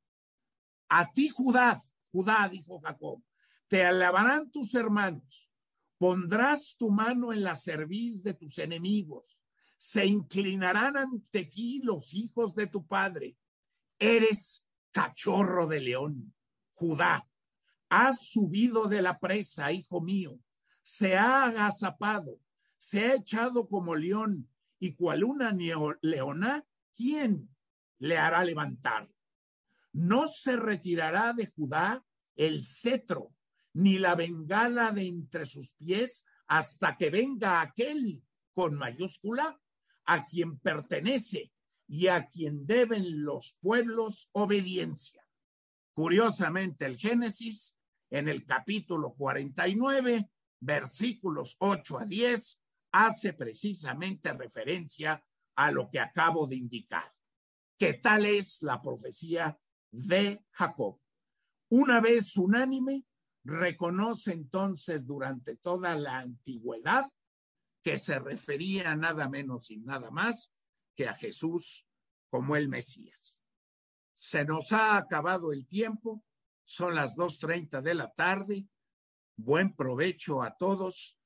A 0.89 1.11
ti, 1.13 1.29
Judá, 1.29 1.83
Judá, 2.13 2.49
dijo 2.51 2.81
Jacob, 2.81 3.23
te 3.69 3.85
alabarán 3.85 4.51
tus 4.51 4.75
hermanos, 4.75 5.51
pondrás 5.99 6.77
tu 6.77 6.91
mano 6.91 7.33
en 7.33 7.43
la 7.43 7.57
cerviz 7.57 8.23
de 8.23 8.35
tus 8.35 8.59
enemigos, 8.59 9.39
se 9.77 10.07
inclinarán 10.07 10.97
ante 10.97 11.45
ti 11.45 11.81
los 11.83 12.15
hijos 12.15 12.55
de 12.55 12.67
tu 12.67 12.87
padre. 12.87 13.37
Eres 13.99 14.65
cachorro 14.93 15.67
de 15.67 15.81
león, 15.81 16.35
Judá, 16.75 17.29
has 17.89 18.27
subido 18.27 18.87
de 18.87 19.03
la 19.03 19.19
presa, 19.19 19.73
hijo 19.73 20.01
mío, 20.01 20.39
se 20.83 21.17
ha 21.17 21.47
agazapado, 21.47 22.39
se 22.85 23.01
ha 23.01 23.15
echado 23.15 23.67
como 23.67 23.95
león 23.95 24.49
y 24.79 24.95
cual 24.95 25.25
una 25.25 25.57
leona, 26.03 26.67
¿quién 26.95 27.49
le 27.99 28.19
hará 28.19 28.45
levantar? 28.45 29.11
No 29.93 30.29
se 30.29 30.57
retirará 30.57 31.33
de 31.33 31.47
Judá 31.47 32.05
el 32.37 32.65
cetro, 32.65 33.35
ni 33.73 33.99
la 33.99 34.15
bengala 34.15 34.91
de 34.91 35.07
entre 35.07 35.47
sus 35.47 35.73
pies, 35.73 36.27
hasta 36.47 36.97
que 36.99 37.09
venga 37.09 37.63
aquel 37.63 38.23
con 38.53 38.75
mayúscula 38.75 39.59
a 40.05 40.27
quien 40.27 40.59
pertenece 40.59 41.53
y 41.89 42.09
a 42.09 42.27
quien 42.27 42.67
deben 42.67 43.25
los 43.25 43.57
pueblos 43.61 44.29
obediencia. 44.33 45.27
Curiosamente, 45.95 46.85
el 46.85 46.99
Génesis, 46.99 47.77
en 48.11 48.29
el 48.29 48.45
capítulo 48.45 49.15
49, 49.15 50.29
versículos 50.61 51.57
8 51.59 52.01
a 52.01 52.05
10, 52.05 52.61
hace 52.97 53.33
precisamente 53.33 54.33
referencia 54.33 55.21
a 55.57 55.71
lo 55.73 55.91
que 55.91 55.99
acabo 55.99 56.47
de 56.47 56.55
indicar, 56.55 57.13
que 57.77 57.95
tal 57.95 58.25
es 58.25 58.63
la 58.63 58.81
profecía 58.81 59.59
de 59.91 60.45
Jacob. 60.53 61.01
Una 61.71 62.01
vez 62.01 62.37
unánime, 62.37 63.05
reconoce 63.43 64.33
entonces 64.33 65.05
durante 65.05 65.57
toda 65.57 65.97
la 65.97 66.19
antigüedad 66.19 67.11
que 67.83 67.99
se 67.99 68.21
refería 68.21 68.95
nada 68.95 69.29
menos 69.29 69.73
y 69.73 69.79
nada 69.79 70.13
más 70.13 70.55
que 70.95 71.09
a 71.09 71.15
Jesús 71.15 71.85
como 72.31 72.55
el 72.55 72.69
Mesías. 72.69 73.41
Se 74.15 74.45
nos 74.45 74.71
ha 74.71 74.97
acabado 74.97 75.53
el 75.53 75.67
tiempo, 75.67 76.23
son 76.65 76.95
las 76.95 77.17
2.30 77.17 77.83
de 77.83 77.95
la 77.95 78.13
tarde. 78.13 78.69
Buen 79.37 79.75
provecho 79.75 80.45
a 80.45 80.57
todos 80.57 81.19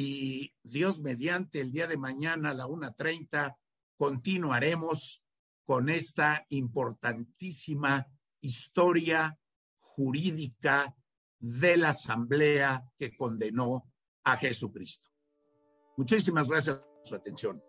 y 0.00 0.54
Dios 0.62 1.00
mediante 1.00 1.60
el 1.60 1.72
día 1.72 1.88
de 1.88 1.96
mañana 1.96 2.50
a 2.50 2.54
la 2.54 2.68
1.30 2.68 3.56
continuaremos 3.96 5.24
con 5.64 5.88
esta 5.88 6.46
importantísima 6.50 8.06
historia 8.40 9.36
jurídica 9.80 10.94
de 11.40 11.78
la 11.78 11.88
asamblea 11.88 12.84
que 12.96 13.16
condenó 13.16 13.90
a 14.22 14.36
Jesucristo. 14.36 15.08
Muchísimas 15.96 16.48
gracias 16.48 16.78
por 16.78 17.00
su 17.02 17.16
atención. 17.16 17.60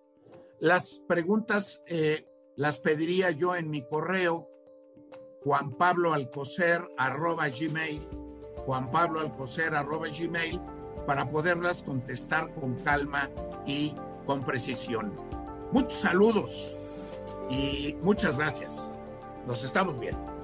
Las 0.60 1.02
preguntas 1.08 1.82
eh, 1.88 2.28
las 2.58 2.80
pediría 2.80 3.32
yo 3.32 3.56
en 3.56 3.72
mi 3.72 3.88
correo 3.88 4.48
Juan 5.44 5.76
Pablo 5.80 6.14
Alcocer 6.14 6.88
arroba 6.96 7.50
gmail, 7.50 8.08
arroba 9.74 10.08
gmail, 10.10 10.62
para 11.10 11.28
poderlas 11.28 11.82
contestar 11.82 12.54
con 12.54 12.76
calma 12.84 13.32
y 13.66 13.96
con 14.28 14.42
precisión. 14.42 15.12
Muchos 15.72 16.02
saludos 16.02 16.72
y 17.50 17.98
muchas 18.04 18.38
gracias. 18.38 19.02
Nos 19.48 19.64
estamos 19.64 20.00
viendo. 20.00 20.39